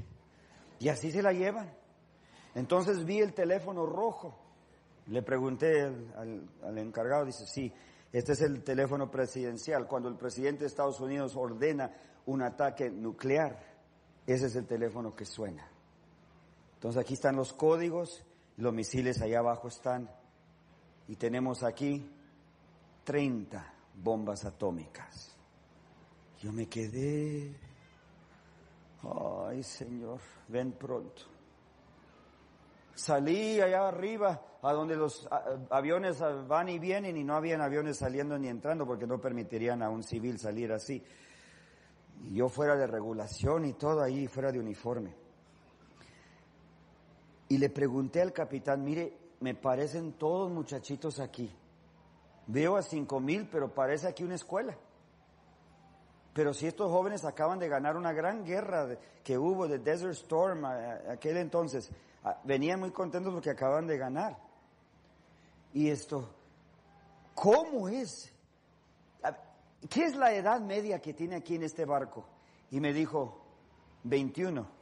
Y 0.78 0.88
así 0.90 1.10
se 1.10 1.22
la 1.22 1.32
llevan. 1.32 1.72
Entonces 2.54 3.04
vi 3.04 3.18
el 3.20 3.34
teléfono 3.34 3.84
rojo. 3.86 4.34
Le 5.06 5.22
pregunté 5.22 5.82
al, 5.82 6.14
al- 6.16 6.48
al 6.62 6.78
encargado, 6.78 7.24
dice, 7.24 7.46
sí, 7.46 7.72
este 8.12 8.32
es 8.32 8.42
el 8.42 8.62
teléfono 8.62 9.10
presidencial. 9.10 9.86
Cuando 9.88 10.08
el 10.08 10.16
presidente 10.16 10.60
de 10.60 10.66
Estados 10.66 11.00
Unidos 11.00 11.34
ordena 11.36 11.90
un 12.26 12.42
ataque 12.42 12.90
nuclear, 12.90 13.58
ese 14.26 14.46
es 14.46 14.56
el 14.56 14.66
teléfono 14.66 15.16
que 15.16 15.24
suena. 15.24 15.66
Entonces 16.78 17.02
aquí 17.02 17.14
están 17.14 17.34
los 17.34 17.52
códigos, 17.52 18.24
los 18.56 18.72
misiles 18.72 19.20
allá 19.20 19.40
abajo 19.40 19.66
están. 19.66 20.08
Y 21.08 21.16
tenemos 21.16 21.64
aquí 21.64 22.08
30 23.02 23.74
bombas 23.96 24.44
atómicas. 24.44 25.36
Yo 26.40 26.52
me 26.52 26.68
quedé, 26.68 27.52
ay 29.48 29.60
Señor, 29.64 30.20
ven 30.46 30.70
pronto. 30.70 31.22
Salí 32.94 33.60
allá 33.60 33.88
arriba, 33.88 34.40
a 34.62 34.72
donde 34.72 34.94
los 34.94 35.28
aviones 35.70 36.22
ah, 36.22 36.44
van 36.46 36.68
y 36.68 36.78
vienen 36.78 37.16
y 37.16 37.24
no 37.24 37.34
habían 37.34 37.60
aviones 37.60 37.96
saliendo 37.96 38.38
ni 38.38 38.46
entrando 38.46 38.86
porque 38.86 39.06
no 39.06 39.20
permitirían 39.20 39.82
a 39.82 39.90
un 39.90 40.04
civil 40.04 40.38
salir 40.38 40.70
así. 40.70 41.02
Yo 42.30 42.48
fuera 42.48 42.76
de 42.76 42.86
regulación 42.86 43.64
y 43.64 43.72
todo 43.72 44.00
ahí, 44.00 44.28
fuera 44.28 44.52
de 44.52 44.60
uniforme. 44.60 45.27
Y 47.48 47.58
le 47.58 47.70
pregunté 47.70 48.20
al 48.20 48.32
capitán, 48.32 48.84
mire, 48.84 49.16
me 49.40 49.54
parecen 49.54 50.12
todos 50.12 50.50
muchachitos 50.50 51.20
aquí. 51.20 51.50
Veo 52.46 52.76
a 52.76 52.82
cinco 52.82 53.20
mil, 53.20 53.48
pero 53.48 53.72
parece 53.72 54.08
aquí 54.08 54.24
una 54.24 54.34
escuela. 54.34 54.76
Pero 56.32 56.54
si 56.54 56.66
estos 56.66 56.90
jóvenes 56.90 57.24
acaban 57.24 57.58
de 57.58 57.68
ganar 57.68 57.96
una 57.96 58.12
gran 58.12 58.44
guerra 58.44 58.98
que 59.24 59.36
hubo 59.36 59.66
de 59.66 59.78
Desert 59.78 60.12
Storm 60.12 60.64
aquel 60.64 61.36
entonces, 61.36 61.90
venían 62.44 62.80
muy 62.80 62.90
contentos 62.90 63.32
porque 63.32 63.50
acaban 63.50 63.86
de 63.86 63.98
ganar. 63.98 64.38
Y 65.72 65.88
esto, 65.90 66.28
¿cómo 67.34 67.88
es? 67.88 68.32
¿Qué 69.88 70.04
es 70.04 70.16
la 70.16 70.32
edad 70.32 70.60
media 70.60 71.00
que 71.00 71.14
tiene 71.14 71.36
aquí 71.36 71.54
en 71.54 71.62
este 71.62 71.84
barco? 71.84 72.24
Y 72.70 72.80
me 72.80 72.92
dijo, 72.92 73.40
21. 74.04 74.77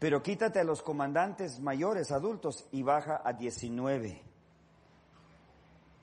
Pero 0.00 0.22
quítate 0.22 0.58
a 0.58 0.64
los 0.64 0.82
comandantes 0.82 1.60
mayores, 1.60 2.10
adultos, 2.10 2.66
y 2.72 2.82
baja 2.82 3.20
a 3.22 3.34
19. 3.34 4.22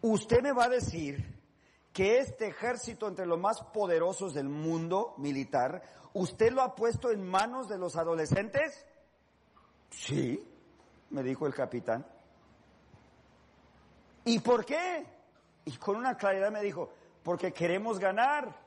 Usted 0.01 0.41
me 0.43 0.53
va 0.53 0.65
a 0.65 0.69
decir 0.69 1.35
que 1.91 2.19
este 2.19 2.45
ejército 2.47 3.07
entre 3.07 3.25
los 3.25 3.39
más 3.39 3.59
poderosos 3.73 4.35
del 4.35 4.49
mundo 4.49 5.15
militar, 5.17 5.81
¿usted 6.13 6.51
lo 6.51 6.61
ha 6.61 6.75
puesto 6.75 7.09
en 7.09 7.27
manos 7.27 7.67
de 7.67 7.79
los 7.79 7.95
adolescentes? 7.95 8.85
Sí, 9.89 10.47
me 11.09 11.23
dijo 11.23 11.47
el 11.47 11.55
capitán. 11.55 12.05
¿Y 14.25 14.37
por 14.39 14.63
qué? 14.63 15.07
Y 15.65 15.75
con 15.77 15.95
una 15.95 16.15
claridad 16.15 16.51
me 16.51 16.61
dijo, 16.61 16.93
porque 17.23 17.51
queremos 17.51 17.97
ganar. 17.97 18.66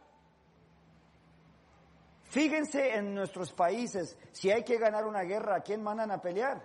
Fíjense 2.30 2.94
en 2.94 3.12
nuestros 3.12 3.52
países, 3.52 4.16
si 4.30 4.52
hay 4.52 4.62
que 4.62 4.78
ganar 4.78 5.04
una 5.04 5.22
guerra, 5.22 5.56
¿a 5.56 5.60
quién 5.62 5.82
mandan 5.82 6.12
a 6.12 6.22
pelear? 6.22 6.64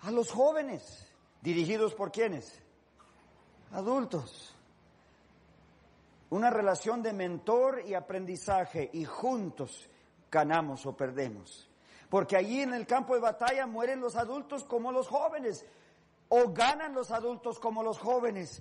A 0.00 0.10
los 0.10 0.32
jóvenes, 0.32 1.08
dirigidos 1.40 1.94
por 1.94 2.10
quiénes? 2.10 2.60
Adultos. 3.70 4.52
Una 6.30 6.50
relación 6.50 7.00
de 7.00 7.12
mentor 7.12 7.82
y 7.86 7.94
aprendizaje 7.94 8.90
y 8.92 9.04
juntos 9.04 9.88
ganamos 10.32 10.84
o 10.84 10.96
perdemos. 10.96 11.70
Porque 12.10 12.36
allí 12.36 12.60
en 12.60 12.74
el 12.74 12.88
campo 12.88 13.14
de 13.14 13.20
batalla 13.20 13.68
mueren 13.68 14.00
los 14.00 14.16
adultos 14.16 14.64
como 14.64 14.90
los 14.90 15.06
jóvenes 15.06 15.64
o 16.28 16.52
ganan 16.52 16.92
los 16.92 17.12
adultos 17.12 17.60
como 17.60 17.84
los 17.84 18.00
jóvenes. 18.00 18.60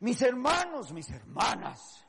Mis 0.00 0.20
hermanos, 0.20 0.92
mis 0.92 1.08
hermanas, 1.10 2.04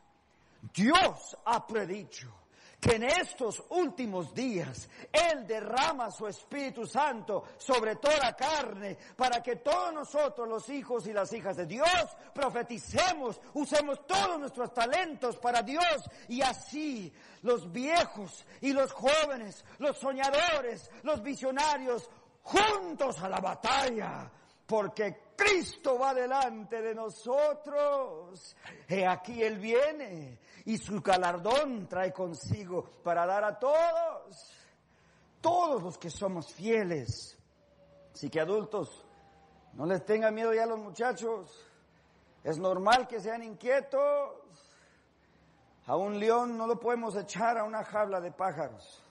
Dios 0.74 1.38
ha 1.46 1.68
predicho 1.68 2.43
que 2.84 2.98
en 2.98 3.04
estos 3.04 3.64
últimos 3.70 4.34
días 4.34 4.90
Él 5.12 5.48
derrama 5.48 6.12
su 6.12 6.28
Espíritu 6.28 6.86
Santo 6.86 7.46
sobre 7.58 7.96
toda 7.96 8.36
carne 8.36 8.98
para 9.16 9.42
que 9.42 9.56
todos 9.58 9.94
nosotros, 9.94 10.48
los 10.48 10.70
hijos 10.70 11.08
y 11.08 11.14
las 11.14 11.32
hijas 11.32 11.56
de 11.56 11.66
Dios, 11.66 11.88
profeticemos, 12.34 13.40
usemos 13.54 14.06
todos 14.06 14.38
nuestros 14.38 14.74
talentos 14.74 15.38
para 15.38 15.62
Dios. 15.62 16.04
Y 16.28 16.42
así 16.42 17.14
los 17.42 17.72
viejos 17.72 18.46
y 18.60 18.74
los 18.74 18.92
jóvenes, 18.92 19.64
los 19.80 19.98
soñadores, 19.98 20.92
los 21.04 21.24
visionarios, 21.24 22.10
juntos 22.42 23.22
a 23.22 23.30
la 23.30 23.40
batalla 23.40 24.30
porque 24.66 25.34
Cristo 25.36 25.98
va 25.98 26.14
delante 26.14 26.82
de 26.82 26.96
nosotros. 26.96 28.56
He 28.88 29.06
aquí 29.06 29.42
Él 29.44 29.58
viene 29.58 30.40
y 30.66 30.78
su 30.78 31.02
galardón 31.02 31.88
trae 31.88 32.14
consigo 32.14 32.84
para 33.04 33.26
dar 33.26 33.44
a 33.44 33.60
todos, 33.60 34.52
todos 35.42 35.84
los 35.84 35.98
que 35.98 36.10
somos 36.10 36.54
fieles. 36.54 37.38
Así 38.14 38.30
que 38.30 38.40
adultos, 38.40 39.06
no 39.74 39.86
les 39.86 40.06
tengan 40.06 40.34
miedo 40.34 40.54
ya 40.54 40.64
a 40.64 40.68
los 40.68 40.80
muchachos. 40.80 41.66
Es 42.44 42.58
normal 42.58 43.08
que 43.08 43.20
sean 43.20 43.44
inquietos. 43.44 44.38
A 45.86 45.96
un 45.98 46.20
león 46.20 46.58
no 46.58 46.68
lo 46.68 46.80
podemos 46.80 47.16
echar 47.16 47.58
a 47.58 47.64
una 47.64 47.84
jaula 47.84 48.22
de 48.22 48.32
pájaros. 48.32 49.02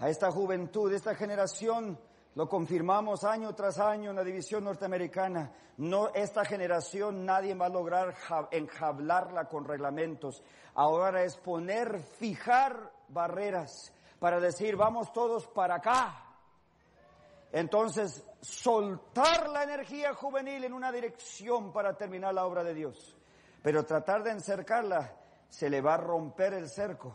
A 0.00 0.08
esta 0.08 0.30
juventud, 0.30 0.92
esta 0.92 1.14
generación, 1.14 1.98
lo 2.38 2.48
confirmamos 2.48 3.24
año 3.24 3.52
tras 3.52 3.80
año 3.80 4.10
en 4.10 4.16
la 4.16 4.22
división 4.22 4.62
norteamericana. 4.62 5.50
No, 5.78 6.10
esta 6.14 6.44
generación 6.44 7.26
nadie 7.26 7.52
va 7.56 7.66
a 7.66 7.68
lograr 7.68 8.14
ja- 8.14 8.46
enjablarla 8.52 9.48
con 9.48 9.64
reglamentos. 9.64 10.44
Ahora 10.74 11.24
es 11.24 11.36
poner, 11.36 11.98
fijar 11.98 12.92
barreras 13.08 13.92
para 14.20 14.38
decir, 14.38 14.76
vamos 14.76 15.12
todos 15.12 15.48
para 15.48 15.74
acá. 15.78 16.26
Entonces, 17.50 18.24
soltar 18.40 19.48
la 19.48 19.64
energía 19.64 20.14
juvenil 20.14 20.62
en 20.62 20.74
una 20.74 20.92
dirección 20.92 21.72
para 21.72 21.96
terminar 21.96 22.34
la 22.34 22.46
obra 22.46 22.62
de 22.62 22.72
Dios. 22.74 23.16
Pero 23.64 23.84
tratar 23.84 24.22
de 24.22 24.30
encercarla, 24.30 25.12
se 25.48 25.68
le 25.68 25.80
va 25.80 25.94
a 25.94 25.96
romper 25.96 26.54
el 26.54 26.68
cerco. 26.68 27.12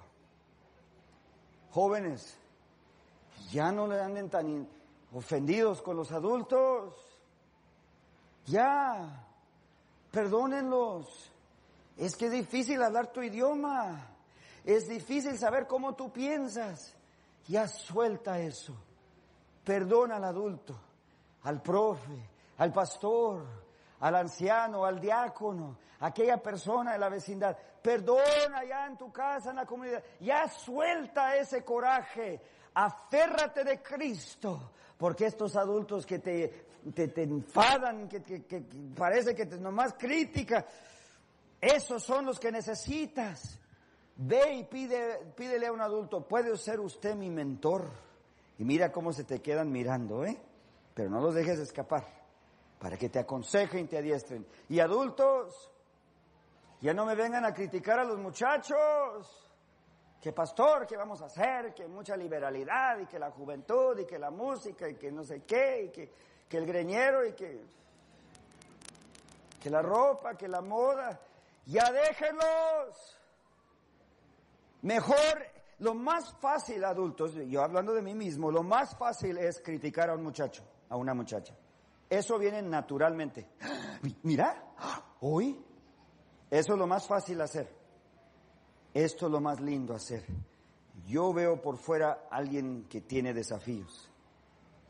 Jóvenes, 1.72 2.38
ya 3.52 3.72
no 3.72 3.88
le 3.88 4.02
anden 4.02 4.30
tan 4.30 4.83
ofendidos 5.14 5.82
con 5.82 5.96
los 5.96 6.12
adultos. 6.12 6.94
Ya, 8.46 9.26
perdónenlos. 10.12 11.32
Es 11.98 12.16
que 12.16 12.26
es 12.26 12.32
difícil 12.32 12.82
hablar 12.82 13.08
tu 13.08 13.22
idioma. 13.22 14.08
Es 14.66 14.88
difícil 14.88 15.38
saber 15.38 15.68
cómo 15.68 15.94
tú 15.94 16.12
piensas. 16.12 16.96
Ya 17.48 17.68
suelta 17.68 18.40
eso. 18.40 18.74
Perdona 19.64 20.18
al 20.18 20.24
adulto, 20.26 20.76
al 21.44 21.62
profe, 21.62 22.30
al 22.58 22.72
pastor, 22.74 23.46
al 24.00 24.16
anciano, 24.16 24.84
al 24.84 25.00
diácono, 25.00 25.78
a 26.00 26.08
aquella 26.08 26.38
persona 26.42 26.94
de 26.94 27.00
la 27.00 27.10
vecindad. 27.10 27.56
Perdona 27.82 28.64
ya 28.68 28.88
en 28.88 28.98
tu 28.98 29.12
casa, 29.12 29.52
en 29.52 29.58
la 29.58 29.66
comunidad. 29.66 30.04
Ya 30.20 30.48
suelta 30.50 31.36
ese 31.36 31.64
coraje. 31.64 32.42
Aférrate 32.74 33.64
de 33.64 33.82
Cristo. 33.82 34.72
Porque 35.04 35.26
estos 35.26 35.58
adultos 35.58 36.06
que 36.06 36.20
te, 36.20 36.48
te, 36.96 37.10
te 37.10 37.24
enfadan, 37.24 38.08
que, 38.08 38.24
que- 38.24 38.64
parece 38.96 39.36
que 39.36 39.46
te 39.46 39.58
nomás 39.58 39.96
crítica, 39.96 40.66
esos 41.60 42.02
son 42.02 42.26
los 42.26 42.40
que 42.40 42.54
necesitas. 42.54 43.60
Ve 44.16 44.54
y 44.54 44.64
pide, 44.64 45.18
pídele 45.36 45.68
a 45.68 45.74
un 45.74 45.82
adulto, 45.82 46.26
¿puede 46.26 46.56
ser 46.58 46.80
usted 46.80 47.16
mi 47.16 47.30
mentor? 47.30 47.84
Y 48.58 48.64
mira 48.64 48.94
cómo 48.94 49.12
se 49.12 49.26
te 49.26 49.42
quedan 49.42 49.74
mirando, 49.74 50.24
¿eh? 50.24 50.40
Pero 50.94 51.10
no 51.10 51.20
los 51.20 51.36
dejes 51.36 51.60
escapar, 51.60 52.08
para 52.80 52.96
que 52.96 53.10
te 53.10 53.20
aconsejen 53.20 53.82
y 53.84 53.88
te 53.90 53.98
adiestren. 53.98 54.48
Y 54.70 54.80
adultos, 54.80 55.70
ya 56.80 56.94
no 56.94 57.06
me 57.06 57.16
vengan 57.16 57.44
a 57.44 57.54
criticar 57.54 58.00
a 58.00 58.06
los 58.06 58.20
muchachos. 58.20 59.50
Que 60.24 60.32
pastor, 60.32 60.88
¿qué 60.88 60.96
vamos 60.96 61.22
a 61.22 61.26
hacer? 61.26 61.74
Que 61.74 61.86
mucha 61.86 62.16
liberalidad 62.16 62.98
y 62.98 63.08
que 63.08 63.20
la 63.20 63.30
juventud 63.30 64.00
y 64.00 64.06
que 64.06 64.18
la 64.18 64.32
música 64.32 64.88
y 64.88 64.96
que 64.96 65.12
no 65.12 65.26
sé 65.26 65.42
qué 65.42 65.84
y 65.84 65.90
que, 65.90 66.10
que 66.48 66.58
el 66.60 66.66
greñero 66.66 67.28
y 67.28 67.34
que, 67.34 67.60
que 69.62 69.70
la 69.70 69.82
ropa, 69.82 70.36
que 70.38 70.48
la 70.48 70.62
moda. 70.62 71.20
Ya 71.66 71.92
déjenlos. 71.92 73.20
Mejor, 74.84 75.46
lo 75.80 75.94
más 75.94 76.34
fácil, 76.40 76.86
adultos, 76.86 77.34
yo 77.50 77.62
hablando 77.62 77.94
de 77.94 78.02
mí 78.02 78.16
mismo, 78.16 78.50
lo 78.50 78.64
más 78.64 78.96
fácil 78.96 79.38
es 79.38 79.60
criticar 79.60 80.10
a 80.10 80.16
un 80.16 80.24
muchacho, 80.24 80.64
a 80.88 80.96
una 80.96 81.14
muchacha. 81.14 81.54
Eso 82.10 82.40
viene 82.40 82.62
naturalmente. 82.62 83.50
Mira, 84.24 84.72
hoy, 85.20 85.62
eso 86.50 86.74
es 86.74 86.80
lo 86.80 86.88
más 86.88 87.06
fácil 87.06 87.42
hacer. 87.42 87.83
Esto 88.94 89.26
es 89.26 89.32
lo 89.32 89.42
más 89.42 89.60
lindo 89.60 89.96
hacer. 89.96 90.24
Yo 91.08 91.34
veo 91.34 91.62
por 91.62 91.78
fuera 91.78 92.28
a 92.30 92.38
alguien 92.38 92.86
que 92.90 93.02
tiene 93.02 93.34
desafíos. 93.34 94.10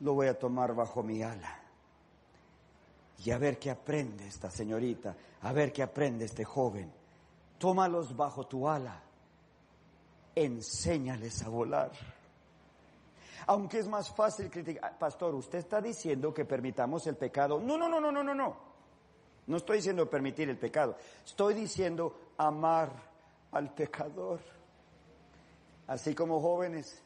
Lo 0.00 0.14
voy 0.14 0.26
a 0.26 0.38
tomar 0.38 0.74
bajo 0.74 1.02
mi 1.02 1.22
ala. 1.22 1.60
Y 3.24 3.30
a 3.30 3.38
ver 3.38 3.58
qué 3.58 3.70
aprende 3.70 4.26
esta 4.26 4.50
señorita, 4.50 5.16
a 5.42 5.52
ver 5.52 5.72
qué 5.72 5.82
aprende 5.82 6.26
este 6.26 6.44
joven. 6.44 6.92
Tómalos 7.58 8.14
bajo 8.14 8.46
tu 8.46 8.68
ala. 8.68 9.00
Enséñales 10.34 11.42
a 11.42 11.48
volar. 11.48 11.92
Aunque 13.46 13.78
es 13.78 13.88
más 13.88 14.10
fácil 14.10 14.50
criticar, 14.50 14.98
pastor, 14.98 15.34
usted 15.34 15.58
está 15.58 15.80
diciendo 15.80 16.34
que 16.34 16.44
permitamos 16.44 17.06
el 17.06 17.16
pecado. 17.16 17.60
No, 17.60 17.78
no, 17.78 17.88
no, 17.88 18.00
no, 18.00 18.10
no, 18.10 18.22
no, 18.22 18.34
no. 18.34 18.74
No 19.46 19.56
estoy 19.56 19.78
diciendo 19.78 20.08
permitir 20.08 20.48
el 20.48 20.58
pecado. 20.58 20.96
Estoy 21.24 21.54
diciendo 21.54 22.32
amar 22.36 23.13
al 23.54 23.72
pecador. 23.72 24.40
Así 25.86 26.14
como 26.14 26.40
jóvenes, 26.40 27.00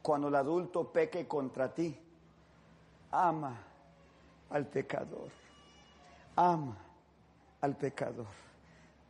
cuando 0.00 0.28
el 0.28 0.36
adulto 0.36 0.90
peque 0.90 1.26
contra 1.26 1.74
ti, 1.74 1.96
ama 3.10 3.60
al 4.50 4.66
pecador. 4.66 5.30
Ama 6.36 6.76
al 7.60 7.76
pecador. 7.76 8.26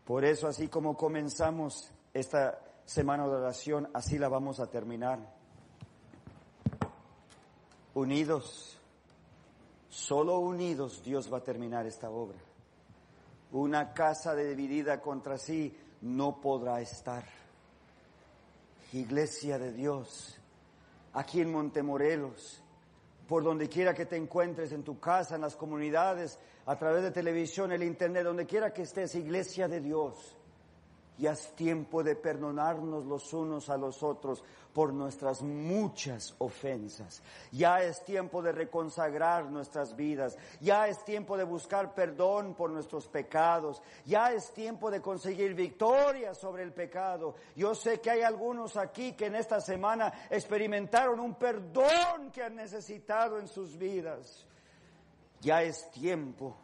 Por 0.04 0.24
eso, 0.24 0.48
así 0.48 0.68
como 0.68 0.96
comenzamos 0.96 1.90
esta 2.12 2.58
semana 2.84 3.24
de 3.24 3.36
oración, 3.36 3.88
así 3.92 4.18
la 4.18 4.28
vamos 4.28 4.58
a 4.60 4.66
terminar. 4.66 5.18
Unidos, 7.94 8.78
solo 9.88 10.38
unidos 10.38 11.02
Dios 11.04 11.32
va 11.32 11.38
a 11.38 11.42
terminar 11.44 11.86
esta 11.86 12.10
obra. 12.10 12.38
Una 13.52 13.92
casa 13.92 14.34
dividida 14.34 15.00
contra 15.00 15.38
sí 15.38 15.76
no 16.04 16.40
podrá 16.40 16.80
estar. 16.82 17.24
Iglesia 18.92 19.58
de 19.58 19.72
Dios, 19.72 20.38
aquí 21.14 21.40
en 21.40 21.50
Montemorelos, 21.50 22.62
por 23.26 23.42
donde 23.42 23.68
quiera 23.68 23.94
que 23.94 24.06
te 24.06 24.16
encuentres, 24.16 24.70
en 24.72 24.84
tu 24.84 25.00
casa, 25.00 25.34
en 25.34 25.40
las 25.40 25.56
comunidades, 25.56 26.38
a 26.66 26.76
través 26.76 27.02
de 27.02 27.10
televisión, 27.10 27.72
el 27.72 27.82
internet, 27.82 28.22
donde 28.22 28.46
quiera 28.46 28.72
que 28.72 28.82
estés, 28.82 29.14
Iglesia 29.14 29.66
de 29.66 29.80
Dios. 29.80 30.36
Ya 31.16 31.32
es 31.32 31.54
tiempo 31.54 32.02
de 32.02 32.16
perdonarnos 32.16 33.04
los 33.06 33.32
unos 33.32 33.70
a 33.70 33.76
los 33.76 34.02
otros 34.02 34.42
por 34.72 34.92
nuestras 34.92 35.40
muchas 35.42 36.34
ofensas. 36.38 37.22
Ya 37.52 37.80
es 37.82 38.04
tiempo 38.04 38.42
de 38.42 38.50
reconsagrar 38.50 39.48
nuestras 39.48 39.94
vidas. 39.94 40.36
Ya 40.60 40.88
es 40.88 41.04
tiempo 41.04 41.36
de 41.36 41.44
buscar 41.44 41.94
perdón 41.94 42.54
por 42.54 42.70
nuestros 42.70 43.06
pecados. 43.06 43.80
Ya 44.04 44.32
es 44.32 44.52
tiempo 44.52 44.90
de 44.90 45.00
conseguir 45.00 45.54
victoria 45.54 46.34
sobre 46.34 46.64
el 46.64 46.72
pecado. 46.72 47.36
Yo 47.54 47.76
sé 47.76 48.00
que 48.00 48.10
hay 48.10 48.22
algunos 48.22 48.76
aquí 48.76 49.12
que 49.12 49.26
en 49.26 49.36
esta 49.36 49.60
semana 49.60 50.12
experimentaron 50.28 51.20
un 51.20 51.36
perdón 51.36 52.32
que 52.32 52.42
han 52.42 52.56
necesitado 52.56 53.38
en 53.38 53.46
sus 53.46 53.78
vidas. 53.78 54.44
Ya 55.40 55.62
es 55.62 55.88
tiempo 55.92 56.56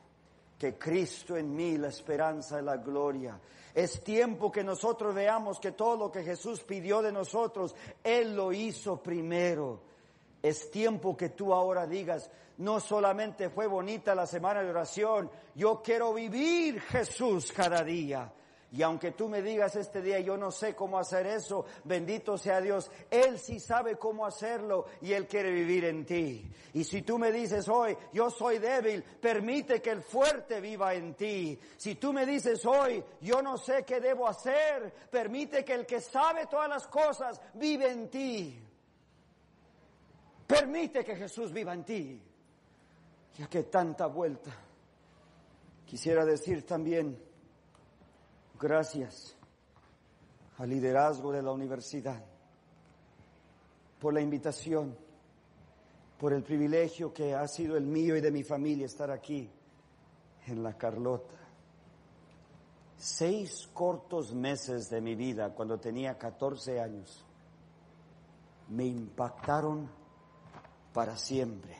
que 0.58 0.76
Cristo 0.76 1.36
en 1.36 1.54
mí, 1.54 1.78
la 1.78 1.88
esperanza 1.88 2.56
de 2.56 2.62
la 2.62 2.76
gloria. 2.76 3.38
Es 3.74 4.02
tiempo 4.02 4.50
que 4.50 4.64
nosotros 4.64 5.14
veamos 5.14 5.60
que 5.60 5.72
todo 5.72 5.96
lo 5.96 6.12
que 6.12 6.22
Jesús 6.22 6.62
pidió 6.62 7.02
de 7.02 7.12
nosotros, 7.12 7.74
Él 8.02 8.34
lo 8.34 8.52
hizo 8.52 9.02
primero. 9.02 9.80
Es 10.42 10.70
tiempo 10.70 11.16
que 11.16 11.30
tú 11.30 11.52
ahora 11.52 11.86
digas, 11.86 12.30
no 12.58 12.80
solamente 12.80 13.48
fue 13.48 13.66
bonita 13.66 14.14
la 14.14 14.26
semana 14.26 14.62
de 14.62 14.70
oración, 14.70 15.30
yo 15.54 15.82
quiero 15.82 16.12
vivir 16.14 16.80
Jesús 16.80 17.52
cada 17.52 17.82
día. 17.82 18.32
Y 18.72 18.82
aunque 18.82 19.10
tú 19.10 19.28
me 19.28 19.42
digas 19.42 19.74
este 19.74 20.00
día, 20.00 20.20
yo 20.20 20.36
no 20.36 20.52
sé 20.52 20.76
cómo 20.76 20.96
hacer 20.98 21.26
eso, 21.26 21.64
bendito 21.82 22.38
sea 22.38 22.60
Dios, 22.60 22.88
Él 23.10 23.36
sí 23.38 23.58
sabe 23.58 23.96
cómo 23.96 24.24
hacerlo 24.24 24.86
y 25.00 25.12
Él 25.12 25.26
quiere 25.26 25.50
vivir 25.50 25.86
en 25.86 26.06
ti. 26.06 26.48
Y 26.72 26.84
si 26.84 27.02
tú 27.02 27.18
me 27.18 27.32
dices 27.32 27.68
hoy, 27.68 27.96
yo 28.12 28.30
soy 28.30 28.58
débil, 28.58 29.02
permite 29.02 29.82
que 29.82 29.90
el 29.90 30.02
fuerte 30.02 30.60
viva 30.60 30.94
en 30.94 31.14
ti. 31.14 31.58
Si 31.76 31.96
tú 31.96 32.12
me 32.12 32.24
dices 32.24 32.64
hoy, 32.64 33.02
yo 33.20 33.42
no 33.42 33.58
sé 33.58 33.84
qué 33.84 34.00
debo 34.00 34.28
hacer, 34.28 34.92
permite 35.10 35.64
que 35.64 35.74
el 35.74 35.84
que 35.84 36.00
sabe 36.00 36.46
todas 36.46 36.68
las 36.68 36.86
cosas 36.86 37.40
vive 37.54 37.90
en 37.90 38.08
ti. 38.08 38.62
Permite 40.46 41.04
que 41.04 41.16
Jesús 41.16 41.52
viva 41.52 41.74
en 41.74 41.84
ti. 41.84 42.22
Ya 43.36 43.48
que 43.48 43.64
tanta 43.64 44.06
vuelta. 44.06 44.50
Quisiera 45.86 46.24
decir 46.24 46.64
también, 46.64 47.20
Gracias 48.60 49.34
al 50.58 50.68
liderazgo 50.68 51.32
de 51.32 51.40
la 51.40 51.50
universidad 51.50 52.22
por 53.98 54.12
la 54.12 54.20
invitación, 54.20 54.94
por 56.18 56.34
el 56.34 56.42
privilegio 56.42 57.10
que 57.10 57.34
ha 57.34 57.48
sido 57.48 57.78
el 57.78 57.86
mío 57.86 58.16
y 58.16 58.20
de 58.20 58.30
mi 58.30 58.42
familia 58.42 58.84
estar 58.84 59.10
aquí 59.10 59.48
en 60.46 60.62
la 60.62 60.76
Carlota. 60.76 61.36
Seis 62.98 63.66
cortos 63.72 64.34
meses 64.34 64.90
de 64.90 65.00
mi 65.00 65.14
vida, 65.14 65.54
cuando 65.54 65.80
tenía 65.80 66.18
14 66.18 66.82
años, 66.82 67.24
me 68.68 68.84
impactaron 68.84 69.88
para 70.92 71.16
siempre. 71.16 71.78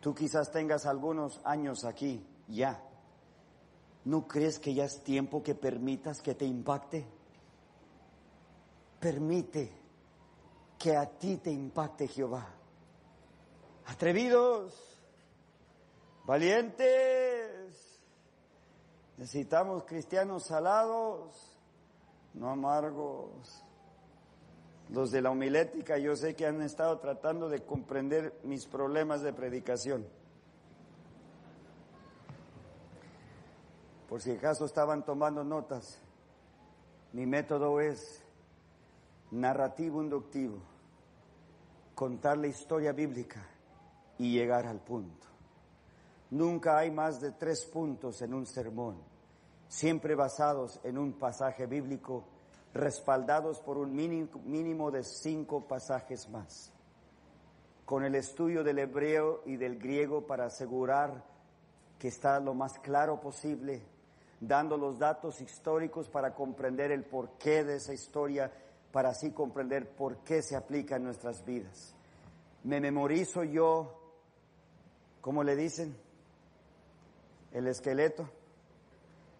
Tú 0.00 0.12
quizás 0.16 0.50
tengas 0.50 0.84
algunos 0.84 1.40
años 1.44 1.84
aquí 1.84 2.26
ya 2.48 2.87
¿No 4.08 4.26
crees 4.26 4.58
que 4.58 4.72
ya 4.72 4.86
es 4.86 5.04
tiempo 5.04 5.42
que 5.42 5.54
permitas 5.54 6.22
que 6.22 6.34
te 6.34 6.46
impacte? 6.46 7.04
Permite 8.98 9.70
que 10.78 10.96
a 10.96 11.04
ti 11.04 11.36
te 11.36 11.50
impacte 11.50 12.08
Jehová. 12.08 12.48
Atrevidos, 13.84 14.72
valientes, 16.24 18.00
necesitamos 19.18 19.84
cristianos 19.84 20.44
salados, 20.44 21.58
no 22.32 22.48
amargos. 22.48 23.62
Los 24.88 25.10
de 25.10 25.20
la 25.20 25.28
homilética 25.28 25.98
yo 25.98 26.16
sé 26.16 26.34
que 26.34 26.46
han 26.46 26.62
estado 26.62 26.98
tratando 26.98 27.50
de 27.50 27.62
comprender 27.62 28.40
mis 28.42 28.64
problemas 28.64 29.20
de 29.20 29.34
predicación. 29.34 30.06
Por 34.08 34.22
si 34.22 34.30
acaso 34.30 34.64
estaban 34.64 35.04
tomando 35.04 35.44
notas, 35.44 36.00
mi 37.12 37.26
método 37.26 37.78
es 37.78 38.22
narrativo 39.30 40.02
inductivo, 40.02 40.56
contar 41.94 42.38
la 42.38 42.46
historia 42.46 42.92
bíblica 42.92 43.46
y 44.16 44.32
llegar 44.32 44.66
al 44.66 44.80
punto. 44.80 45.26
Nunca 46.30 46.78
hay 46.78 46.90
más 46.90 47.20
de 47.20 47.32
tres 47.32 47.66
puntos 47.66 48.22
en 48.22 48.32
un 48.32 48.46
sermón, 48.46 48.96
siempre 49.68 50.14
basados 50.14 50.80
en 50.84 50.96
un 50.96 51.12
pasaje 51.12 51.66
bíblico, 51.66 52.24
respaldados 52.72 53.60
por 53.60 53.76
un 53.76 53.94
mínimo 53.94 54.90
de 54.90 55.04
cinco 55.04 55.68
pasajes 55.68 56.30
más. 56.30 56.72
Con 57.84 58.04
el 58.04 58.14
estudio 58.14 58.64
del 58.64 58.78
hebreo 58.78 59.42
y 59.44 59.56
del 59.56 59.78
griego 59.78 60.26
para 60.26 60.46
asegurar 60.46 61.24
que 61.98 62.08
está 62.08 62.40
lo 62.40 62.54
más 62.54 62.78
claro 62.78 63.20
posible 63.20 63.97
dando 64.40 64.76
los 64.76 64.98
datos 64.98 65.40
históricos 65.40 66.08
para 66.08 66.34
comprender 66.34 66.92
el 66.92 67.04
porqué 67.04 67.64
de 67.64 67.76
esa 67.76 67.92
historia, 67.92 68.52
para 68.92 69.10
así 69.10 69.32
comprender 69.32 69.90
por 69.90 70.18
qué 70.18 70.42
se 70.42 70.56
aplica 70.56 70.96
en 70.96 71.04
nuestras 71.04 71.44
vidas. 71.44 71.94
Me 72.64 72.80
memorizo 72.80 73.44
yo, 73.44 73.94
¿cómo 75.20 75.42
le 75.42 75.56
dicen? 75.56 75.96
El 77.52 77.66
esqueleto, 77.66 78.28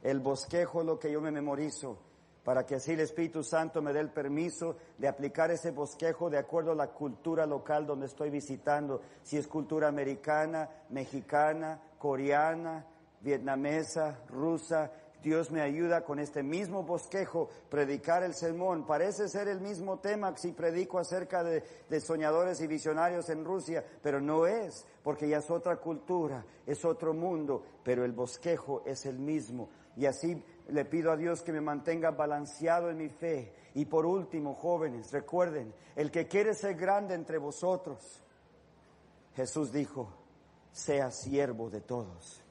el 0.02 0.20
bosquejo, 0.20 0.82
lo 0.82 0.98
que 0.98 1.12
yo 1.12 1.20
me 1.20 1.30
memorizo, 1.30 1.98
para 2.44 2.64
que 2.64 2.76
así 2.76 2.92
el 2.92 3.00
Espíritu 3.00 3.42
Santo 3.42 3.82
me 3.82 3.92
dé 3.92 4.00
el 4.00 4.10
permiso 4.10 4.76
de 4.96 5.08
aplicar 5.08 5.50
ese 5.50 5.70
bosquejo 5.70 6.30
de 6.30 6.38
acuerdo 6.38 6.72
a 6.72 6.76
la 6.76 6.88
cultura 6.88 7.44
local 7.46 7.86
donde 7.86 8.06
estoy 8.06 8.30
visitando, 8.30 9.02
si 9.22 9.36
es 9.36 9.46
cultura 9.46 9.88
americana, 9.88 10.68
mexicana, 10.88 11.80
coreana, 11.98 12.86
vietnamesa, 13.20 14.20
rusa, 14.28 14.90
Dios 15.22 15.50
me 15.50 15.60
ayuda 15.60 16.04
con 16.04 16.20
este 16.20 16.42
mismo 16.42 16.84
bosquejo 16.84 17.48
predicar 17.68 18.22
el 18.22 18.34
sermón. 18.34 18.86
Parece 18.86 19.28
ser 19.28 19.48
el 19.48 19.60
mismo 19.60 19.98
tema 19.98 20.36
si 20.36 20.52
predico 20.52 20.98
acerca 20.98 21.42
de, 21.42 21.62
de, 21.88 22.00
soñadores 22.00 22.60
y 22.60 22.66
visionarios 22.66 23.28
en 23.28 23.44
Rusia, 23.44 23.84
pero 24.00 24.20
no 24.20 24.46
es, 24.46 24.86
porque 25.02 25.28
ya 25.28 25.38
es 25.38 25.50
otra 25.50 25.76
cultura, 25.76 26.44
es 26.66 26.84
otro 26.84 27.14
mundo, 27.14 27.64
pero 27.82 28.04
el 28.04 28.12
bosquejo 28.12 28.82
es 28.86 29.06
el 29.06 29.18
mismo. 29.18 29.70
Y 29.96 30.06
así 30.06 30.40
le 30.68 30.84
pido 30.84 31.10
a 31.10 31.16
Dios 31.16 31.42
que 31.42 31.52
me 31.52 31.60
mantenga 31.60 32.12
balanceado 32.12 32.88
en 32.90 32.98
mi 32.98 33.08
fe. 33.08 33.52
Y 33.74 33.86
por 33.86 34.06
último, 34.06 34.54
jóvenes, 34.54 35.10
recuerden, 35.10 35.74
el 35.96 36.12
que 36.12 36.28
quiere 36.28 36.54
ser 36.54 36.76
grande 36.76 37.14
entre 37.14 37.38
vosotros, 37.38 38.22
Jesús 39.34 39.72
dijo, 39.72 40.08
sea 40.70 41.10
siervo 41.10 41.70
de 41.70 41.80
todos. 41.80 42.44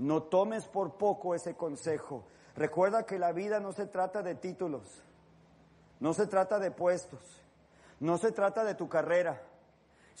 No 0.00 0.22
tomes 0.22 0.66
por 0.66 0.94
poco 0.96 1.34
ese 1.34 1.56
consejo. 1.56 2.24
Recuerda 2.56 3.04
que 3.04 3.18
la 3.18 3.32
vida 3.32 3.60
no 3.60 3.72
se 3.72 3.86
trata 3.86 4.22
de 4.22 4.34
títulos, 4.34 5.04
no 6.00 6.14
se 6.14 6.26
trata 6.26 6.58
de 6.58 6.70
puestos, 6.70 7.20
no 8.00 8.16
se 8.16 8.32
trata 8.32 8.64
de 8.64 8.74
tu 8.74 8.88
carrera. 8.88 9.42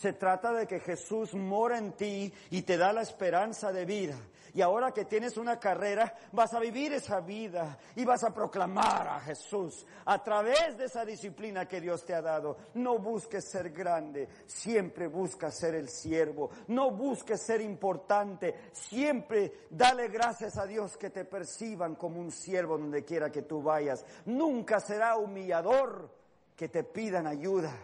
Se 0.00 0.14
trata 0.14 0.54
de 0.54 0.66
que 0.66 0.80
Jesús 0.80 1.34
mora 1.34 1.76
en 1.76 1.92
ti 1.92 2.32
y 2.48 2.62
te 2.62 2.78
da 2.78 2.90
la 2.90 3.02
esperanza 3.02 3.70
de 3.70 3.84
vida. 3.84 4.16
Y 4.54 4.62
ahora 4.62 4.92
que 4.92 5.04
tienes 5.04 5.36
una 5.36 5.60
carrera, 5.60 6.14
vas 6.32 6.54
a 6.54 6.58
vivir 6.58 6.94
esa 6.94 7.20
vida 7.20 7.76
y 7.94 8.06
vas 8.06 8.24
a 8.24 8.32
proclamar 8.32 9.06
a 9.06 9.20
Jesús 9.20 9.84
a 10.06 10.24
través 10.24 10.78
de 10.78 10.86
esa 10.86 11.04
disciplina 11.04 11.68
que 11.68 11.82
Dios 11.82 12.06
te 12.06 12.14
ha 12.14 12.22
dado. 12.22 12.56
No 12.76 12.98
busques 12.98 13.44
ser 13.50 13.72
grande, 13.72 14.26
siempre 14.46 15.06
busca 15.06 15.50
ser 15.50 15.74
el 15.74 15.90
siervo. 15.90 16.48
No 16.68 16.92
busques 16.92 17.42
ser 17.42 17.60
importante, 17.60 18.70
siempre 18.72 19.66
dale 19.68 20.08
gracias 20.08 20.56
a 20.56 20.64
Dios 20.64 20.96
que 20.96 21.10
te 21.10 21.26
perciban 21.26 21.94
como 21.94 22.20
un 22.20 22.32
siervo 22.32 22.78
donde 22.78 23.04
quiera 23.04 23.30
que 23.30 23.42
tú 23.42 23.62
vayas. 23.62 24.02
Nunca 24.24 24.80
será 24.80 25.18
humillador 25.18 26.10
que 26.56 26.70
te 26.70 26.84
pidan 26.84 27.26
ayuda. 27.26 27.76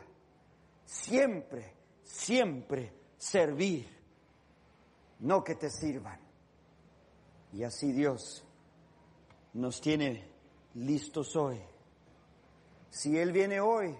Siempre 0.86 1.76
siempre 2.07 2.92
servir, 3.18 3.86
no 5.20 5.42
que 5.42 5.57
te 5.57 5.68
sirvan. 5.68 6.18
Y 7.52 7.64
así 7.64 7.92
Dios 7.92 8.44
nos 9.54 9.80
tiene 9.80 10.24
listos 10.74 11.34
hoy. 11.36 11.61
Si 12.90 13.18
Él 13.18 13.32
viene 13.32 13.61
hoy, 13.61 13.94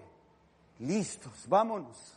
listos, 0.79 1.45
vámonos. 1.47 2.13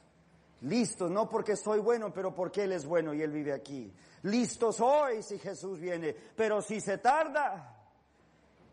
Listos, 0.62 1.11
no 1.11 1.28
porque 1.28 1.57
soy 1.57 1.80
bueno, 1.80 2.12
pero 2.12 2.34
porque 2.34 2.64
Él 2.64 2.72
es 2.72 2.84
bueno 2.84 3.14
y 3.14 3.22
Él 3.22 3.32
vive 3.32 3.53
aquí. 3.53 3.93
Listos 4.22 4.80
hoy 4.80 5.22
si 5.22 5.38
Jesús 5.38 5.80
viene, 5.80 6.14
pero 6.36 6.61
si 6.61 6.80
se 6.80 6.99
tarda, 6.99 7.80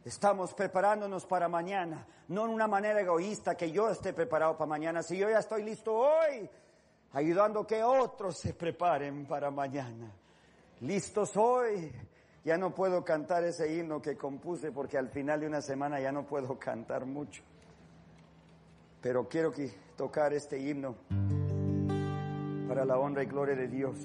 Estamos 0.07 0.53
preparándonos 0.53 1.26
para 1.26 1.49
mañana, 1.49 2.07
no 2.30 2.45
en 2.45 2.51
una 2.51 2.65
manera 2.65 3.01
egoísta 3.01 3.57
que 3.57 3.74
yo 3.74 3.89
esté 3.89 4.13
preparado 4.13 4.57
para 4.57 4.70
mañana. 4.70 5.03
Si 5.03 5.18
yo 5.18 5.30
ya 5.30 5.39
estoy 5.39 5.63
listo 5.63 5.93
hoy, 5.93 6.49
ayudando 7.14 7.66
que 7.66 7.84
otros 7.84 8.38
se 8.38 8.53
preparen 8.53 9.26
para 9.26 9.51
mañana. 9.51 10.12
Listos 10.82 11.36
hoy. 11.38 11.91
Ya 12.43 12.58
no 12.58 12.74
puedo 12.74 13.03
cantar 13.03 13.43
ese 13.43 13.74
himno 13.74 14.01
que 14.01 14.16
compuse 14.16 14.72
porque 14.72 14.97
al 14.97 15.10
final 15.10 15.41
de 15.41 15.47
una 15.47 15.62
semana 15.62 15.99
ya 15.99 16.14
no 16.14 16.26
puedo 16.26 16.58
cantar 16.58 17.05
mucho. 17.05 17.43
Pero 19.01 19.28
quiero 19.28 19.51
que 19.51 19.70
tocar 19.97 20.34
este 20.34 20.58
himno 20.58 20.95
para 22.70 22.86
la 22.86 22.97
honra 22.97 23.24
y 23.24 23.26
gloria 23.26 23.55
de 23.55 23.68
Dios. 23.68 23.97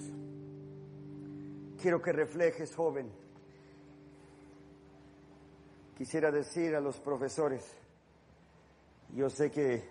Quiero 1.80 2.03
que 2.03 2.12
reflejes, 2.12 2.74
joven. 2.74 3.12
Quisiera 5.96 6.32
decir 6.32 6.74
a 6.74 6.80
los 6.80 6.98
profesores, 6.98 7.76
yo 9.14 9.30
sé 9.30 9.53
que 9.53 9.84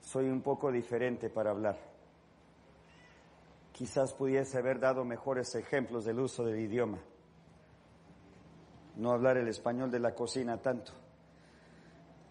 soy 0.00 0.28
un 0.28 0.40
poco 0.42 0.72
diferente 0.72 1.30
para 1.30 1.50
hablar 1.50 1.93
quizás 3.74 4.12
pudiese 4.12 4.56
haber 4.56 4.78
dado 4.78 5.04
mejores 5.04 5.52
ejemplos 5.56 6.04
del 6.04 6.20
uso 6.20 6.44
del 6.44 6.60
idioma. 6.60 6.98
No 8.96 9.10
hablar 9.10 9.36
el 9.36 9.48
español 9.48 9.90
de 9.90 9.98
la 9.98 10.14
cocina 10.14 10.62
tanto. 10.62 10.92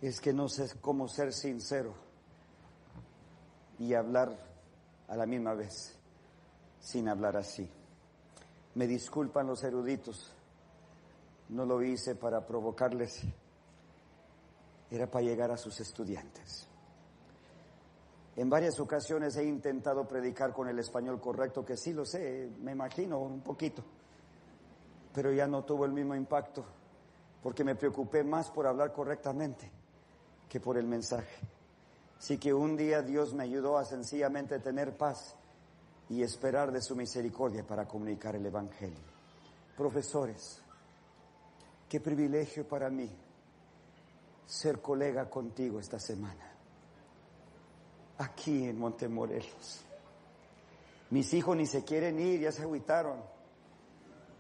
Es 0.02 0.22
que 0.22 0.32
no 0.32 0.48
sé 0.48 0.70
cómo 0.80 1.10
ser 1.10 1.34
sincero 1.34 1.94
y 3.78 3.94
hablar 3.94 4.38
a 5.10 5.18
la 5.18 5.26
misma 5.26 5.54
vez, 5.54 5.98
sin 6.80 7.10
hablar 7.10 7.36
así. 7.36 7.70
Me 8.76 8.88
disculpan 8.88 9.46
los 9.46 9.64
eruditos, 9.66 10.34
no 11.50 11.66
lo 11.66 11.84
hice 11.84 12.16
para 12.16 12.48
provocarles, 12.48 13.22
era 14.90 15.08
para 15.08 15.26
llegar 15.26 15.52
a 15.52 15.58
sus 15.58 15.78
estudiantes. 15.82 16.70
En 18.36 18.50
varias 18.50 18.80
ocasiones 18.80 19.38
he 19.38 19.44
intentado 19.44 20.08
predicar 20.08 20.54
con 20.54 20.68
el 20.68 20.80
español 20.80 21.22
correcto, 21.22 21.64
que 21.64 21.78
sí 21.78 21.94
lo 21.94 22.04
sé, 22.04 22.50
me 22.62 22.72
imagino 22.72 23.20
un 23.20 23.42
poquito, 23.42 23.84
pero 25.14 25.32
ya 25.32 25.46
no 25.46 25.64
tuvo 25.64 25.86
el 25.86 25.92
mismo 25.92 26.16
impacto, 26.16 26.66
porque 27.44 27.64
me 27.64 27.76
preocupé 27.76 28.24
más 28.24 28.50
por 28.50 28.66
hablar 28.66 28.92
correctamente 28.92 29.70
que 30.50 30.60
por 30.60 30.78
el 30.78 30.88
mensaje. 30.88 31.48
Así 32.18 32.40
que 32.40 32.54
un 32.54 32.76
día 32.76 33.04
Dios 33.04 33.34
me 33.34 33.44
ayudó 33.44 33.78
a 33.78 33.86
sencillamente 33.86 34.60
tener 34.60 34.98
paz 34.98 35.36
y 36.10 36.24
esperar 36.24 36.72
de 36.72 36.82
su 36.82 36.96
misericordia 36.96 37.66
para 37.68 37.88
comunicar 37.88 38.36
el 38.36 38.46
Evangelio. 38.46 39.14
Profesores, 39.78 40.60
qué 41.88 42.00
privilegio 42.00 42.68
para 42.68 42.90
mí 42.90 43.10
ser 44.46 44.82
colega 44.82 45.30
contigo 45.30 45.80
esta 45.80 46.00
semana 46.00 46.53
aquí 48.18 48.66
en 48.66 48.78
Montemorelos. 48.78 49.86
Mis 51.10 51.34
hijos 51.34 51.56
ni 51.56 51.66
se 51.66 51.84
quieren 51.84 52.20
ir, 52.20 52.42
ya 52.42 52.52
se 52.52 52.64
agüitaron. 52.64 53.22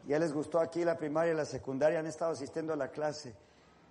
Ya 0.07 0.19
les 0.19 0.33
gustó 0.33 0.59
aquí 0.59 0.83
la 0.83 0.97
primaria 0.97 1.33
y 1.33 1.35
la 1.35 1.45
secundaria, 1.45 1.99
han 1.99 2.07
estado 2.07 2.31
asistiendo 2.31 2.73
a 2.73 2.75
la 2.75 2.89
clase. 2.89 3.35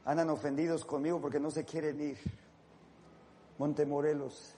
Andan 0.04 0.30
ofendidos 0.30 0.84
conmigo 0.84 1.20
porque 1.20 1.40
no 1.40 1.50
se 1.50 1.64
quieren 1.64 2.00
ir. 2.00 2.18
Montemorelos, 3.58 4.54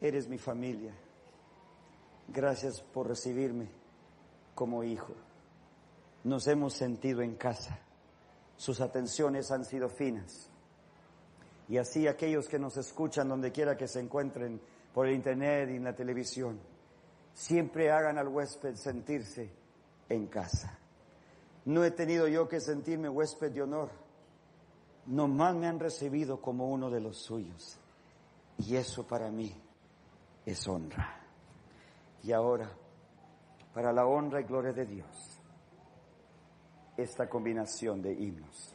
eres 0.00 0.28
mi 0.28 0.38
familia. 0.38 0.94
Gracias 2.28 2.80
por 2.80 3.08
recibirme 3.08 3.68
como 4.54 4.82
hijo. 4.82 5.14
Nos 6.24 6.46
hemos 6.46 6.74
sentido 6.74 7.22
en 7.22 7.36
casa. 7.36 7.78
Sus 8.56 8.80
atenciones 8.80 9.50
han 9.50 9.64
sido 9.64 9.88
finas 9.88 10.50
y 11.68 11.78
así 11.78 12.06
aquellos 12.06 12.48
que 12.48 12.58
nos 12.58 12.76
escuchan 12.76 13.28
donde 13.28 13.52
quiera 13.52 13.76
que 13.76 13.88
se 13.88 14.00
encuentren 14.00 14.60
por 14.92 15.06
el 15.06 15.14
internet 15.14 15.70
y 15.70 15.76
en 15.76 15.84
la 15.84 15.94
televisión, 15.94 16.60
siempre 17.32 17.90
hagan 17.90 18.18
al 18.18 18.28
huésped 18.28 18.74
sentirse 18.74 19.50
en 20.08 20.26
casa. 20.26 20.78
No 21.64 21.84
he 21.84 21.90
tenido 21.90 22.28
yo 22.28 22.48
que 22.48 22.60
sentirme 22.60 23.08
huésped 23.08 23.52
de 23.52 23.62
honor, 23.62 23.90
nomás 25.06 25.54
me 25.54 25.66
han 25.66 25.80
recibido 25.80 26.40
como 26.40 26.68
uno 26.68 26.90
de 26.90 27.00
los 27.00 27.18
suyos. 27.18 27.78
Y 28.58 28.76
eso 28.76 29.06
para 29.06 29.30
mí 29.30 29.52
es 30.46 30.68
honra. 30.68 31.20
Y 32.22 32.32
ahora, 32.32 32.70
para 33.72 33.92
la 33.92 34.06
honra 34.06 34.40
y 34.40 34.44
gloria 34.44 34.72
de 34.72 34.86
Dios, 34.86 35.40
esta 36.96 37.28
combinación 37.28 38.00
de 38.00 38.12
himnos. 38.12 38.73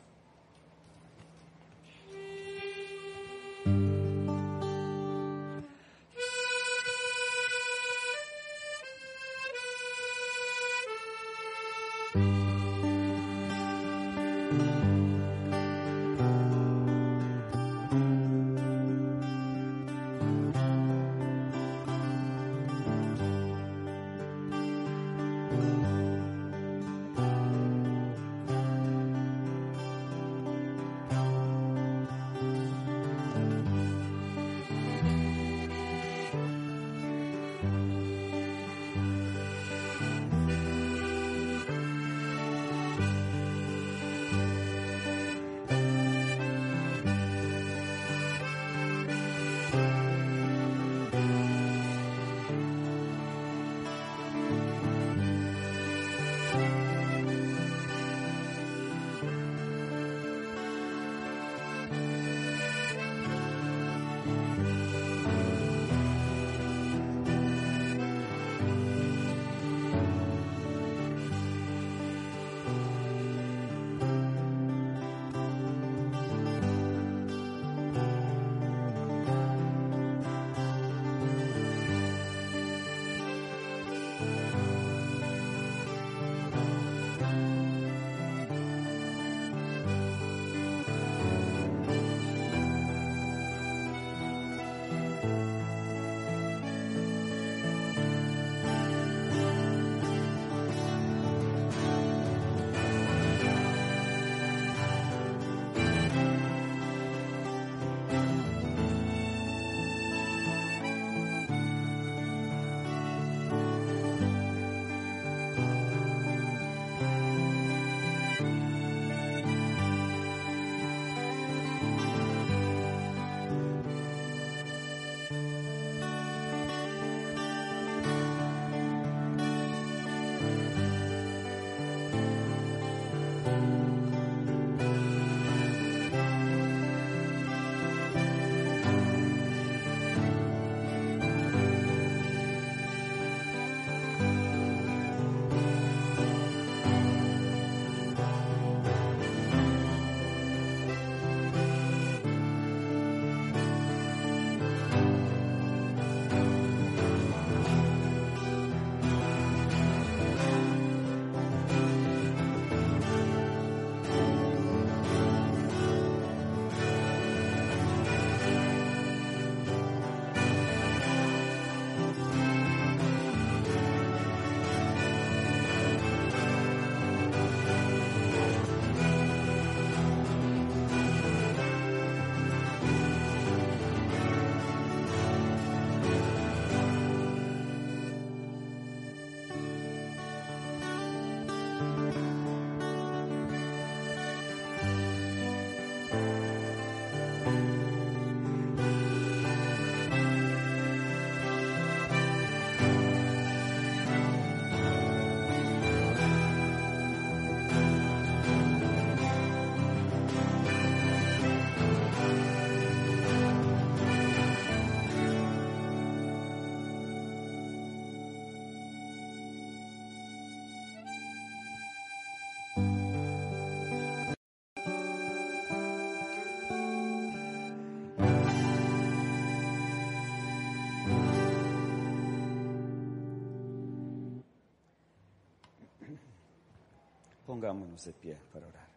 Pongámonos 237.59 238.05
de 238.05 238.13
pie 238.13 238.37
para 238.53 238.67
orar. 238.67 238.87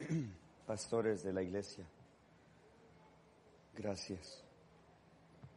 Pastores 0.66 1.22
de 1.22 1.32
la 1.32 1.40
iglesia, 1.40 1.84
gracias 3.76 4.42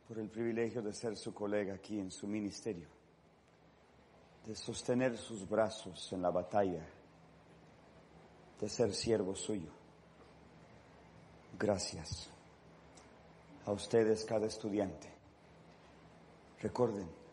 por 0.08 0.20
el 0.20 0.30
privilegio 0.30 0.84
de 0.84 0.94
ser 0.94 1.18
su 1.18 1.34
colega 1.34 1.74
aquí 1.74 2.00
en 2.00 2.12
su 2.12 2.28
ministerio, 2.28 2.90
de 4.46 4.54
sostener 4.54 5.18
sus 5.18 5.50
brazos 5.50 6.14
en 6.14 6.22
la 6.22 6.30
batalla, 6.30 6.88
de 8.62 8.70
ser 8.70 8.94
siervo 8.94 9.36
suyo. 9.36 9.72
Gracias 11.58 12.30
a 13.66 13.72
ustedes, 13.72 14.24
cada 14.26 14.46
estudiante. 14.46 15.10
Recuerden, 16.62 17.26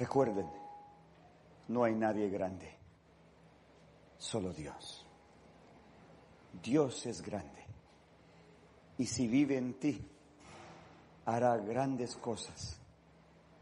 recuerden, 0.00 0.50
no 1.68 1.84
hay 1.84 1.94
nadie 1.94 2.30
grande, 2.30 2.74
solo 4.16 4.50
Dios. 4.54 5.06
Dios 6.62 7.04
es 7.04 7.20
grande. 7.20 7.66
Y 8.96 9.06
si 9.06 9.28
vive 9.28 9.58
en 9.58 9.74
ti, 9.74 10.10
hará 11.26 11.58
grandes 11.58 12.16
cosas 12.16 12.80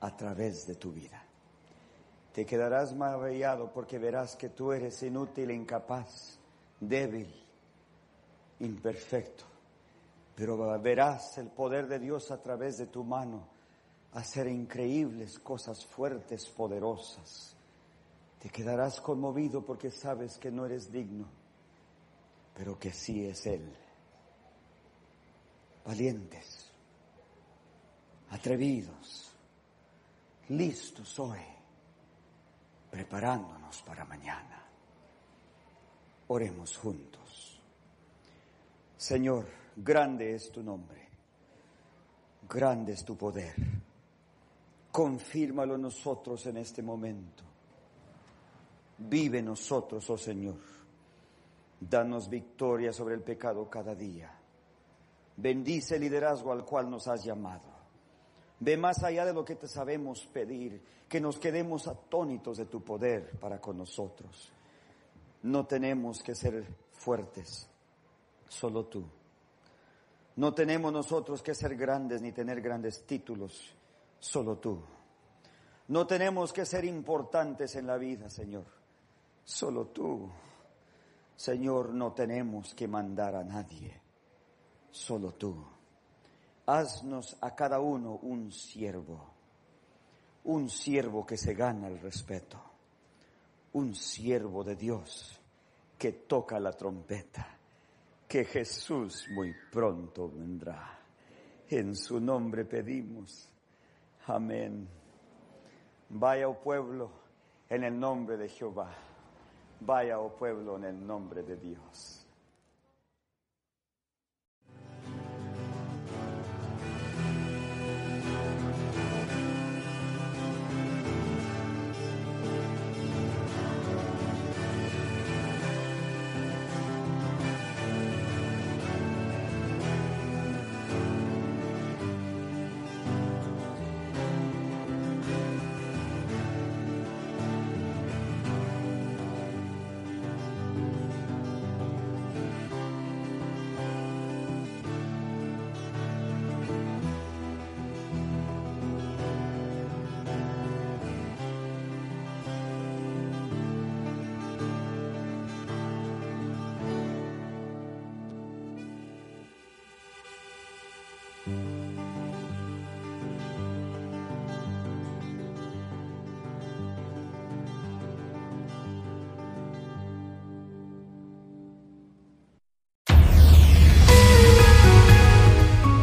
a 0.01 0.17
través 0.17 0.65
de 0.69 0.77
tu 0.77 0.93
vida. 0.93 1.21
Te 2.33 2.47
quedarás 2.47 2.95
maravillado 2.95 3.73
porque 3.73 3.99
verás 3.99 4.37
que 4.37 4.51
tú 4.51 4.71
eres 4.71 5.03
inútil, 5.03 5.51
incapaz, 5.51 6.39
débil, 6.79 7.35
imperfecto. 8.61 9.45
Pero 10.37 10.79
verás 10.79 11.37
el 11.39 11.49
poder 11.49 11.89
de 11.89 11.99
Dios 11.99 12.31
a 12.31 12.41
través 12.41 12.79
de 12.79 12.87
tu 12.87 13.03
mano 13.03 13.58
hacer 14.13 14.47
increíbles 14.49 15.39
cosas 15.39 15.85
fuertes, 15.85 16.47
poderosas. 16.49 17.57
Te 18.39 18.49
quedarás 18.49 19.01
conmovido 19.01 19.65
porque 19.65 19.91
sabes 19.91 20.39
que 20.39 20.51
no 20.51 20.65
eres 20.65 20.91
digno, 20.93 21.27
pero 22.55 22.79
que 22.79 22.93
sí 22.93 23.27
es 23.27 23.47
Él. 23.47 23.73
Valientes, 25.85 26.71
atrevidos, 28.31 29.33
listos 30.51 31.19
hoy, 31.19 31.41
preparándonos 32.91 33.83
para 33.83 34.05
mañana. 34.05 34.65
Oremos 36.29 36.77
juntos. 36.77 37.61
Señor, 38.97 39.47
grande 39.77 40.35
es 40.35 40.51
tu 40.53 40.63
nombre, 40.63 41.09
grande 42.49 42.93
es 42.93 43.05
tu 43.05 43.17
poder. 43.17 43.55
Confírmalo 44.91 45.77
nosotros 45.79 46.47
en 46.47 46.57
este 46.57 46.83
momento. 46.83 47.45
Vive 48.99 49.43
nosotros, 49.43 50.09
oh 50.11 50.19
Señor. 50.19 50.57
Danos 51.81 52.29
victoria 52.29 52.93
sobre 52.93 53.15
el 53.15 53.23
pecado 53.23 53.69
cada 53.71 53.95
día. 53.95 54.35
Bendice 55.37 55.95
el 55.95 56.03
liderazgo 56.03 56.51
al 56.51 56.65
cual 56.65 56.91
nos 56.91 57.07
has 57.07 57.25
llamado. 57.25 57.79
Ve 58.61 58.77
más 58.77 59.05
allá 59.05 59.25
de 59.25 59.33
lo 59.33 59.45
que 59.45 59.55
te 59.55 59.69
sabemos 59.69 60.27
pedir, 60.27 60.83
que 61.09 61.21
nos 61.21 61.39
quedemos 61.39 61.87
atónitos 61.87 62.57
de 62.59 62.65
tu 62.65 62.83
poder 62.83 63.39
para 63.39 63.61
con 63.61 63.79
nosotros. 63.79 64.53
No 65.45 65.65
tenemos 65.67 66.23
que 66.25 66.35
ser 66.35 66.67
fuertes, 66.93 67.69
solo 68.49 68.87
tú. 68.87 69.05
No 70.35 70.55
tenemos 70.55 70.93
nosotros 70.93 71.41
que 71.43 71.55
ser 71.55 71.77
grandes 71.77 72.21
ni 72.21 72.33
tener 72.33 72.61
grandes 72.61 73.05
títulos, 73.07 73.75
solo 74.19 74.59
tú. 74.59 74.83
No 75.89 76.07
tenemos 76.07 76.53
que 76.53 76.67
ser 76.67 76.85
importantes 76.85 77.75
en 77.77 77.87
la 77.87 77.97
vida, 77.97 78.29
Señor, 78.29 78.67
solo 79.45 79.87
tú. 79.87 80.31
Señor, 81.35 81.95
no 81.95 82.13
tenemos 82.13 82.75
que 82.75 82.89
mandar 82.89 83.37
a 83.37 83.45
nadie, 83.45 84.01
solo 84.91 85.33
tú. 85.33 85.65
Haznos 86.67 87.39
a 87.41 87.55
cada 87.55 87.81
uno 87.81 88.17
un 88.23 88.53
siervo, 88.53 89.31
un 90.45 90.69
siervo 90.69 91.25
que 91.25 91.39
se 91.39 91.55
gana 91.55 91.89
el 91.89 92.01
respeto, 92.01 92.61
un 93.73 93.95
siervo 93.95 94.65
de 94.65 94.77
Dios 94.77 95.41
que 95.97 96.13
toca 96.13 96.61
la 96.61 96.73
trompeta, 96.73 97.57
que 98.27 98.45
Jesús 98.45 99.27
muy 99.31 99.55
pronto 99.73 100.29
vendrá. 100.29 100.99
En 101.71 101.95
su 101.97 102.21
nombre 102.21 102.65
pedimos. 102.65 103.51
Amén. 104.29 104.87
Vaya, 106.11 106.49
oh 106.49 106.55
pueblo, 106.55 107.11
en 107.71 107.85
el 107.85 107.99
nombre 107.99 108.37
de 108.37 108.49
Jehová. 108.49 108.91
Vaya, 109.81 110.21
oh 110.21 110.31
pueblo, 110.31 110.77
en 110.77 110.85
el 110.85 111.07
nombre 111.07 111.43
de 111.43 111.57
Dios. 111.57 112.18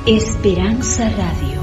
Esperanza 0.08 1.10
Radio. 1.10 1.55